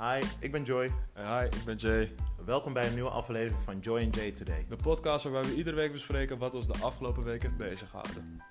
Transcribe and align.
Hi, 0.00 0.22
ik 0.38 0.52
ben 0.52 0.62
Joy. 0.62 0.92
En 1.12 1.38
hi, 1.38 1.44
ik 1.44 1.64
ben 1.64 1.76
Jay. 1.76 2.14
Welkom 2.44 2.72
bij 2.72 2.86
een 2.86 2.94
nieuwe 2.94 3.10
aflevering 3.10 3.62
van 3.62 3.78
Joy 3.78 4.02
and 4.02 4.14
Jay 4.14 4.32
Today. 4.32 4.66
De 4.68 4.76
podcast 4.76 5.24
waarbij 5.24 5.42
we 5.42 5.54
iedere 5.54 5.76
week 5.76 5.92
bespreken 5.92 6.38
wat 6.38 6.54
ons 6.54 6.66
de 6.66 6.78
afgelopen 6.80 7.24
week 7.24 7.42
heeft 7.42 7.56
beziggehouden. 7.56 8.42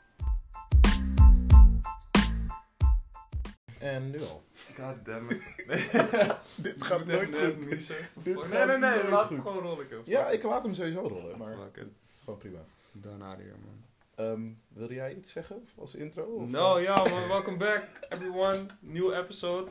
En 3.79 4.09
nu 4.09 4.19
al. 4.21 4.43
God 4.75 5.05
damn 5.05 5.29
it. 5.29 5.55
Dit 6.55 6.83
gaat 6.83 7.05
nooit 7.05 7.35
goed. 7.35 7.87
Dit 8.23 8.49
nee, 8.49 8.65
nee, 8.65 8.77
nee, 8.77 9.09
laat 9.09 9.29
het 9.29 9.41
gewoon 9.41 9.63
rollen. 9.63 9.87
Ja, 10.05 10.27
ik 10.27 10.43
laat 10.43 10.63
hem 10.63 10.73
sowieso 10.73 11.01
rollen, 11.01 11.37
maar 11.37 11.57
het 11.71 11.87
is 12.01 12.19
gewoon 12.23 12.39
prima. 12.39 12.59
Daarna 12.91 13.37
hier, 13.37 13.55
man. 13.65 13.88
Ehm, 14.19 14.51
wilde 14.67 14.93
jij 14.93 15.15
iets 15.15 15.31
zeggen 15.31 15.67
als 15.77 15.95
intro? 15.95 16.23
Of, 16.23 16.49
No, 16.49 16.77
eh? 16.77 16.83
ja 16.83 16.95
man, 16.95 17.27
welcome 17.27 17.57
back 17.57 17.83
everyone. 18.09 18.65
Nieuwe 18.79 19.15
episode. 19.15 19.69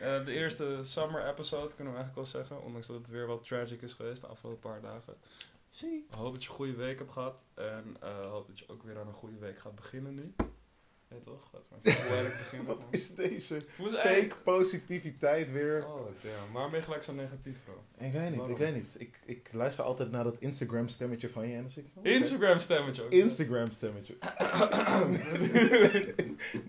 Eh, 0.00 0.24
de 0.24 0.32
eerste 0.32 0.78
summer 0.82 1.28
episode 1.28 1.74
kunnen 1.74 1.92
we 1.92 1.98
eigenlijk 1.98 2.14
wel 2.14 2.40
zeggen. 2.42 2.62
Ondanks 2.62 2.86
dat 2.86 2.96
het 2.96 3.08
weer 3.08 3.26
wat 3.26 3.44
tragic 3.44 3.82
is 3.82 3.92
geweest 3.92 4.20
de 4.20 4.26
afgelopen 4.26 4.70
paar 4.70 4.80
dagen. 4.80 5.14
Ik 5.80 6.14
hoop 6.16 6.34
dat 6.34 6.42
je 6.42 6.48
een 6.48 6.54
goede 6.54 6.74
week 6.74 6.98
hebt 6.98 7.12
gehad. 7.12 7.44
En 7.54 7.96
eh 8.00 8.26
hoop 8.26 8.46
dat 8.46 8.58
je 8.58 8.68
ook 8.68 8.82
weer 8.82 8.98
aan 8.98 9.06
een 9.06 9.12
goede 9.12 9.38
week 9.38 9.58
gaat 9.58 9.74
beginnen 9.74 10.14
nu. 10.14 10.34
Ja 11.14 11.20
toch? 11.20 11.48
Laten 11.52 11.68
we 11.70 11.76
maar 11.80 11.94
even 11.94 12.16
eerlijk 12.16 12.36
beginnen. 12.36 12.66
Wat 12.74 12.86
is 12.90 13.14
deze 13.14 13.60
fake 13.60 13.98
eigenlijk? 13.98 14.42
positiviteit 14.42 15.52
weer? 15.52 15.86
Oh 15.86 16.06
damn, 16.22 16.52
waarom 16.52 16.70
ben 16.70 16.80
je 16.80 16.84
gelijk 16.84 17.02
zo 17.02 17.12
negatief 17.12 17.56
bro? 17.64 17.84
Ik 18.06 18.12
weet 18.12 18.30
niet, 18.30 18.48
ik 18.48 18.56
weet 18.56 18.74
niet. 18.74 18.94
Ik, 18.98 19.18
ik 19.24 19.48
luister 19.52 19.84
altijd 19.84 20.10
naar 20.10 20.24
dat 20.24 20.36
Instagram 20.38 20.88
stemmetje 20.88 21.28
van 21.28 21.48
je 21.48 21.54
en 21.54 21.62
dan 21.62 21.70
zeg 21.70 21.84
ik 21.84 21.90
van, 21.92 22.02
oké. 22.02 22.10
Instagram 22.10 22.58
stemmetje 22.58 23.02
ook. 23.02 23.10
Instagram 23.10 23.66
stemmetje. 23.66 24.16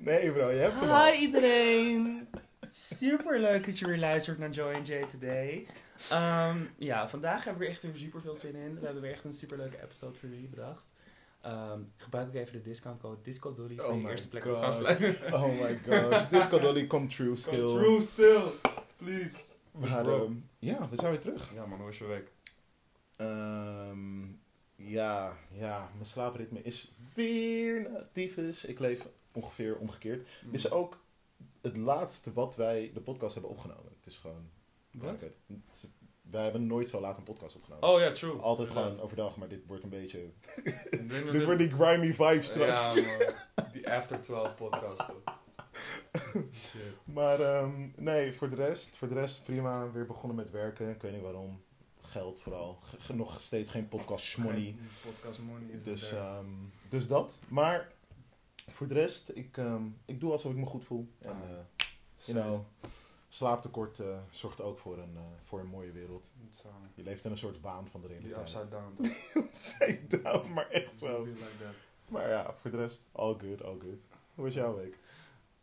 nee 0.09 0.31
bro, 0.31 0.49
je 0.49 0.59
hebt 0.59 0.79
hem 0.79 0.89
al. 0.89 1.05
Hi 1.05 1.19
iedereen! 1.19 2.27
Super 2.69 3.39
leuk 3.39 3.65
dat 3.65 3.79
je 3.79 3.85
weer 3.85 3.97
luistert 3.97 4.37
naar 4.37 4.49
Joy 4.49 4.73
and 4.73 4.87
Jay 4.87 5.07
Today. 5.07 5.67
Ehm, 6.09 6.57
ja, 6.77 7.09
vandaag 7.09 7.43
hebben 7.43 7.63
we 7.63 7.69
echt 7.69 7.83
weer 7.83 7.95
super 7.95 8.21
veel 8.21 8.35
zin 8.35 8.55
in. 8.55 8.79
We 8.79 8.85
hebben 8.85 9.01
weer 9.01 9.11
echt 9.11 9.23
een 9.23 9.33
super 9.33 9.57
leuke 9.57 9.83
episode 9.83 10.19
voor 10.19 10.29
jullie 10.29 10.47
bedacht. 10.47 10.93
Ehm, 11.45 11.81
gebruik 11.97 12.27
ook 12.27 12.33
even 12.33 12.53
de 12.53 12.61
discountcode 12.61 13.21
Disco 13.21 13.53
Dolly 13.53 13.75
voor 13.75 13.85
Oh 13.93 14.01
je 14.01 14.09
eerste 14.09 14.27
plek 14.27 14.45
op 14.45 14.53
God. 14.53 14.63
gastlijn. 14.63 15.15
Oh 15.33 15.61
my 15.61 15.77
gosh, 15.77 16.29
Disco 16.29 16.59
Dolly 16.59 16.87
come 16.87 17.05
true 17.07 17.35
still. 17.35 17.53
True 17.77 18.01
still, 18.01 18.41
please. 18.95 19.35
Maar 19.71 20.07
ehm, 20.07 20.33
ja, 20.59 20.89
we 20.89 20.95
zijn 20.95 21.11
weer 21.11 21.19
terug. 21.19 21.53
Ja 21.53 21.65
man, 21.65 21.77
hoe 21.77 21.87
was 21.87 21.97
je 21.97 22.05
week? 22.05 22.31
Ehm, 23.15 24.23
ja, 24.75 25.37
ja, 25.51 25.89
mijn 25.93 26.05
slaapritme 26.05 26.61
is 26.61 26.93
weer 27.13 28.07
tyfus. 28.11 28.65
Ik 28.65 28.79
leef 28.79 29.07
ongeveer 29.31 29.77
omgekeerd. 29.77 30.27
Mm. 30.43 30.51
Dit 30.51 30.59
is 30.65 30.71
ook 30.71 30.99
het 31.61 31.77
laatste 31.77 32.33
wat 32.33 32.55
wij 32.55 32.91
de 32.93 33.01
podcast 33.01 33.33
hebben 33.33 33.51
opgenomen. 33.51 33.91
Het 33.97 34.05
is 34.05 34.17
gewoon... 34.17 34.49
Wat? 34.91 35.21
Het 35.21 35.31
is- 35.71 35.85
Wij 36.31 36.43
hebben 36.43 36.67
nooit 36.67 36.89
zo 36.89 36.99
laat 37.01 37.17
een 37.17 37.23
podcast 37.23 37.55
opgenomen. 37.55 37.89
Oh 37.89 37.99
ja, 37.99 38.11
true. 38.11 38.31
Altijd 38.39 38.67
Inderdaad. 38.67 38.91
gewoon 38.91 39.05
overdag, 39.05 39.37
maar 39.37 39.47
dit 39.47 39.65
wordt 39.67 39.83
een 39.83 39.89
beetje... 39.89 40.29
Dit 41.31 41.43
wordt 41.45 41.59
die 41.59 41.69
grimy 41.71 42.13
vibe 42.13 42.41
straks. 42.41 42.93
Ja 42.93 43.01
man, 43.55 43.71
die 43.71 43.91
After 43.91 44.21
12 44.21 44.55
podcast. 44.55 45.03
Maar 47.05 47.39
ehm, 47.39 47.89
nee, 47.95 48.33
voor 48.33 48.49
de 48.49 48.55
rest, 48.55 48.97
voor 48.97 49.07
de 49.07 49.13
rest 49.13 49.43
prima. 49.43 49.91
Weer 49.91 50.05
begonnen 50.05 50.35
met 50.35 50.51
werken. 50.51 50.89
Ik 50.89 51.01
weet 51.01 51.11
niet 51.13 51.21
waarom. 51.21 51.63
Geld 52.01 52.41
vooral. 52.41 52.77
Nog 53.13 53.39
steeds 53.41 53.69
geen 53.69 53.87
podcast 53.87 54.37
money. 54.37 54.61
Geen 54.61 54.79
Podcast 55.11 55.39
money 55.39 55.69
is 55.77 55.83
Dus, 55.83 56.11
ehm, 56.11 56.45
dus 56.89 57.07
dat. 57.07 57.37
Maar 57.47 57.91
voor 58.67 58.87
de 58.87 58.93
rest, 58.93 59.31
ik, 59.33 59.57
ehm, 59.57 59.83
ik 60.05 60.19
doe 60.19 60.31
alsof 60.31 60.51
ik 60.51 60.57
me 60.57 60.65
goed 60.65 60.85
voel. 60.85 61.07
En 61.19 61.29
Ah. 61.29 61.35
eh 61.49 61.85
you 62.25 62.39
know, 62.39 62.59
slaaptekort 63.35 63.99
eh, 63.99 64.17
zorgt 64.29 64.61
ook 64.61 64.79
voor 64.79 64.97
een, 64.97 65.15
eh, 65.15 65.21
voor 65.41 65.59
een 65.59 65.67
mooie 65.67 65.91
wereld. 65.91 66.31
Je 66.95 67.03
leeft 67.03 67.25
in 67.25 67.31
een 67.31 67.37
soort 67.37 67.61
waan 67.61 67.87
van 67.87 68.01
de 68.01 68.07
Die 68.07 68.17
realiteit. 68.17 68.47
upside 68.47 68.69
down. 68.69 68.95
Upside 69.47 70.21
down, 70.21 70.53
maar 70.53 70.69
echt 70.69 71.01
like 71.01 71.33
that. 71.33 71.73
Maar 72.07 72.29
ja, 72.29 72.53
voor 72.53 72.71
de 72.71 72.77
rest, 72.77 73.07
all 73.11 73.35
good, 73.37 73.63
all 73.63 73.77
good. 73.79 74.07
Hoe 74.35 74.43
was 74.45 74.53
jouw 74.53 74.75
week? 74.75 74.97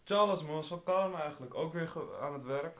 Charles 0.05 0.43
man, 0.45 0.65
zo 0.65 0.79
kalm 0.79 1.15
eigenlijk. 1.15 1.55
Ook 1.55 1.73
weer 1.73 1.93
aan 2.21 2.33
het 2.33 2.43
werk. 2.43 2.79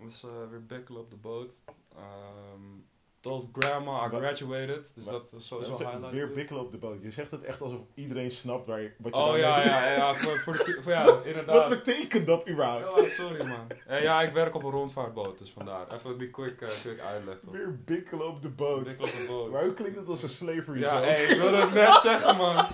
Dus 0.00 0.22
eh, 0.24 0.48
weer 0.50 0.66
bikkelen 0.66 1.00
op 1.00 1.10
de 1.10 1.16
boot. 1.16 1.52
Ehm 1.96 2.78
told 3.20 3.48
grandma 3.52 4.06
I 4.06 4.08
graduated. 4.08 4.90
Dus 4.94 5.04
dat 5.04 5.32
is 5.36 5.46
sowieso 5.46 5.72
een 5.72 5.78
highlight. 5.78 6.10
Weer 6.12 6.30
bikkelen 6.30 6.62
op 6.62 6.70
de 6.70 6.76
boot. 6.78 7.02
Je 7.02 7.10
zegt 7.10 7.30
het 7.30 7.42
echt 7.42 7.60
alsof 7.60 7.80
iedereen 7.94 8.30
snapt 8.30 8.66
waar 8.66 8.80
je, 8.80 8.90
wat 8.98 9.16
je 9.16 9.22
Oh 9.22 9.36
ja, 9.38 9.62
ja, 9.64 9.90
ja, 9.92 10.14
voor, 10.14 10.38
voor, 10.38 10.52
de, 10.52 10.78
voor 10.82 10.92
ja, 10.92 11.04
Wat 11.14 11.26
inderdaad. 11.26 11.68
betekent 11.68 12.26
dat 12.26 12.48
überhaupt? 12.48 13.00
Ja, 13.00 13.06
sorry 13.06 13.46
man. 13.46 13.66
Ja, 13.88 13.96
ja, 13.96 14.22
ik 14.22 14.32
werk 14.32 14.54
op 14.54 14.62
een 14.62 14.70
rondvaartboot, 14.70 15.38
dus 15.38 15.50
vandaar. 15.50 15.92
Even 15.94 16.18
die 16.18 16.30
quick, 16.30 16.60
eh, 16.60 16.68
quick 16.82 17.00
uitleg. 17.00 17.36
toch. 17.44 17.52
Weer 17.52 17.78
bikkelen 17.84 18.28
op 18.28 18.42
de 18.42 18.48
boot. 18.48 18.84
Bikkelen 18.84 19.10
op 19.10 19.16
de 19.16 19.26
boot. 19.28 19.50
Maar 19.50 19.62
hoe 19.64 19.72
klinkt 19.72 19.98
het 19.98 20.08
als 20.08 20.22
een 20.22 20.28
slavery 20.28 20.80
Ja, 20.80 20.94
joke? 20.94 21.06
hey, 21.06 21.24
ik 21.24 21.40
wilde 21.40 21.56
het 21.56 21.72
net 21.72 22.00
zeggen 22.02 22.36
man. 22.36 22.66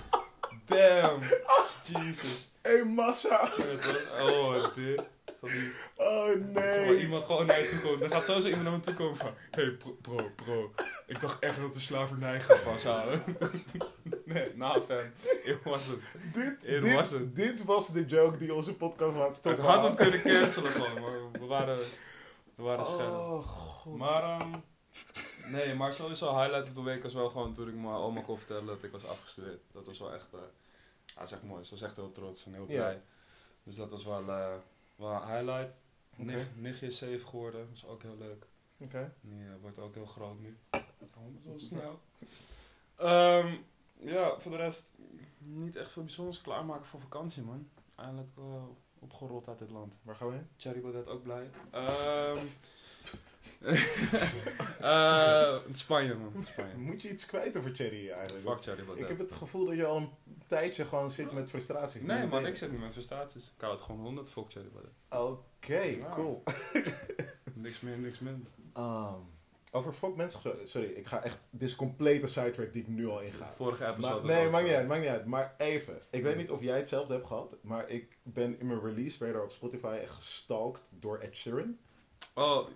Damn. 0.64 1.20
Jesus. 2.04 2.50
Hey, 2.62 2.84
massa. 2.84 3.48
Oh, 4.22 4.54
dit. 4.74 5.02
Van 5.48 5.58
die 5.58 5.72
Oh 5.96 6.34
nee. 6.54 7.00
iemand 7.00 7.24
gewoon 7.24 7.46
naar 7.46 7.60
je 7.60 7.68
toe 7.68 7.80
komt. 7.80 7.98
Dan 8.00 8.10
gaat 8.10 8.24
sowieso 8.24 8.46
iemand 8.48 8.64
naar 8.64 8.72
me 8.72 8.80
toe 8.80 8.94
komen 8.94 9.16
van... 9.16 9.30
Hey 9.50 9.70
bro, 9.70 9.96
bro, 10.00 10.30
bro. 10.36 10.72
Ik 11.06 11.20
dacht 11.20 11.38
echt 11.42 11.60
dat 11.60 11.74
de 11.74 11.80
slavernij 11.80 12.40
gaat 12.40 12.58
vasthalen. 12.58 13.22
nee, 14.24 14.52
nou 14.56 14.80
fan. 14.88 15.04
It 15.44 15.58
wasn't. 15.64 16.00
Dit, 16.34 16.56
It 16.62 16.82
dit, 16.82 16.94
wasn't. 16.94 17.36
dit 17.36 17.64
was 17.64 17.92
de 17.92 18.04
joke 18.06 18.36
die 18.38 18.54
onze 18.54 18.74
podcast 18.74 19.16
laat 19.16 19.28
Het 19.28 19.36
stoppen. 19.36 19.64
had 19.64 19.82
hem 19.82 19.94
kunnen 19.94 20.22
cancelen 20.22 20.70
gewoon. 20.70 21.00
Maar 21.02 21.40
we 21.40 21.46
waren, 21.46 21.78
we 22.54 22.62
waren 22.62 22.86
scherp. 22.86 23.08
Oh, 23.10 23.46
god. 23.46 23.96
Maar, 23.96 24.22
ehm 24.22 24.50
nee, 25.46 25.74
maar 25.74 25.92
sowieso 25.92 26.38
highlight 26.38 26.66
van 26.74 26.84
de 26.84 26.90
week 26.90 27.02
was 27.02 27.14
wel 27.14 27.28
gewoon 27.30 27.52
toen 27.52 27.68
ik 27.68 27.74
mijn 27.74 27.86
oma 27.94 28.20
kon 28.20 28.38
vertellen 28.38 28.66
dat 28.66 28.82
ik 28.82 28.92
was 28.92 29.06
afgestudeerd. 29.08 29.60
Dat 29.72 29.86
was 29.86 29.98
wel 29.98 30.14
echt, 30.14 30.26
eh 30.32 30.38
ja, 31.06 31.14
dat 31.14 31.26
is 31.26 31.32
echt 31.32 31.42
mooi. 31.42 31.64
Ze 31.64 31.70
was 31.70 31.82
echt 31.82 31.96
heel 31.96 32.10
trots 32.12 32.44
en 32.44 32.52
heel 32.54 32.64
Ja. 32.68 32.76
blij. 32.76 33.00
Dus 33.64 33.76
dat 33.76 33.90
was 33.90 34.04
wel, 34.04 34.28
eh, 34.28 34.54
wel 34.96 35.10
een 35.10 35.28
highlight. 35.28 35.74
Nichtje 36.56 36.86
is 36.86 36.98
7 36.98 37.28
geworden, 37.28 37.66
dat 37.66 37.76
is 37.76 37.86
ook 37.86 38.02
heel 38.02 38.16
leuk. 38.18 38.46
Oké. 38.78 39.14
Die 39.20 39.44
eh, 39.44 39.52
wordt 39.60 39.78
ook 39.78 39.94
heel 39.94 40.06
groot 40.06 40.38
nu. 40.40 40.56
Allemaal 40.70 41.42
zo 41.44 41.58
snel. 41.58 42.00
Ehm, 42.96 43.56
ja, 43.98 44.38
voor 44.38 44.50
de 44.50 44.56
rest 44.56 44.94
niet 45.38 45.76
echt 45.76 45.92
veel 45.92 46.02
bijzonders 46.02 46.40
klaarmaken 46.40 46.86
voor 46.86 47.00
vakantie, 47.00 47.42
man. 47.42 47.68
Eindelijk 47.94 48.30
eh, 48.36 48.62
opgerold 48.98 49.48
uit 49.48 49.58
dit 49.58 49.70
land. 49.70 49.98
Waar 50.02 50.16
gaan 50.16 50.28
we 50.28 50.34
heen? 50.34 50.48
Cherry 50.56 50.80
Baudet 50.80 51.08
ook 51.08 51.22
blij. 51.22 51.50
Ehm 51.70 52.46
eh, 54.80 55.56
Spanje, 55.72 56.14
man. 56.14 56.44
Spanje. 56.46 56.76
Moet 56.76 57.02
je 57.02 57.10
iets 57.10 57.26
kwijt 57.26 57.56
over 57.56 57.74
Cherry 57.74 58.10
eigenlijk? 58.10 58.48
Fuck 58.48 58.62
Cherry 58.62 58.84
Baudet. 58.84 59.02
Ik 59.02 59.08
heb 59.08 59.18
het 59.18 59.32
gevoel 59.32 59.64
dat 59.64 59.74
je 59.76 59.86
al 59.86 59.96
een 59.96 60.10
tijdje 60.46 60.84
gewoon 60.84 61.10
zit 61.10 61.32
met 61.32 61.48
frustraties. 61.48 62.02
Nee, 62.02 62.26
man, 62.26 62.46
ik 62.46 62.56
zit 62.56 62.70
niet 62.70 62.80
met 62.80 62.92
frustraties. 62.92 63.44
Ik 63.44 63.60
hou 63.60 63.72
het 63.74 63.82
gewoon 63.82 64.00
100 64.00 64.30
fuck 64.30 64.44
Cherry. 64.48 64.68
Oké, 65.08 65.80
Ja. 65.80 66.08
cool. 66.08 66.42
Niks 67.54 67.80
meer, 67.80 67.98
niks 67.98 68.18
minder. 68.18 68.50
Ehm, 68.72 69.14
over 69.70 69.92
fuck 69.92 70.16
mensen. 70.16 70.40
Sorry, 70.62 70.88
ik 70.88 71.06
ga 71.06 71.22
echt... 71.22 71.38
Dit 71.50 71.68
is 71.68 71.76
complete 71.76 72.26
sidetrack 72.26 72.72
die 72.72 72.82
ik 72.82 72.88
nu 72.88 73.06
al 73.06 73.20
inga. 73.20 73.52
Vorige 73.56 73.86
episode 73.86 74.26
Maar, 74.26 74.36
nee, 74.36 74.50
maakt 74.50 74.64
niet 74.64 74.74
uit, 74.74 74.88
maakt 74.88 75.00
niet 75.00 75.10
uit. 75.10 75.26
Maar 75.26 75.54
even. 75.58 76.00
Ik 76.10 76.22
weet 76.22 76.36
niet 76.36 76.50
of 76.50 76.60
jij 76.60 76.76
hetzelfde 76.76 77.14
hebt 77.14 77.26
gehad. 77.26 77.56
Maar 77.60 77.88
ik 77.88 78.18
ben 78.22 78.58
in 78.60 78.66
mijn 78.66 78.80
release 78.80 79.26
radar 79.26 79.42
op 79.42 79.50
Spotify 79.50 79.98
echt 80.02 80.12
gestalkt 80.14 80.88
door 80.92 81.18
Ed 81.18 81.36
Sheeran. 81.36 81.76
Oh, 82.34 82.68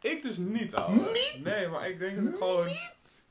ik 0.00 0.22
dus 0.22 0.36
niet, 0.36 0.74
ouwe. 0.74 1.18
Nee, 1.42 1.68
maar 1.68 1.88
ik 1.90 1.98
denk 1.98 2.16
dat 2.16 2.32
ik 2.32 2.38
gewoon... 2.38 2.68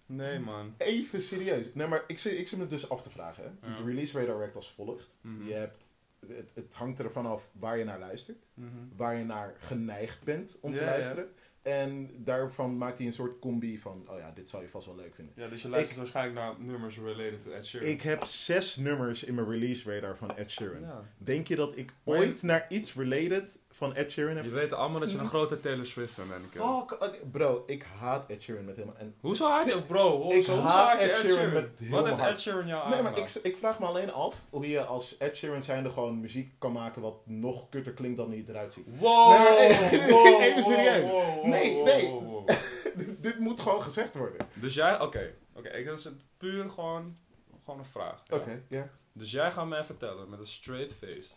Nee, 0.06 0.40
man. 0.40 0.74
Even 0.78 1.22
serieus. 1.22 1.66
Nee, 1.74 1.88
maar 1.88 2.04
ik 2.08 2.20
zit, 2.20 2.40
ik 2.40 2.48
zit 2.48 2.60
me 2.60 2.68
dus 2.68 2.90
af 2.90 3.02
te 3.02 3.10
vragen. 3.10 3.44
Hè. 3.44 3.70
Ja. 3.70 3.76
De 3.76 3.84
release 3.84 4.20
radar 4.20 4.38
werkt 4.38 4.56
als 4.56 4.72
volgt. 4.72 5.18
Mhm. 5.22 5.47
Je 5.47 5.53
hebt... 5.53 5.94
Het, 6.28 6.52
het 6.53 6.74
hangt 6.74 7.00
ervan 7.00 7.26
af 7.26 7.50
waar 7.52 7.78
je 7.78 7.84
naar 7.84 8.00
luistert. 8.00 8.46
Mhm. 8.53 8.68
Waar 8.96 9.16
je 9.16 9.24
naar 9.24 9.53
geneigd 9.59 10.24
bent 10.24 10.58
om 10.62 10.72
te 10.74 10.80
Ja, 10.80 10.96
ja. 10.96 11.16
En 11.64 12.12
daarvan 12.18 12.78
maakt 12.78 12.98
hij 12.98 13.08
een 13.08 13.14
soort 13.14 13.40
combi 13.40 13.80
van... 13.80 14.06
Oh 14.10 14.18
ja, 14.20 14.32
dit 14.36 14.50
zal 14.50 14.62
je 14.62 14.70
vast 14.70 14.86
wel 14.86 14.96
leuk 14.96 15.16
vinden. 15.16 15.34
Ja, 15.38 15.48
dus 15.48 15.62
je 15.62 15.70
luistert 15.70 15.98
waarschijnlijk 15.98 16.36
naar 16.36 16.54
nummers 16.60 16.98
related 16.98 17.42
to 17.42 17.52
Ed 17.52 17.66
Sheeran. 17.66 17.90
Ik 17.90 18.02
heb 18.02 18.24
zes 18.24 18.76
nummers 18.76 19.24
in 19.24 19.36
mijn 19.36 19.50
release 19.50 19.94
radar 19.94 20.18
van 20.18 20.36
Ed 20.38 20.52
Sheeran. 20.52 20.82
Ja. 20.82 21.02
Denk 21.18 21.48
je 21.48 21.56
dat 21.56 21.78
ik 21.78 21.94
ooit 22.04 22.42
naar 22.42 22.66
iets 22.70 22.96
related 22.96 23.60
van 23.72 23.96
Ed 23.96 24.12
Sheeran 24.12 24.36
heb 24.36 24.46
Je 24.46 24.52
weet 24.52 24.74
allemaal 24.74 25.00
dat 25.00 25.12
je 25.12 25.18
een 25.18 25.28
grote 25.28 25.60
Taylor 25.60 25.86
Swift 25.86 26.14
fan 26.14 26.28
bent. 26.28 26.46
Fuck, 26.46 27.32
bro, 27.32 27.64
ik 27.68 27.86
haat 28.00 28.26
Ed 28.26 28.42
Sheeran 28.42 28.66
met 28.66 28.76
helemaal. 28.76 28.98
En, 28.98 29.16
Hoezo 29.20 29.50
haat 29.50 29.68
je, 29.68 29.82
bro? 29.82 30.22
Hoezo, 30.22 30.38
Ik 30.40 30.46
hoezo 30.46 30.62
haat 30.62 30.88
haat 30.88 31.02
je 31.02 31.10
Ed 31.10 31.16
Ed 31.16 31.26
Sheeran 31.26 31.54
met 31.54 31.70
Wat 31.90 32.04
mijn 32.04 32.20
Ed 32.20 32.40
Sheeran 32.40 32.68
jou 32.68 32.90
nee, 32.90 33.02
maar 33.02 33.18
ik, 33.18 33.40
ik 33.44 33.58
vraag 33.58 33.80
me 33.80 33.86
alleen 33.86 34.12
af 34.12 34.36
hoe 34.50 34.70
je 34.70 34.84
als 34.84 35.18
Ed 35.18 35.38
Sheeran 35.38 35.64
zijnde 35.64 35.90
gewoon 35.90 36.20
muziek 36.20 36.52
kan 36.58 36.72
maken 36.72 37.02
wat 37.02 37.16
nog 37.26 37.70
kutter 37.70 37.94
klinkt 37.94 38.18
dan 38.18 38.30
hij 38.32 38.44
eruit 38.48 38.74
ziet. 38.74 38.88
Wow, 39.00 39.30
Nee, 39.30 39.68
wow, 40.10 40.42
even 40.48 40.64
wow, 40.64 40.72
serieus. 40.74 41.02
wow, 41.12 41.46
Nee, 41.53 41.73
wow, 41.73 41.85
nee. 41.85 42.09
wow, 42.09 42.23
wow. 42.28 42.50
Dit 43.22 43.40
moet 43.40 43.59
gewoon 43.59 43.82
gezegd 43.82 44.16
worden. 44.16 44.47
Dus 44.53 44.73
jij, 44.73 45.00
oké, 45.02 45.34
oké, 45.53 45.70
ik 45.70 45.85
dat 45.85 45.97
is 45.97 46.03
het 46.03 46.22
puur 46.38 46.70
gewoon, 46.70 47.17
gewoon 47.64 47.79
een 47.79 47.85
vraag. 47.85 48.23
ja. 48.28 48.35
Oké, 48.35 48.64
ja. 48.70 48.90
Dus 49.14 49.32
jij 49.32 49.52
gaat 49.52 49.67
mij 49.67 49.84
vertellen 49.84 50.29
met 50.29 50.40
een 50.40 50.46
straight 50.46 50.94
face 50.94 51.29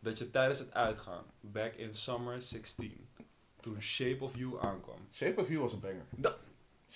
dat 0.00 0.18
je 0.18 0.30
tijdens 0.30 0.58
het 0.58 0.72
uitgaan, 0.74 1.24
back 1.40 1.72
in 1.74 1.94
summer 1.94 2.42
16, 2.42 3.08
toen 3.60 3.82
Shape 3.82 4.24
of 4.24 4.36
You 4.36 4.60
aankwam. 4.60 4.98
Shape 5.12 5.40
of 5.40 5.48
You 5.48 5.60
was 5.60 5.72
een 5.72 5.80
banger. 5.80 6.04
Da- 6.10 6.36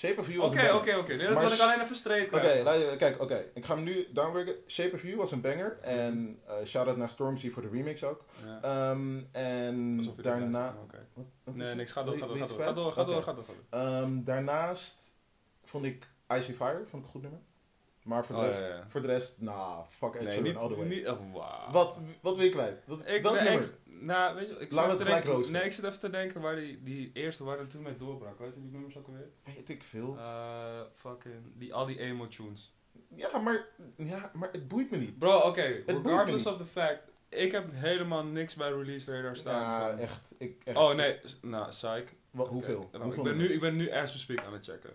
Shape 0.00 0.20
of 0.20 0.26
You 0.26 0.38
was 0.41 0.49
Oké, 0.50 0.58
een 0.61 0.67
banger. 0.67 0.81
oké, 0.81 0.97
oké. 0.97 1.14
Nee, 1.14 1.26
Dat 1.26 1.41
wil 1.41 1.52
ik 1.52 1.58
alleen 1.61 1.81
even 1.81 1.97
straight 1.97 2.35
Oké, 2.35 2.73
je- 2.73 2.97
kijk, 2.97 3.20
oké. 3.23 3.44
Ik 3.55 3.64
ga 3.64 3.75
hem 3.75 3.85
nu 3.85 4.06
downwerken. 4.12 4.55
Shape 4.67 4.94
of 4.94 5.02
You 5.02 5.17
was 5.17 5.32
een 5.32 5.41
banger. 5.41 5.79
En 5.82 6.38
eh 6.47 6.55
shout-out 6.67 6.97
naar 6.97 7.08
Stormzy 7.08 7.50
voor 7.50 7.62
de 7.62 7.69
remix 7.69 8.05
ook. 8.05 8.25
Ja. 8.47 8.61
Ehm, 8.62 9.20
en 9.32 10.00
daarna... 10.17 10.76
Wat- 11.14 11.25
wat 11.44 11.55
Nee, 11.55 11.75
niks. 11.75 11.93
Ga 11.93 12.02
door, 12.02 12.19
ga 12.19 12.26
door, 12.26 12.37
ga 12.37 12.47
door. 12.47 12.61
Ga 12.62 12.73
door, 12.73 12.93
ga 12.93 13.05
door, 13.05 13.23
ga 13.23 13.32
door. 13.70 13.81
Ehm, 13.81 14.23
daarnaast 14.25 15.14
vond 15.64 15.85
ik 15.85 16.08
Icy 16.29 16.52
Fire, 16.52 16.82
vond 16.87 16.87
ik 16.87 16.94
een 17.05 17.05
goed 17.05 17.23
nummer. 17.23 17.41
Maar 18.02 18.26
voor 18.26 18.35
de 18.37 18.41
Oh, 18.41 18.47
rest, 18.49 18.61
ja, 18.61 18.67
ja. 18.67 18.85
voor 18.88 19.00
de 19.00 19.06
rest 19.06 19.41
nah, 19.41 19.87
fuck 19.88 20.14
Ed 20.14 20.23
Nee, 20.23 20.31
Sheeran 20.32 20.43
niet... 20.49 20.56
all 20.56 20.69
the 20.69 20.76
way. 20.76 20.87
niet 20.87 21.08
oh, 21.08 21.32
wauw. 21.32 21.70
Wat, 21.73 22.00
wat 22.23 22.37
wil 22.37 22.44
je 22.44 22.50
kwijt? 22.50 22.82
Wat, 22.87 23.00
Ik, 23.06 23.23
welk 23.23 23.35
nee, 23.35 23.44
nummer? 23.49 23.64
ik, 23.85 24.02
nou, 24.02 24.35
weet 24.35 24.49
je, 24.49 24.52
ik 24.52 24.58
het 24.58 24.99
te 24.99 25.05
gelijk 25.05 25.25
denken. 25.25 25.52
Nee, 25.52 25.62
ik 25.64 25.73
zit 25.73 25.85
even 25.85 26.00
te 26.00 26.11
denken 26.11 26.41
waar 26.41 26.56
die, 26.56 26.82
die 26.82 27.11
eerste, 27.12 27.44
waar 27.44 27.67
toen 27.67 27.82
mee 27.82 27.97
doorbrak. 27.97 28.38
Weet 28.38 28.55
je 28.55 28.61
die 28.61 28.70
nummers 28.70 28.97
ook 28.97 29.06
alweer? 29.06 29.29
Weet 29.55 29.69
ik 29.69 29.82
veel. 29.82 30.17
Eh, 30.19 30.81
fucking, 30.94 31.35
die, 31.55 31.75
al 31.75 31.87
die 31.87 31.99
emo 31.99 32.29
tunes. 32.29 32.75
Ja, 33.14 33.38
maar, 33.38 33.67
ja, 33.97 34.31
maar 34.35 34.49
het 34.52 34.69
boeit 34.69 34.91
me 34.91 34.97
niet. 34.97 35.19
Bro, 35.19 35.38
oké, 35.38 35.82
me 35.87 36.00
regardless 36.02 36.47
of 36.47 36.56
the 36.56 36.67
fact, 36.67 37.02
ik 37.29 37.52
heb 37.52 37.70
helemaal 37.73 38.25
niks 38.25 38.55
bij 38.55 38.70
Release 38.70 39.12
Radar 39.12 39.37
staan. 39.37 39.62
Ja, 39.97 40.02
echt, 40.02 40.35
ik, 40.38 40.62
echt. 40.64 40.76
Oh 40.76 40.94
nee, 40.94 41.20
nou, 41.43 41.69
psych. 41.69 42.05
Wat, 42.31 42.47
Oké, 42.47 42.55
hoeveel? 42.55 42.88
nou, 42.93 43.05
hoeveel 43.05 43.26
ik, 43.26 43.29
ben 43.31 43.38
nu, 43.38 43.52
ik 43.52 43.61
ben 43.61 43.76
nu 43.76 43.91
as 43.91 44.12
we 44.12 44.19
speak 44.19 44.44
aan 44.44 44.52
het 44.52 44.64
checken. 44.64 44.91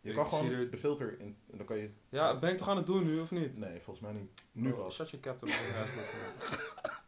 Je 0.00 0.12
kan 0.12 0.26
gewoon 0.26 0.48
de 0.70 0.78
filter 0.78 1.20
in. 1.20 1.36
en 1.50 1.56
Dan 1.56 1.66
kan 1.66 1.76
je. 1.76 1.90
Ja, 2.08 2.38
ben 2.38 2.50
ik 2.50 2.56
toch 2.56 2.68
aan 2.68 2.76
het 2.76 2.86
doen 2.86 3.04
nu, 3.04 3.20
of 3.20 3.30
niet? 3.30 3.56
Nee, 3.56 3.80
volgens 3.80 4.00
mij 4.00 4.12
niet. 4.12 4.48
Nu 4.52 4.72
Oh, 4.72 4.78
pas. 4.78 4.94
Shut 4.94 5.10
your 5.10 5.24
captain. 5.26 5.52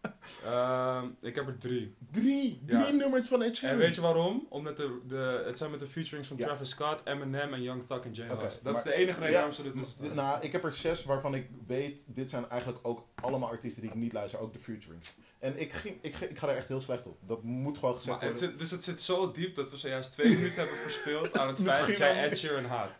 Ehm, 0.45 1.07
ik 1.21 1.35
heb 1.35 1.47
er 1.47 1.59
drie. 1.59 1.95
Drie! 2.11 2.63
Drie 2.67 2.79
Ja. 2.87 2.91
nummers 2.91 3.29
van 3.29 3.43
Ed 3.43 3.49
En 3.49 3.57
Sheeran. 3.57 3.77
weet 3.77 3.95
je 3.95 4.01
waarom? 4.01 4.47
Omdat 4.49 4.77
de, 4.77 4.99
de, 5.07 5.43
het 5.47 5.59
zijn 5.59 5.71
met 5.71 5.81
de 5.81 5.87
featurings 5.87 6.29
van 6.29 6.37
Ja. 6.37 6.45
Travis 6.47 6.71
Scott, 6.71 7.01
Eminem 7.05 7.53
en 7.55 7.63
Young 7.63 7.87
Thug 7.87 8.01
en 8.05 8.13
J. 8.13 8.21
Oké, 8.31 8.43
Hus. 8.43 8.61
Dat 8.61 8.77
is 8.77 8.83
de 8.83 8.93
enige 8.95 9.19
reden 9.21 9.35
waarom 9.35 9.53
ze 9.53 9.73
staan. 9.89 10.15
Nou, 10.15 10.43
ik 10.43 10.53
heb 10.53 10.65
er 10.65 10.73
zes 10.73 11.05
waarvan 11.05 11.35
ik 11.35 11.49
weet, 11.67 12.05
dit 12.07 12.31
zijn 12.31 12.49
eigenlijk 12.49 12.87
ook 12.87 13.07
allemaal 13.15 13.49
artiesten 13.49 13.83
die 13.83 13.91
ik 13.91 13.97
niet 13.97 14.13
luister, 14.13 14.39
ook 14.41 14.53
de 14.53 14.59
featurings. 14.59 15.17
En 15.39 15.61
ik, 15.61 15.73
ging, 15.73 15.99
ik, 16.01 16.17
ik 16.17 16.39
ga 16.39 16.49
er 16.49 16.57
echt 16.57 16.69
heel 16.69 16.81
slecht 16.81 17.07
op. 17.07 17.17
Dat 17.27 17.43
moet 17.43 17.79
gewoon 17.79 17.95
gezegd 17.95 18.21
Maar 18.21 18.29
het 18.29 18.39
worden. 18.41 18.49
zit, 18.51 18.59
dus 18.59 18.71
het 18.71 18.85
zit 18.85 19.01
zo 19.01 19.31
diep 19.33 19.55
dat 19.55 19.71
we 19.71 19.77
zojuist 19.77 20.13
twee 20.13 20.29
minuten 20.37 20.55
hebben 20.57 20.77
verspeeld 20.77 21.39
aan 21.39 21.49
het 21.49 21.63
feit 21.69 21.87
dat 21.87 21.97
jij 21.97 22.25
Ed 22.25 22.39
Sheeran 22.39 22.65
haat. 22.65 22.91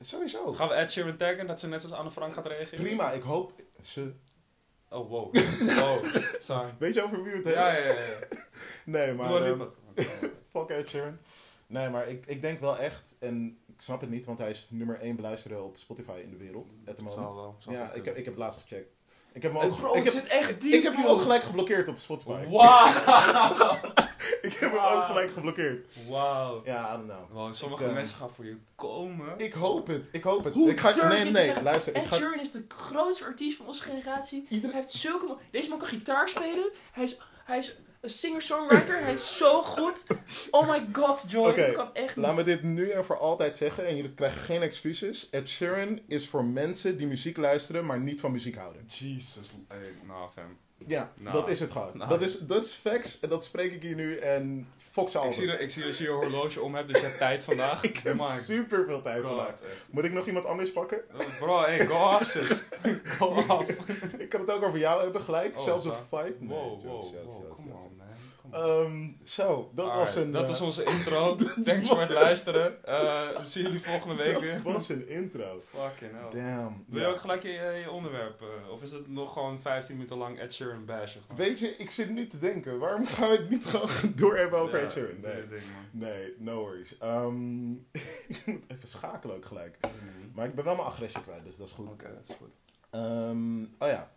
Sowieso. 0.00 0.52
Gaan 0.54 0.68
we 0.68 0.74
Ed 0.74 0.90
Sheeran 0.92 1.16
taggen 1.16 1.46
dat 1.46 1.60
ze 1.60 1.68
net 1.68 1.82
als 1.82 1.92
Anne 1.92 2.10
Frank 2.10 2.34
gaat 2.34 2.46
reageren? 2.46 2.84
Prima, 2.84 3.12
ik 3.12 3.22
hoop... 3.22 3.52
Ze... 3.82 4.12
Oh, 4.90 5.08
wow. 5.08 5.34
Wow. 5.34 6.04
Sorry. 6.40 6.68
Weet 6.78 6.94
je 6.94 7.02
over 7.02 7.22
wie 7.22 7.34
het? 7.34 7.44
Ja, 7.44 7.72
ja, 7.72 7.84
ja. 7.84 7.94
Nee, 8.84 9.12
Maar. 9.12 9.28
Doe 9.28 9.40
ehm, 9.40 9.62
fuck 10.52 10.68
Ed 10.68 10.88
Sheeran. 10.88 11.18
Nee, 11.66 11.88
maar 11.88 12.08
ik, 12.08 12.26
ik 12.26 12.40
denk 12.40 12.60
wel 12.60 12.78
echt, 12.78 13.14
en 13.18 13.58
ik 13.66 13.80
snap 13.80 14.00
het 14.00 14.10
niet, 14.10 14.26
want 14.26 14.38
hij 14.38 14.50
is 14.50 14.66
nummer 14.70 15.00
1 15.00 15.16
beluisterde 15.16 15.62
op 15.62 15.76
Spotify 15.76 16.20
in 16.22 16.30
de 16.30 16.36
wereld. 16.36 16.76
At 16.86 16.96
the 16.96 17.02
moment. 17.02 17.34
zal 17.34 17.56
wel. 17.64 17.74
Ja, 17.74 17.92
ik 17.92 18.04
heb, 18.04 18.16
ik 18.16 18.24
heb 18.24 18.34
het 18.34 18.42
laatst 18.42 18.60
gecheckt. 18.60 18.96
Ik 19.32 19.42
heb 19.42 19.52
hem 19.52 19.62
ook, 19.62 19.76
Bro, 19.76 19.94
ik 19.94 20.04
heb, 20.04 20.12
zit 20.12 20.26
echt 20.26 20.60
diep, 20.60 20.72
ik 20.72 20.82
heb 20.82 20.94
hem 20.94 21.06
ook 21.06 21.20
gelijk 21.20 21.42
geblokkeerd 21.42 21.88
op 21.88 21.98
Spotify. 21.98 22.46
Wauw. 22.48 22.86
Ik 24.48 24.52
heb 24.56 24.70
hem 24.70 24.80
ook 24.80 25.04
gelijk 25.04 25.30
geblokkeerd. 25.30 25.86
Wauw. 26.08 26.62
Ja, 26.64 26.94
I 26.94 26.96
don't 26.96 27.08
know. 27.08 27.30
Wow, 27.30 27.54
sommige 27.54 27.82
Ik, 27.82 27.88
eh, 27.88 27.94
mensen 27.94 28.16
gaan 28.16 28.30
voor 28.30 28.44
je 28.44 28.56
komen. 28.74 29.38
Ik 29.38 29.52
hoop 29.52 29.86
het, 29.86 30.08
ik 30.12 30.22
hoop 30.22 30.44
het. 30.44 30.54
Hoe 30.54 30.70
ik 30.70 30.80
ga, 30.80 30.92
durf 30.92 31.08
nee, 31.08 31.24
je 31.24 31.30
nee, 31.30 31.62
luister. 31.62 31.96
Ik 31.96 32.02
Ed 32.02 32.08
ga, 32.08 32.16
Sheeran 32.16 32.40
is 32.40 32.50
de 32.50 32.64
grootste 32.68 33.24
artiest 33.24 33.56
van 33.56 33.66
onze 33.66 33.82
generatie. 33.82 34.46
ieder, 34.48 34.70
Hij 34.70 34.80
heeft 34.80 34.92
zulke... 34.92 35.36
Deze 35.50 35.68
man 35.68 35.78
kan 35.78 35.88
gitaar 35.88 36.28
spelen. 36.28 36.70
Hij 36.92 37.04
is, 37.04 37.18
hij 37.44 37.58
is 37.58 37.78
een 38.00 38.10
singer-songwriter. 38.10 38.98
hij 39.04 39.12
is 39.12 39.36
zo 39.36 39.62
goed. 39.62 40.06
Oh 40.50 40.70
my 40.70 40.86
god, 40.92 41.24
Joy. 41.28 41.54
Dat 41.54 41.72
kan 41.72 41.94
echt 41.94 42.16
niet. 42.16 42.26
laat 42.26 42.34
me 42.34 42.42
dit 42.42 42.62
nu 42.62 42.90
en 42.90 43.04
voor 43.04 43.18
altijd 43.18 43.56
zeggen 43.56 43.86
en 43.86 43.96
jullie 43.96 44.14
krijgen 44.14 44.40
geen 44.40 44.62
excuses. 44.62 45.28
Ed 45.30 45.48
Sheeran 45.48 46.00
is 46.06 46.28
voor 46.28 46.44
mensen 46.44 46.96
die 46.96 47.06
muziek 47.06 47.36
luisteren, 47.36 47.86
maar 47.86 48.00
niet 48.00 48.20
van 48.20 48.32
muziek 48.32 48.56
houden. 48.56 48.84
Jesus. 48.86 49.50
Hey, 49.68 49.78
nou, 50.06 50.30
fam. 50.34 50.58
Ja, 50.86 51.12
Nou, 51.16 51.36
dat 51.36 51.48
is 51.48 51.60
het 51.60 51.70
gewoon. 51.70 51.90
nou. 51.94 52.10
Dat, 52.10 52.20
is, 52.20 52.38
dat 52.38 52.64
is 52.64 52.72
facts 52.72 53.20
en 53.20 53.28
dat 53.28 53.44
spreek 53.44 53.72
ik 53.72 53.82
hier 53.82 53.94
nu 53.94 54.16
en 54.16 54.68
fuck 54.76 55.08
ze 55.08 55.18
Ik 55.18 55.32
zie, 55.32 55.40
allemaal. 55.42 55.46
dat, 55.46 55.60
ik 55.60 55.70
zie 55.70 55.82
dat 55.82 55.96
je 55.98 56.04
je 56.04 56.10
horloge 56.10 56.60
om 56.60 56.74
hebt, 56.74 56.88
dus 56.88 57.00
je 57.00 57.06
hebt 57.06 57.18
tijd 57.18 57.44
vandaag. 57.50 57.82
Ik 57.82 57.96
heb 57.98 58.16
Maar 58.16 58.42
super 58.46 58.84
veel 58.86 59.02
tijd 59.02 59.24
God, 59.24 59.36
vandaag. 59.36 59.54
Moet 59.90 60.04
ik 60.04 60.12
nog 60.12 60.26
iemand 60.26 60.44
anders 60.46 60.72
pakken? 60.72 61.00
eh. 61.10 61.26
Bro, 61.38 61.60
hey, 61.60 61.86
go 61.86 62.14
off, 62.14 62.26
sis. 62.26 62.48
Go 63.18 63.26
off. 63.26 63.66
Ik 64.18 64.28
kan 64.28 64.40
het 64.40 64.50
ook 64.50 64.62
over 64.62 64.78
jou 64.78 65.02
hebben 65.02 65.20
gelijk. 65.20 65.56
Oh, 65.58 65.64
Zelfs 65.64 65.84
een 65.84 65.92
fight. 66.08 66.40
Nee, 66.40 66.48
Wow, 66.48 66.82
jokes, 66.84 67.10
wow, 67.10 67.14
jokes, 67.14 67.34
wow. 67.34 67.57
Ehm, 68.52 69.08
zo, 69.24 69.70
dat 69.74 69.94
was 69.94 70.14
een... 70.14 70.32
dat 70.32 70.42
eh, 70.42 70.48
was 70.48 70.60
onze 70.60 70.84
intro. 70.84 71.34
Thanks 71.64 71.88
voor 71.88 72.00
het 72.00 72.10
luisteren. 72.10 72.84
Eh, 72.84 73.28
we 73.38 73.44
zien 73.44 73.62
jullie 73.62 73.80
volgende 73.82 74.14
week 74.14 74.38
weer. 74.38 74.60
Dat 74.64 74.72
was 74.72 74.88
een 74.88 75.08
intro. 75.08 75.62
Fucking 75.66 76.10
hell. 76.12 76.42
Damn. 76.42 76.84
Wil 76.88 77.00
Ja. 77.00 77.06
je 77.06 77.12
ook 77.12 77.20
gelijk 77.20 77.42
je, 77.42 77.48
je 77.84 77.90
onderwerp? 77.90 78.40
eh, 78.42 78.70
of 78.70 78.82
is 78.82 78.92
het 78.92 79.08
nog 79.08 79.32
gewoon 79.32 79.60
15 79.60 79.94
minuten 79.94 80.16
lang 80.18 80.38
Ed 80.38 80.54
Sheeran 80.54 80.84
bashen? 80.84 81.20
gewoon? 81.20 81.36
Weet 81.36 81.58
je, 81.58 81.76
ik 81.76 81.90
zit 81.90 82.10
nu 82.10 82.26
te 82.26 82.38
denken, 82.38 82.78
waarom 82.78 83.06
gaan 83.16 83.30
we 83.30 83.36
het 83.36 83.50
niet 83.50 83.66
gewoon 83.66 83.88
door 84.16 84.36
hebben 84.36 84.58
over 84.58 84.78
Ja, 84.78 84.84
Ed 84.84 84.92
Sheeran? 84.92 85.20
Nee, 85.20 85.42
nee, 85.90 86.34
no 86.38 86.54
worries. 86.60 86.98
Ehm, 86.98 87.72
ik 88.28 88.42
moet 88.46 88.64
even 88.68 88.88
schakelen 88.88 89.36
ook 89.36 89.44
gelijk. 89.44 89.76
Maar 90.34 90.46
ik 90.46 90.54
ben 90.54 90.64
wel 90.64 90.74
mijn 90.74 90.86
agressie 90.86 91.20
kwijt, 91.20 91.44
dus 91.44 91.56
dat 91.56 91.66
is 91.66 91.72
goed. 91.72 91.90
Oké, 91.92 92.14
dat 92.14 92.28
is 92.28 92.34
goed. 92.34 92.52
Ehm, 92.90 93.62
oh 93.62 93.88
ja, 93.88 94.10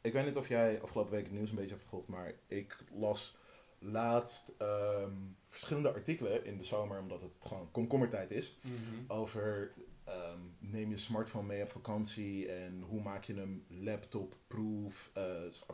ik 0.00 0.12
weet 0.12 0.24
niet 0.24 0.36
of 0.36 0.48
jij 0.48 0.80
afgelopen 0.82 1.12
week 1.12 1.24
het 1.24 1.32
nieuws 1.32 1.50
een 1.50 1.54
beetje 1.56 1.70
hebt 1.70 1.82
gevolgd, 1.82 2.08
maar 2.08 2.32
ik 2.46 2.76
las 2.94 3.36
laatst 3.78 4.52
ehm, 4.58 5.12
verschillende 5.46 5.92
artikelen 5.92 6.44
in 6.44 6.56
de 6.58 6.64
zomer, 6.64 7.00
omdat 7.00 7.20
het 7.22 7.32
gewoon 7.40 7.70
komkommertijd 7.70 8.30
is, 8.30 8.56
Mhm. 8.62 8.72
over 9.12 9.72
ehm, 10.04 10.38
neem 10.58 10.90
je 10.90 10.96
smartphone 10.96 11.46
mee 11.46 11.62
op 11.62 11.68
vakantie 11.70 12.52
en 12.52 12.82
hoe 12.82 13.02
maak 13.02 13.24
je 13.24 13.34
hem 13.34 13.64
laptop-proof, 13.68 15.10
eh, 15.14 15.24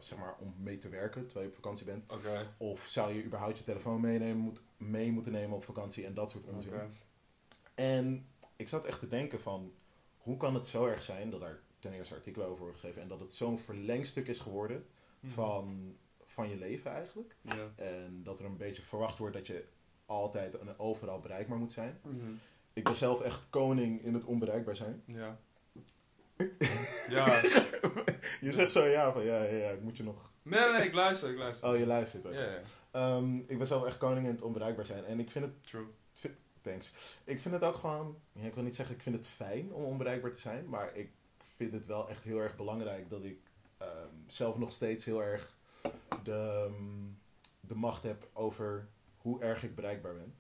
zeg 0.00 0.18
maar, 0.18 0.36
om 0.40 0.54
mee 0.58 0.78
te 0.78 0.88
werken 0.88 1.22
terwijl 1.26 1.46
je 1.46 1.50
op 1.52 1.62
vakantie 1.62 1.86
bent. 1.86 2.12
Of 2.58 2.86
zou 2.86 3.12
je 3.14 3.24
überhaupt 3.24 3.58
je 3.58 3.64
telefoon 3.64 4.00
meenemen, 4.00 4.36
moet, 4.38 4.60
mee 4.76 5.12
moeten 5.12 5.32
nemen 5.32 5.56
op 5.56 5.64
vakantie 5.64 6.04
en 6.06 6.14
dat 6.14 6.30
soort 6.30 6.46
onzin. 6.46 6.70
En 7.74 8.26
ik 8.56 8.68
zat 8.68 8.84
echt 8.84 8.98
te 8.98 9.08
denken 9.08 9.40
van, 9.40 9.72
hoe 10.18 10.36
kan 10.36 10.54
het 10.54 10.66
zo 10.66 10.86
erg 10.86 11.02
zijn 11.02 11.30
dat 11.30 11.42
er 11.42 11.62
ten 11.78 11.92
eerste 11.92 12.14
artikelen 12.14 12.46
over 12.46 12.58
worden 12.58 12.74
geschreven 12.80 13.02
en 13.02 13.08
dat 13.08 13.20
het 13.20 13.34
zo'n 13.34 13.58
verlengstuk 13.58 14.28
is 14.28 14.38
geworden 14.38 14.86
Mhm. 15.20 15.32
van, 15.32 15.96
van 16.34 16.48
je 16.48 16.56
leven 16.56 16.91
eigenlijk. 16.91 17.36
Ja. 17.41 17.72
En 17.76 18.20
dat 18.22 18.38
er 18.38 18.44
een 18.44 18.56
beetje 18.56 18.82
verwacht 18.82 19.19
wordt 19.19 19.34
dat 19.34 19.46
je 19.46 19.64
altijd 20.06 20.58
en 20.58 20.79
overal 20.79 21.20
bereikbaar 21.20 21.58
moet 21.58 21.72
zijn. 21.72 22.00
Mhm. 22.03 22.32
Ik 22.72 22.84
ben 22.84 22.96
zelf 22.96 23.20
echt 23.20 23.46
koning 23.50 24.03
in 24.03 24.14
het 24.14 24.24
onbereikbaar 24.24 24.76
zijn. 24.76 25.03
Ja. 25.06 25.38
ja. 27.17 27.41
Je 28.41 28.53
zegt 28.53 28.70
zo 28.70 28.84
ja 28.84 29.12
van 29.12 29.24
ja, 29.24 29.43
ja, 29.43 29.56
ja, 29.56 29.70
ik 29.70 29.81
moet 29.81 29.96
je 29.96 30.03
nog... 30.03 30.32
Nee, 30.43 30.72
nee, 30.72 30.86
ik 30.86 30.94
luister, 30.94 31.31
ik 31.31 31.38
luister. 31.38 31.69
Oh, 31.69 31.79
je 31.79 31.86
luistert 31.86 32.26
ook. 32.26 32.32
Ja, 32.32 32.43
ja. 32.43 32.60
Ehm, 32.91 33.36
ik 33.36 33.58
ben 33.58 33.67
zelf 33.67 33.84
echt 33.84 33.98
koning 33.98 34.26
in 34.26 34.32
het 34.32 34.43
onbereikbaar 34.43 34.86
zijn. 34.86 35.05
En 35.05 35.20
ik 35.20 35.31
vind 35.31 35.44
het 35.44 35.67
True. 35.67 35.86
Thanks. 36.60 37.17
Ik 37.24 37.41
vind 37.41 37.55
het 37.55 37.62
ook 37.62 37.74
gewoon, 37.74 38.20
ja, 38.32 38.46
ik 38.46 38.55
wil 38.55 38.62
niet 38.62 38.74
zeggen 38.74 38.94
ik 38.94 39.03
vind 39.03 39.17
het 39.17 39.26
fijn 39.26 39.72
om 39.72 39.84
onbereikbaar 39.84 40.32
te 40.32 40.41
zijn, 40.41 40.69
maar 40.69 40.96
ik 40.96 41.10
vind 41.56 41.72
het 41.72 41.86
wel 41.86 42.08
echt 42.08 42.24
heel 42.24 42.38
erg 42.38 42.56
belangrijk 42.56 43.10
dat 43.10 43.24
ik 43.24 43.38
ehm, 43.79 44.14
zelf 44.26 44.58
nog 44.58 44.72
steeds 44.72 45.05
heel 45.05 45.22
erg 45.22 45.54
de, 46.22 46.32
ehm, 46.67 46.72
de 47.60 47.74
macht 47.74 48.03
heb 48.03 48.29
over 48.32 48.88
hoe 49.19 49.41
erg 49.41 49.62
ik 49.62 49.74
bereikbaar 49.74 50.14
ben. 50.14 50.34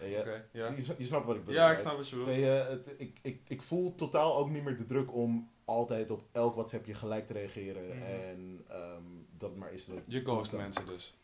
En 0.00 0.08
je, 0.08 0.18
Oké, 0.18 0.44
ja. 0.52 0.68
je, 0.76 0.94
je 0.98 1.04
snapt 1.04 1.26
wat 1.26 1.36
ik 1.36 1.44
bedoel. 1.44 1.60
Ja, 1.60 1.70
ik 1.72 1.78
snap 1.78 1.96
wat 1.96 2.08
je 2.08 2.16
bedoelt. 2.16 2.36
Je, 2.36 2.44
het, 2.44 2.88
ik, 2.96 3.18
ik, 3.22 3.40
ik 3.48 3.62
voel 3.62 3.94
totaal 3.94 4.36
ook 4.36 4.50
niet 4.50 4.62
meer 4.64 4.76
de 4.76 4.84
druk 4.86 5.14
om 5.14 5.50
altijd 5.64 6.10
op 6.10 6.24
elk 6.32 6.54
WhatsAppje 6.54 6.94
gelijk 6.94 7.26
te 7.26 7.32
reageren. 7.32 7.86
Mhm. 7.96 8.02
En 8.02 8.64
ehm, 8.68 9.02
dat 9.36 9.50
het 9.50 9.58
maar 9.58 9.72
is 9.72 9.84
dat... 9.84 9.98
Je 10.06 10.20
ghost 10.24 10.50
dat- 10.50 10.60
mensen 10.60 10.86
dus. 10.86 11.16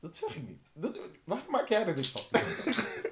Dat 0.00 0.16
zeg 0.16 0.36
ik 0.36 0.48
niet. 0.48 0.70
Dat, 0.72 0.98
waar 1.24 1.42
maak 1.48 1.68
jij 1.68 1.86
er 1.86 1.94
dus 1.94 2.10
van? 2.10 2.40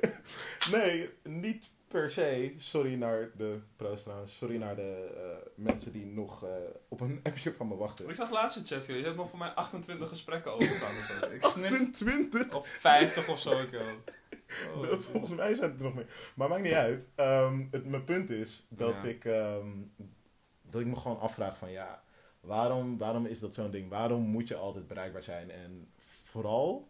nee, 0.79 1.11
niet 1.23 1.71
per 1.91 2.11
se. 2.11 2.55
Sorry 2.57 2.95
naar 2.95 3.31
de 3.37 3.61
pros 3.77 4.03
trouwens. 4.03 4.37
Sorry 4.37 4.57
naar 4.57 4.77
de 4.77 5.13
eh, 5.17 5.51
mensen 5.55 5.93
die 5.93 6.07
nog 6.07 6.45
eh, 6.45 6.51
op 6.89 7.01
een 7.01 7.21
appje 7.29 7.53
van 7.55 7.69
me 7.69 7.77
wachten. 7.77 8.09
Ik 8.09 8.15
zag 8.15 8.31
laatst 8.31 8.57
in 8.57 8.67
chat, 8.67 8.87
je 8.87 8.93
hebt 8.93 9.17
nog 9.17 9.31
voor 9.31 9.39
mij 9.39 9.49
28 9.49 10.09
gesprekken 10.09 10.63
zo. 10.63 11.31
Ik 11.31 11.43
snip 11.43 11.71
28? 11.71 12.55
op 12.55 12.67
50 12.67 13.29
of 13.29 13.41
zo. 13.41 13.51
Ik. 13.51 13.69
Oh, 14.75 14.93
Volgens 14.93 15.33
mij 15.33 15.55
zijn 15.55 15.71
het 15.71 15.79
er 15.79 15.85
nog 15.85 15.95
meer. 15.95 16.33
Maar 16.35 16.49
maakt 16.49 16.63
niet 16.63 16.73
uit. 16.73 17.09
Ehm, 17.15 17.65
het, 17.71 17.87
mijn 17.87 18.05
punt 18.05 18.31
is 18.31 18.67
dat, 18.69 19.03
Ja. 19.03 19.09
ik, 19.09 19.25
ehm, 19.25 19.69
dat 20.63 20.81
ik 20.81 20.87
me 20.87 20.97
gewoon 20.97 21.21
afvraag 21.21 21.59
van 21.59 21.71
ja, 21.71 22.03
waarom, 22.41 22.99
waarom 22.99 23.27
is 23.27 23.39
dat 23.39 23.55
zo'n 23.55 23.71
ding? 23.71 23.89
Waarom 23.91 24.23
moet 24.23 24.49
je 24.49 24.57
altijd 24.57 24.87
bereikbaar 24.87 25.23
zijn? 25.23 25.51
En 25.51 25.93
vooral 26.25 26.89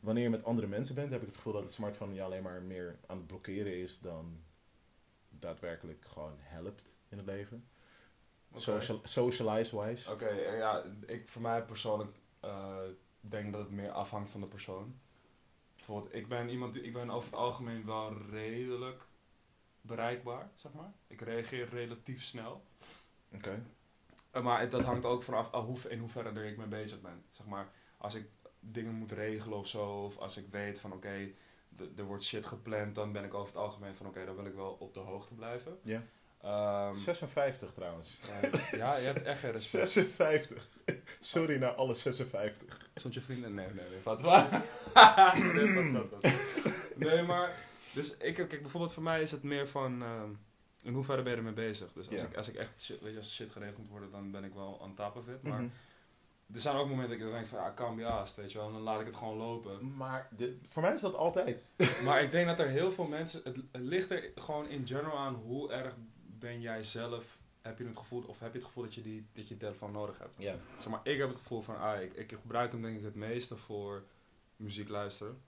wanneer 0.00 0.22
je 0.22 0.30
met 0.30 0.44
andere 0.44 0.66
mensen 0.66 0.94
bent, 0.94 1.10
heb 1.10 1.20
ik 1.20 1.26
het 1.26 1.36
gevoel 1.36 1.52
dat 1.52 1.62
het 1.62 1.72
smartphone 1.72 2.14
je 2.14 2.22
alleen 2.22 2.42
maar 2.42 2.62
meer 2.62 2.98
aan 3.06 3.16
het 3.16 3.26
blokkeren 3.26 3.76
is 3.80 4.00
dan 4.00 4.42
daadwerkelijk 5.28 6.04
gewoon 6.04 6.34
helpt 6.38 6.98
in 7.08 7.16
het 7.16 7.26
leven. 7.26 7.68
Social, 8.54 9.00
Socialize-wise. 9.04 10.12
Oké, 10.12 10.26
eh, 10.26 10.58
ja, 10.58 10.82
ik 11.06 11.28
voor 11.28 11.42
mij 11.42 11.62
persoonlijk 11.64 12.16
eh, 12.40 12.76
denk 13.20 13.52
dat 13.52 13.60
het 13.60 13.70
meer 13.70 13.90
afhangt 13.90 14.30
van 14.30 14.40
de 14.40 14.46
persoon. 14.46 14.98
bijvoorbeeld, 15.76 16.14
ik 16.14 16.28
ben 16.28 16.48
iemand, 16.48 16.72
die- 16.72 16.82
ik 16.82 16.92
ben 16.92 17.10
over 17.10 17.30
het 17.30 17.38
algemeen 17.38 17.84
wel 17.86 18.12
redelijk 18.30 19.06
bereikbaar, 19.80 20.50
zeg 20.54 20.72
maar. 20.72 20.92
Ik 21.06 21.20
reageer 21.20 21.68
relatief 21.68 22.22
snel. 22.22 22.62
Oké. 23.34 23.62
Eh, 24.30 24.42
Maar 24.42 24.68
dat 24.68 24.84
hangt 24.84 25.04
ook 25.04 25.22
vanaf 25.22 25.50
hoe, 25.52 25.78
in 25.88 25.98
hoeverre 25.98 26.28
er 26.40 26.44
ik 26.44 26.56
mee 26.56 26.66
bezig 26.66 27.00
ben. 27.00 27.24
Zeg 27.30 27.46
maar, 27.46 27.68
als 27.96 28.14
ik 28.14 28.28
dingen 28.72 28.92
moet 28.94 29.12
regelen 29.12 29.58
of 29.58 29.68
zo, 29.68 29.86
of 30.04 30.18
als 30.18 30.36
ik 30.36 30.44
weet 30.50 30.80
van 30.80 30.92
oké, 30.92 31.28
er 31.96 32.04
wordt 32.04 32.24
shit 32.24 32.46
gepland, 32.46 32.94
dan 32.94 33.12
ben 33.12 33.24
ik 33.24 33.34
over 33.34 33.46
het 33.54 33.62
algemeen 33.62 33.94
van 33.94 34.06
oké, 34.06 34.24
dan 34.24 34.36
wil 34.36 34.44
ik 34.46 34.54
wel 34.54 34.76
op 34.80 34.94
de 34.94 35.00
hoogte 35.00 35.34
blijven. 35.34 35.78
Ja. 35.82 36.02
Ehm, 36.42 36.94
56 36.94 37.72
trouwens. 37.72 38.18
ja, 38.72 38.96
je 38.96 39.04
hebt 39.06 39.22
echt 39.22 39.40
geen 39.40 39.50
respect. 39.50 39.88
56. 39.90 40.68
Sorry 41.20 41.56
naar 41.58 41.72
alle 41.74 41.94
56. 41.94 42.90
Stond 42.94 43.14
je 43.14 43.20
vrienden? 43.20 43.54
Nee, 43.54 43.66
nee, 43.66 43.74
nee. 43.90 43.98
Wat 44.02 44.20
waar? 44.22 44.62
nee, 46.96 47.22
maar... 47.22 47.52
Dus 47.94 48.16
ik, 48.16 48.34
kijk, 48.34 48.60
bijvoorbeeld 48.60 48.92
voor 48.92 49.02
mij 49.02 49.22
is 49.22 49.30
het 49.30 49.42
meer 49.42 49.68
van... 49.68 50.02
ehm, 50.02 50.30
in 50.82 50.92
hoeverre 50.94 51.22
ben 51.22 51.32
je 51.32 51.38
ermee 51.38 51.52
bezig? 51.52 51.92
Dus 51.92 52.08
als, 52.10 52.22
ik, 52.22 52.36
als 52.36 52.48
ik 52.48 52.54
echt 52.54 52.82
shit, 52.82 53.00
weet 53.00 53.12
je, 53.12 53.18
als 53.18 53.34
shit 53.34 53.50
geregeld 53.50 53.78
moet 53.78 53.88
worden, 53.88 54.10
dan 54.10 54.30
ben 54.30 54.44
ik 54.44 54.54
wel 54.54 54.78
on 54.82 54.94
top 54.94 55.16
of 55.16 55.28
it. 55.28 55.42
Maar 55.42 55.60
Mhm. 55.60 55.68
Er 56.54 56.60
zijn 56.60 56.76
ook 56.76 56.88
momenten 56.88 57.18
dat 57.18 57.26
ik 57.28 57.34
denk 57.34 57.46
van, 57.46 57.58
ja, 57.58 57.70
kan 57.70 58.04
asked, 58.04 58.36
weet 58.36 58.52
je 58.52 58.58
wel. 58.58 58.66
En 58.66 58.72
dan 58.72 58.82
laat 58.82 59.00
ik 59.00 59.06
het 59.06 59.16
gewoon 59.16 59.36
lopen. 59.36 59.96
Maar 59.96 60.28
dit- 60.30 60.54
voor 60.68 60.82
mij 60.82 60.94
is 60.94 61.00
dat 61.00 61.14
altijd. 61.14 61.62
Maar 62.06 62.22
ik 62.22 62.30
denk 62.30 62.46
dat 62.46 62.58
er 62.58 62.68
heel 62.68 62.92
veel 62.92 63.04
mensen... 63.06 63.40
Het, 63.44 63.56
het 63.72 63.82
ligt 63.82 64.10
er 64.10 64.30
gewoon 64.34 64.68
in 64.68 64.86
general 64.86 65.18
aan 65.18 65.34
hoe 65.34 65.72
erg 65.72 65.94
ben 66.26 66.60
jij 66.60 66.82
zelf... 66.82 67.38
Heb 67.60 67.78
je 67.78 67.84
het 67.86 67.96
gevoel, 67.96 68.24
of 68.26 68.38
heb 68.38 68.52
je 68.52 68.58
het 68.58 68.66
gevoel 68.66 68.82
dat 68.84 68.94
je, 68.94 69.02
die, 69.02 69.26
dat 69.32 69.48
je 69.48 69.56
telefoon 69.56 69.92
nodig 69.92 70.18
hebt? 70.18 70.34
Ja. 70.38 70.54
Zeg 70.78 70.86
maar, 70.88 71.00
ik 71.02 71.18
heb 71.18 71.28
het 71.28 71.36
gevoel 71.36 71.60
van, 71.62 71.78
ah, 71.78 72.02
ik, 72.02 72.12
ik 72.12 72.32
gebruik 72.40 72.72
hem 72.72 72.82
denk 72.82 72.98
ik 72.98 73.04
het 73.04 73.14
meeste 73.14 73.56
voor 73.56 74.04
muziek 74.56 74.88
luisteren. 74.88 75.42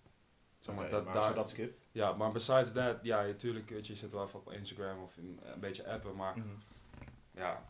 Zeg 0.59 0.75
maar, 0.75 0.90
dat, 0.90 1.04
maar 1.04 1.35
daar, 1.35 1.49
skip. 1.49 1.78
Ja, 1.92 2.12
maar 2.12 2.33
besides 2.33 2.73
that, 2.73 2.97
ja, 3.02 3.23
natuurlijk, 3.23 3.69
weet 3.71 3.87
je, 3.87 3.92
je 3.92 3.99
zit 3.99 4.12
wel 4.12 4.25
even 4.26 4.38
op 4.38 4.52
Instagram 4.52 5.02
of 5.02 5.16
in, 5.16 5.40
een 5.42 5.61
beetje 5.61 5.88
appen, 5.88 6.16
maar 6.16 6.37
Mhm. 6.38 6.49
ja, 7.35 7.64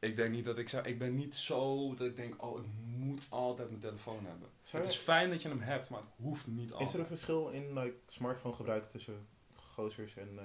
ik 0.00 0.16
denk 0.16 0.30
niet 0.30 0.44
dat 0.44 0.58
ik 0.58 0.68
zou, 0.68 0.88
ik 0.88 0.98
ben 0.98 1.14
niet 1.14 1.34
zo 1.34 1.94
dat 1.94 2.06
ik 2.06 2.16
denk, 2.16 2.42
oh, 2.44 2.58
ik 2.58 2.64
moet 2.96 3.22
altijd 3.28 3.68
mijn 3.68 3.80
telefoon 3.80 4.24
hebben. 4.26 4.48
Het 4.70 4.86
is 4.86 4.96
fijn 4.96 5.30
dat 5.30 5.42
je 5.42 5.48
hem 5.48 5.60
hebt, 5.60 5.88
maar 5.90 6.00
het 6.00 6.08
hoeft 6.16 6.46
niet 6.46 6.66
Is 6.66 6.72
er 6.72 6.78
altijd. 6.78 6.98
een 6.98 7.06
verschil 7.06 7.48
in 7.48 7.72
like, 7.78 7.94
smartphone 8.08 8.54
gebruik 8.54 8.90
tussen 8.90 9.26
gozers 9.54 10.16
en, 10.16 10.38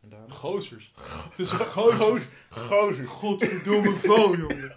en 0.00 0.08
dames? 0.08 0.32
Gozers. 0.32 0.92
Tussen 1.36 1.58
gozers. 1.58 2.24
Gozers. 2.50 3.08
Godverdomme 3.08 3.92
vrouw, 4.02 4.36
jongen. 4.36 4.76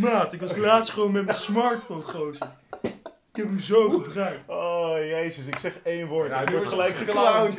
Maat, 0.00 0.32
ik 0.32 0.40
was 0.40 0.56
laatst 0.56 0.92
gewoon 0.92 1.12
met 1.12 1.24
mijn 1.24 1.36
smartphone, 1.36 2.02
gozer. 2.02 2.48
Ik 3.32 3.36
heb 3.36 3.46
hem 3.46 3.60
zo 3.60 3.88
gebruikt. 3.98 4.48
Oh 4.48 4.94
jezus, 4.96 5.46
ik 5.46 5.58
zeg 5.58 5.80
één 5.82 6.08
woord. 6.08 6.28
Ja, 6.28 6.40
ik 6.40 6.48
word 6.48 6.66
gelijk 6.66 6.94
geclowned. 6.94 7.58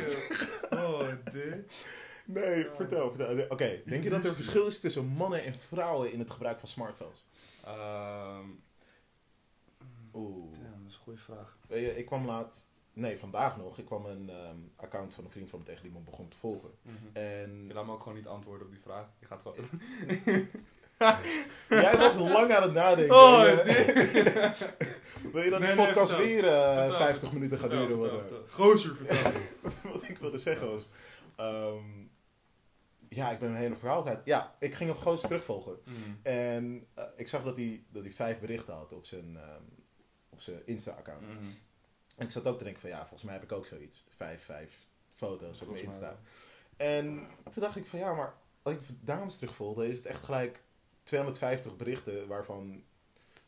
Nee, 2.26 2.58
Ja. 2.64 2.74
vertel. 2.74 3.12
vertel. 3.12 3.46
Oké, 3.48 3.80
denk 3.86 4.04
je 4.04 4.10
dat 4.10 4.22
er 4.22 4.28
een 4.28 4.34
verschil 4.34 4.66
is 4.66 4.80
tussen 4.80 5.06
mannen 5.06 5.44
en 5.44 5.54
vrouwen 5.58 6.12
in 6.12 6.18
het 6.18 6.30
gebruik 6.30 6.58
van 6.58 6.68
smartphones? 6.68 7.24
Ehm 7.64 8.46
Oeh. 10.14 10.52
ja, 10.52 10.68
dat 10.78 10.88
is 10.88 10.94
een 10.94 11.00
goede 11.02 11.18
vraag. 11.18 11.56
Weet 11.68 11.84
je, 11.86 11.98
ik 11.98 12.06
kwam 12.06 12.26
laatst, 12.26 12.68
nee 12.92 13.18
vandaag 13.18 13.56
nog, 13.56 13.78
ik 13.78 13.84
kwam 13.84 14.06
een 14.06 14.30
ehm, 14.30 14.56
account 14.76 15.14
van 15.14 15.24
een 15.24 15.30
vriend 15.30 15.50
van 15.50 15.58
me 15.58 15.64
tegen 15.64 15.82
die 15.82 15.92
me 15.92 15.98
begon 15.98 16.28
te 16.28 16.36
volgen. 16.36 16.70
En 17.12 17.64
Je 17.68 17.74
laat 17.74 17.86
me 17.86 17.92
ook 17.92 18.02
gewoon 18.02 18.18
niet 18.18 18.26
antwoorden 18.26 18.66
op 18.66 18.72
die 18.72 18.82
vraag. 18.82 19.06
Je 19.20 19.26
gaat 19.26 19.40
gewoon... 19.42 19.56
jij 21.82 21.96
was 21.96 22.16
lang 22.16 22.52
aan 22.52 22.62
het 22.62 22.72
nadenken. 22.72 23.14
Oh, 23.16 23.40
Wil 23.42 23.56
je- 23.56 23.62
dit. 23.64 24.74
Wil 25.32 25.42
je 25.42 25.50
dat 25.50 25.60
Nee, 25.60 25.74
nee, 25.74 25.86
podcast 25.86 26.16
weer 26.16 26.44
eh, 26.44 26.78
Vertel, 26.78 26.96
50 26.96 27.32
minuten 27.32 27.58
gaat 27.58 27.70
duren? 27.70 28.22
Gozer, 28.48 28.96
vertel. 28.96 29.30
wat 29.92 30.02
ik 30.08 30.18
wilde 30.18 30.38
zeggen 30.38 30.70
was... 30.70 30.82
ehm, 31.36 31.84
ja, 33.14 33.30
ik 33.30 33.38
ben 33.38 33.50
mijn 33.50 33.62
hele 33.62 33.76
verhaal 33.76 34.02
kwijt. 34.02 34.20
Ja, 34.24 34.54
ik 34.58 34.74
ging 34.74 34.90
hem 34.90 34.98
gewoon 34.98 35.18
terugvolgen. 35.18 35.78
Mm. 35.84 36.18
En 36.22 36.86
eh, 36.94 37.04
ik 37.16 37.28
zag 37.28 37.42
dat 37.42 37.56
hij, 37.56 37.84
dat 37.88 38.02
hij 38.02 38.12
vijf 38.12 38.40
berichten 38.40 38.74
had 38.74 38.92
op 38.92 39.06
zijn, 39.06 39.36
ehm, 39.36 39.62
op 40.30 40.40
zijn 40.40 40.62
Insta-account. 40.64 41.22
Mhm. 41.22 41.44
En 42.16 42.26
ik 42.26 42.32
zat 42.32 42.46
ook 42.46 42.58
te 42.58 42.64
denken 42.64 42.80
van 42.80 42.90
ja, 42.90 42.98
volgens 42.98 43.22
mij 43.22 43.34
heb 43.34 43.42
ik 43.42 43.52
ook 43.52 43.66
zoiets. 43.66 44.04
Vijf, 44.08 44.44
vijf 44.44 44.86
foto's 45.12 45.60
op 45.60 45.70
mijn 45.70 45.84
Insta. 45.84 46.18
En 46.76 47.26
toen 47.50 47.62
dacht 47.62 47.76
ik 47.76 47.86
van 47.86 47.98
ja, 47.98 48.14
maar 48.14 48.34
als 48.62 48.74
ik 48.74 48.80
dames 49.00 49.38
terugvolgde, 49.38 49.88
is 49.88 49.96
het 49.96 50.06
echt 50.06 50.24
gelijk 50.24 50.62
250 51.02 51.76
berichten, 51.76 52.28
waarvan 52.28 52.82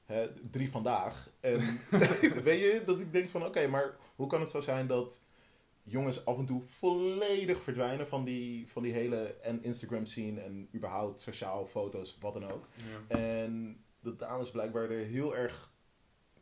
hè, 0.04 0.28
drie 0.50 0.71
vandaag. 0.71 1.30
En 1.40 1.80
weet 2.49 2.61
je, 2.61 2.83
dat 2.87 3.00
ik 3.00 3.12
denk 3.12 3.28
van 3.28 3.44
oké, 3.44 3.66
maar 3.66 3.97
hoe 4.16 4.26
kan 4.26 4.40
het 4.40 4.50
zo 4.50 4.61
zijn 4.61 4.87
dat 4.87 5.23
jongens 5.84 6.24
af 6.24 6.38
en 6.38 6.46
toe 6.46 6.62
volledig 6.62 7.62
verdwijnen 7.62 8.08
van 8.08 8.24
die, 8.24 8.68
van 8.70 8.82
die 8.82 8.92
hele 8.92 9.34
en 9.42 9.62
Instagram 9.62 10.06
scene 10.06 10.40
en 10.40 10.68
überhaupt 10.74 11.20
sociaal 11.20 11.66
foto's, 11.66 12.16
wat 12.20 12.32
dan 12.32 12.50
ook. 12.50 12.68
Ja. 13.08 13.16
En 13.16 13.84
dat 14.00 14.18
dames 14.18 14.50
blijkbaar 14.50 14.90
er 14.90 15.04
heel 15.06 15.36
erg 15.36 15.72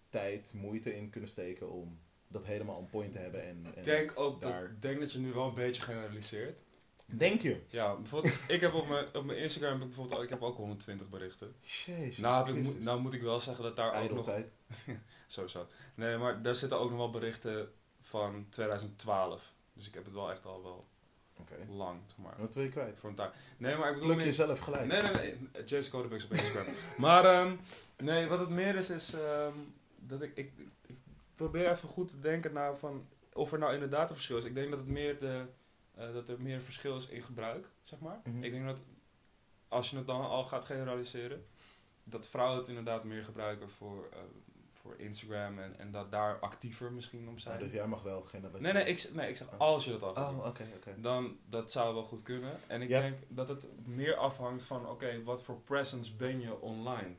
tijd, 0.08 0.52
moeite 0.54 0.96
in 0.96 1.10
kunnen 1.10 1.30
steken 1.30 1.70
om 1.70 1.98
dat 2.28 2.46
helemaal 2.46 2.76
on 2.76 2.86
point 2.86 3.12
te 3.12 3.18
hebben. 3.18 3.42
En, 3.46 3.66
en 3.74 3.82
denk 3.82 4.12
ook 4.14 4.40
dat, 4.42 4.50
daar- 4.52 4.76
denk 4.80 5.00
dat 5.00 5.12
je 5.12 5.18
nu 5.18 5.32
wel 5.32 5.46
een 5.48 5.54
beetje 5.54 5.82
generaliseert. 5.82 6.58
Denk 7.06 7.40
je? 7.40 7.60
Ja, 7.68 7.96
bijvoorbeeld, 7.96 8.34
ik 8.48 8.60
heb 8.60 8.74
op 8.74 8.88
mijn, 8.88 9.06
op 9.14 9.24
mijn 9.24 9.38
Instagram 9.38 9.72
heb 9.72 9.80
ik 9.80 9.86
bijvoorbeeld, 9.86 10.18
ook- 10.18 10.24
ik 10.24 10.30
heb 10.30 10.42
ook 10.42 10.56
120 10.56 11.08
berichten. 11.08 11.54
Jezus 11.60 12.16
Nou, 12.18 12.46
heb 12.46 12.56
ik, 12.64 12.80
nou 12.80 13.00
moet 13.00 13.12
ik 13.12 13.22
wel 13.22 13.40
zeggen 13.40 13.64
dat 13.64 13.76
daar 13.76 14.02
ook 14.02 14.10
nog... 14.12 14.30
Sowieso. 15.26 15.66
Nee, 15.94 16.16
maar 16.16 16.42
daar 16.42 16.54
zitten 16.54 16.78
ook 16.78 16.88
nog 16.88 16.98
wel 16.98 17.10
berichten 17.10 17.72
van 18.02 18.46
2012. 18.50 19.52
Dus 19.72 19.86
ik 19.86 19.94
heb 19.94 20.04
het 20.04 20.14
wel 20.14 20.30
echt 20.30 20.44
al 20.44 20.62
wel 20.62 20.86
lang, 21.68 22.00
zeg 22.06 22.16
maar. 22.16 22.34
Wat 22.38 22.54
wil 22.54 22.62
je 22.62 22.68
kwijt? 22.68 22.98
Voor 22.98 23.08
een 23.08 23.14
tijd. 23.14 23.34
Nee, 23.56 23.76
maar 23.76 23.88
ik 23.88 23.94
bedoel... 23.94 24.14
Pluk 24.14 24.26
jezelf 24.26 24.58
gelijk. 24.58 24.86
Nee, 24.86 25.02
nee, 25.02 25.12
nee. 25.12 25.64
Jason 25.64 25.90
Codebux 25.90 26.24
op 26.24 26.30
Instagram. 26.30 26.74
maar 27.04 27.24
ehm, 27.24 27.56
nee, 27.96 28.26
wat 28.26 28.40
het 28.40 28.48
meer 28.48 28.74
is, 28.74 28.90
is 28.90 29.12
ehm, 29.14 29.54
dat 30.00 30.22
ik, 30.22 30.36
ik, 30.36 30.52
ik 30.86 30.96
probeer 31.34 31.70
even 31.70 31.88
goed 31.88 32.08
te 32.08 32.20
denken 32.20 32.52
naar 32.52 32.76
van 32.76 33.06
of 33.32 33.52
er 33.52 33.58
nou 33.58 33.74
inderdaad 33.74 34.08
een 34.08 34.14
verschil 34.14 34.38
is. 34.38 34.44
Ik 34.44 34.54
denk 34.54 34.70
dat 34.70 34.78
het 34.78 34.88
meer 34.88 35.18
de, 35.18 35.46
eh, 35.94 36.12
dat 36.12 36.28
er 36.28 36.40
meer 36.40 36.54
een 36.54 36.62
verschil 36.62 36.96
is 36.96 37.06
in 37.06 37.22
gebruik, 37.22 37.66
zeg 37.82 37.98
maar. 37.98 38.20
Mhm. 38.24 38.42
Ik 38.42 38.50
denk 38.50 38.64
dat 38.66 38.82
als 39.68 39.90
je 39.90 39.96
het 39.96 40.06
dan 40.06 40.20
al 40.20 40.44
gaat 40.44 40.64
generaliseren, 40.64 41.46
dat 42.04 42.28
vrouwen 42.28 42.58
het 42.58 42.68
inderdaad 42.68 43.04
meer 43.04 43.24
gebruiken 43.24 43.70
voor, 43.70 44.08
eh, 44.12 44.18
voor 44.82 44.98
Instagram 44.98 45.58
en, 45.58 45.78
en 45.78 45.90
dat 45.90 46.10
daar 46.10 46.38
actiever 46.38 46.92
misschien 46.92 47.28
om 47.28 47.38
zijn. 47.38 47.54
Nou, 47.54 47.66
dus 47.68 47.76
jij 47.76 47.86
mag 47.86 48.02
wel 48.02 48.22
generaliseren. 48.22 48.74
nee, 48.74 48.84
nee, 48.84 48.92
ik, 48.94 49.10
nee, 49.14 49.28
ik 49.28 49.36
zeg 49.36 49.58
als 49.58 49.84
je 49.84 49.90
dat 49.98 50.02
al 50.16 50.28
Oh, 50.34 50.46
oké. 50.46 50.64
dan 50.96 51.38
dat 51.46 51.70
zou 51.72 51.94
wel 51.94 52.04
goed 52.04 52.22
kunnen. 52.22 52.52
En 52.66 52.82
ik 52.82 52.88
Ja. 52.88 53.00
denk 53.00 53.16
dat 53.28 53.48
het 53.48 53.86
meer 53.86 54.14
afhangt 54.16 54.62
van, 54.62 54.88
oké, 54.88 55.22
wat 55.22 55.42
voor 55.42 55.60
presence 55.60 56.16
ben 56.16 56.40
je 56.40 56.60
online? 56.60 57.14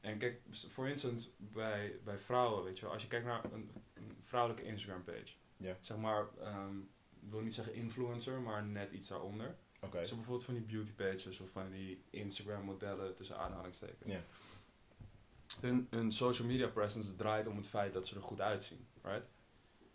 En 0.00 0.18
kijk, 0.18 0.40
voor 0.70 0.88
instance, 0.88 1.28
bij, 1.36 1.98
bij 2.04 2.18
vrouwen, 2.18 2.64
weet 2.64 2.76
je 2.78 2.84
wel, 2.84 2.92
als 2.92 3.02
je 3.02 3.08
kijkt 3.08 3.26
naar 3.26 3.44
een, 3.52 3.70
een 3.94 4.16
vrouwelijke 4.20 4.64
Instagram 4.66 5.04
page, 5.04 5.32
Ja. 5.56 5.76
zeg 5.80 5.96
maar, 5.96 6.26
ehm, 6.40 6.78
ik 7.22 7.30
wil 7.30 7.40
niet 7.40 7.54
zeggen 7.54 7.74
influencer, 7.74 8.40
maar 8.40 8.62
net 8.64 8.92
iets 8.92 9.08
daaronder. 9.08 9.56
Oké. 9.80 10.04
Zo 10.04 10.14
bijvoorbeeld 10.14 10.44
van 10.44 10.54
die 10.54 10.62
beauty 10.62 10.92
pages 10.92 11.40
of 11.40 11.50
van 11.50 11.70
die 11.70 12.04
Instagram 12.10 12.64
modellen 12.64 13.14
tussen 13.14 13.38
aanhalingstekens. 13.38 14.12
Ja. 14.12 14.20
Hun, 15.60 15.86
hun 15.90 16.12
social 16.12 16.48
media 16.48 16.68
presence 16.68 17.16
draait 17.16 17.46
om 17.46 17.56
het 17.56 17.68
feit 17.68 17.92
dat 17.92 18.06
ze 18.06 18.14
er 18.16 18.22
goed 18.22 18.40
uitzien, 18.40 18.86
right? 19.02 19.26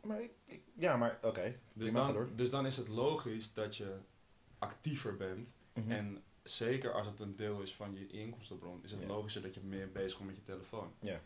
Maar 0.01 0.21
ik, 0.21 0.31
ik- 0.45 0.63
ja, 0.73 0.97
maar 0.97 1.19
oké. 1.21 1.59
Dus 1.73 1.91
dan, 1.91 2.29
dus 2.35 2.49
dan 2.49 2.65
is 2.65 2.77
het 2.77 2.87
logisch 2.87 3.53
dat 3.53 3.75
je 3.77 3.95
actiever 4.59 5.17
bent 5.17 5.53
Mhm. 5.73 5.91
En 5.91 6.23
zeker 6.43 6.93
als 6.93 7.07
het 7.07 7.19
een 7.19 7.35
deel 7.35 7.61
is 7.61 7.73
van 7.75 7.95
je 7.95 8.07
inkomstenbron, 8.07 8.83
is 8.83 8.91
het 8.91 9.01
Ja. 9.01 9.07
logischer 9.07 9.41
dat 9.41 9.53
je 9.53 9.59
meer 9.61 9.91
bezig 9.91 10.17
bent 10.17 10.29
met 10.29 10.39
je 10.39 10.43
telefoon. 10.43 10.93
Ja. 10.99 11.21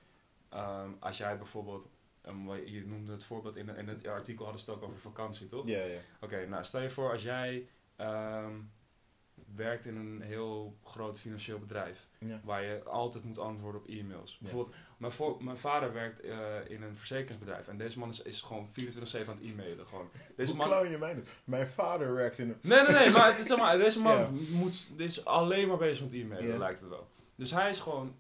Ehm, 0.50 0.90
als 1.00 1.18
jij 1.18 1.38
bijvoorbeeld, 1.38 1.88
um, 2.28 2.46
wat- 2.46 2.70
je 2.70 2.86
noemde 2.88 3.12
het 3.12 3.24
voorbeeld 3.24 3.56
in, 3.56 3.70
in 3.70 3.88
het 3.88 4.08
artikel 4.08 4.44
hadden 4.44 4.64
ze 4.64 4.72
het 4.72 4.80
ook 4.80 4.86
over 4.90 5.00
vakantie, 5.00 5.48
toch? 5.48 5.68
Ja, 5.68 5.84
ja. 5.84 6.00
Oké, 6.22 6.48
nou 6.48 6.64
stel 6.64 6.82
je 6.82 6.90
voor 6.90 7.12
als 7.12 7.24
jij 7.24 7.68
ehm, 7.96 8.56
werkt 9.56 9.86
in 9.86 9.96
een 9.96 10.22
heel 10.22 10.78
groot 10.84 11.20
financieel 11.20 11.60
bedrijf, 11.60 12.08
ja. 12.18 12.40
waar 12.44 12.64
je 12.64 12.84
altijd 12.84 13.24
moet 13.24 13.40
antwoorden 13.40 13.82
op 13.82 13.88
e-mails. 13.88 14.32
Ja. 14.32 14.38
Bijvoorbeeld, 14.42 14.76
mijn, 14.98 15.12
voor, 15.12 15.44
mijn 15.44 15.58
vader 15.58 15.94
werkt 15.94 16.20
eh, 16.20 16.38
in 16.68 16.82
een 16.82 16.98
verzekeringsbedrijf 16.98 17.68
en 17.68 17.78
deze 17.78 18.00
man 18.00 18.10
is, 18.10 18.22
is 18.22 18.42
gewoon 18.42 18.68
24-7 18.68 18.74
aan 19.28 19.38
het 19.38 19.42
e-mailen. 19.42 19.88
Gewoon. 19.88 20.10
Deze 20.36 20.56
Hoe 20.56 20.68
man, 20.68 20.90
je 20.90 20.98
mij 20.98 21.14
nu? 21.14 21.24
Mijn 21.44 21.68
vader 21.68 22.14
werkt 22.14 22.38
in 22.38 22.50
een... 22.50 22.58
Nee, 22.62 22.82
nee, 22.82 22.92
nee, 22.92 23.10
maar, 23.10 23.34
zeg 23.44 23.58
maar 23.58 23.78
deze 23.88 24.02
man 24.02 24.18
Ja. 24.18 24.30
moet, 24.52 24.88
is 24.98 25.26
alleen 25.26 25.68
maar 25.68 25.78
bezig 25.78 26.04
met 26.04 26.14
e-mailen, 26.14 26.58
lijkt 26.58 26.80
het 26.80 26.90
wel. 26.90 27.08
Dus 27.36 27.52
hij 27.52 27.70
is 27.70 27.80
gewoon 27.80 28.16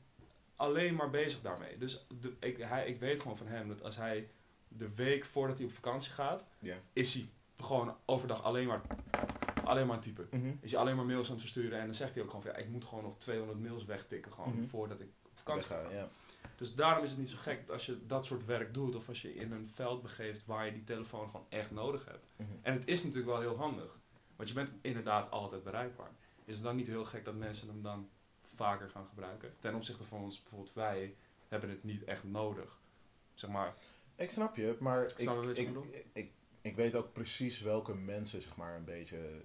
alleen 0.55 0.95
maar 0.95 1.09
bezig 1.09 1.41
daarmee. 1.41 1.77
Dus 1.77 2.05
de, 2.21 2.33
ik, 2.39 2.57
hij, 2.57 2.87
ik 2.87 2.99
weet 2.99 3.21
gewoon 3.21 3.37
van 3.37 3.47
hem 3.47 3.67
dat 3.67 3.83
als 3.83 3.95
hij 3.95 4.29
de 4.67 4.95
week 4.95 5.25
voordat 5.25 5.57
hij 5.57 5.67
op 5.67 5.73
vakantie 5.73 6.11
gaat, 6.11 6.47
is 6.93 7.13
hij 7.13 7.29
gewoon 7.57 7.95
overdag 8.05 8.43
alleen 8.43 8.67
maar, 8.67 8.81
alleen 9.69 9.87
maar 9.87 9.99
typen. 9.99 10.27
Mhm. 10.31 10.51
Is 10.59 10.71
hij 10.71 10.79
alleen 10.79 10.95
maar 10.95 11.05
mails 11.05 11.25
aan 11.25 11.31
het 11.31 11.41
versturen 11.41 11.79
en 11.79 11.85
dan 11.85 11.95
zegt 11.95 12.13
hij 12.13 12.23
ook 12.23 12.29
gewoon 12.29 12.45
van 12.45 12.51
ja, 12.51 12.57
ik 12.57 12.69
moet 12.69 12.85
gewoon 12.85 13.03
nog 13.03 13.17
200 13.17 13.59
mails 13.59 13.85
wegtikken 13.85 14.31
gewoon 14.31 14.55
Mhm. 14.55 14.67
voordat 14.67 14.99
ik 14.99 15.07
op 15.25 15.31
vakantie 15.33 15.75
ja. 15.75 16.07
Dus 16.55 16.75
daarom 16.75 17.03
is 17.03 17.09
het 17.09 17.19
niet 17.19 17.29
zo 17.29 17.37
gek 17.37 17.59
dat 17.59 17.69
als 17.69 17.85
je 17.85 18.05
dat 18.05 18.25
soort 18.25 18.45
werk 18.45 18.73
doet, 18.73 18.95
of 18.95 19.07
als 19.07 19.21
je 19.21 19.35
in 19.35 19.51
een 19.51 19.67
veld 19.67 20.01
begeeft 20.01 20.45
waar 20.45 20.65
je 20.65 20.73
die 20.73 20.83
telefoon 20.83 21.29
gewoon 21.29 21.45
echt 21.49 21.71
nodig 21.71 22.05
hebt. 22.05 22.25
Mhm. 22.35 22.49
En 22.61 22.73
het 22.73 22.87
is 22.87 23.03
natuurlijk 23.03 23.31
wel 23.31 23.39
heel 23.39 23.57
handig, 23.57 23.99
want 24.35 24.49
je 24.49 24.55
bent 24.55 24.69
inderdaad 24.81 25.31
altijd 25.31 25.63
bereikbaar. 25.63 26.11
Is 26.45 26.55
het 26.55 26.63
dan 26.63 26.75
niet 26.75 26.87
heel 26.87 27.05
gek 27.05 27.25
dat 27.25 27.35
mensen 27.35 27.67
hem 27.67 27.81
dan 27.81 28.09
vaker 28.55 28.89
gaan 28.89 29.07
gebruiken? 29.07 29.53
Ten 29.59 29.75
opzichte 29.75 30.03
van 30.03 30.21
ons, 30.21 30.41
bijvoorbeeld 30.41 30.73
wij, 30.73 31.15
hebben 31.47 31.69
het 31.69 31.83
niet 31.83 32.03
echt 32.03 32.23
nodig. 32.23 32.79
Zeg 33.33 33.49
maar, 33.49 33.73
Ik 34.15 34.31
snap 34.31 34.55
je, 34.55 34.75
maar 34.79 35.03
ik, 35.53 35.69
ik, 36.13 36.31
ik, 36.61 36.75
weet 36.75 36.95
ook 36.95 37.13
precies 37.13 37.61
welke 37.61 37.95
mensen 37.95 38.41
zeg 38.41 38.55
maar 38.55 38.75
een 38.75 38.83
beetje 38.83 39.41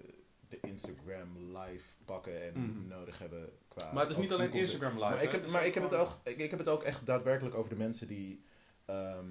Instagram 0.75 1.57
live 1.57 1.85
pakken 2.05 2.41
en 2.43 2.61
Mhm. 2.61 2.87
nodig 2.87 3.19
hebben 3.19 3.49
qua... 3.67 3.91
maar 3.93 4.01
het 4.01 4.11
is 4.11 4.17
niet 4.17 4.31
alleen. 4.31 4.51
Instagram 4.53 4.93
live. 4.93 5.09
Maar 5.09 5.23
ik 5.23 5.31
heb, 5.31 5.43
is 5.43 5.51
maar 5.51 5.65
ik 5.65 5.73
heb, 5.73 5.83
het 5.83 5.93
ook, 5.93 6.19
ik, 6.23 6.37
ik 6.37 6.49
heb 6.49 6.59
het 6.59 6.69
ook 6.69 6.83
echt 6.83 7.05
daadwerkelijk 7.05 7.55
over 7.55 7.69
de 7.69 7.75
mensen 7.75 8.07
die... 8.07 8.43
ehm, 8.85 9.25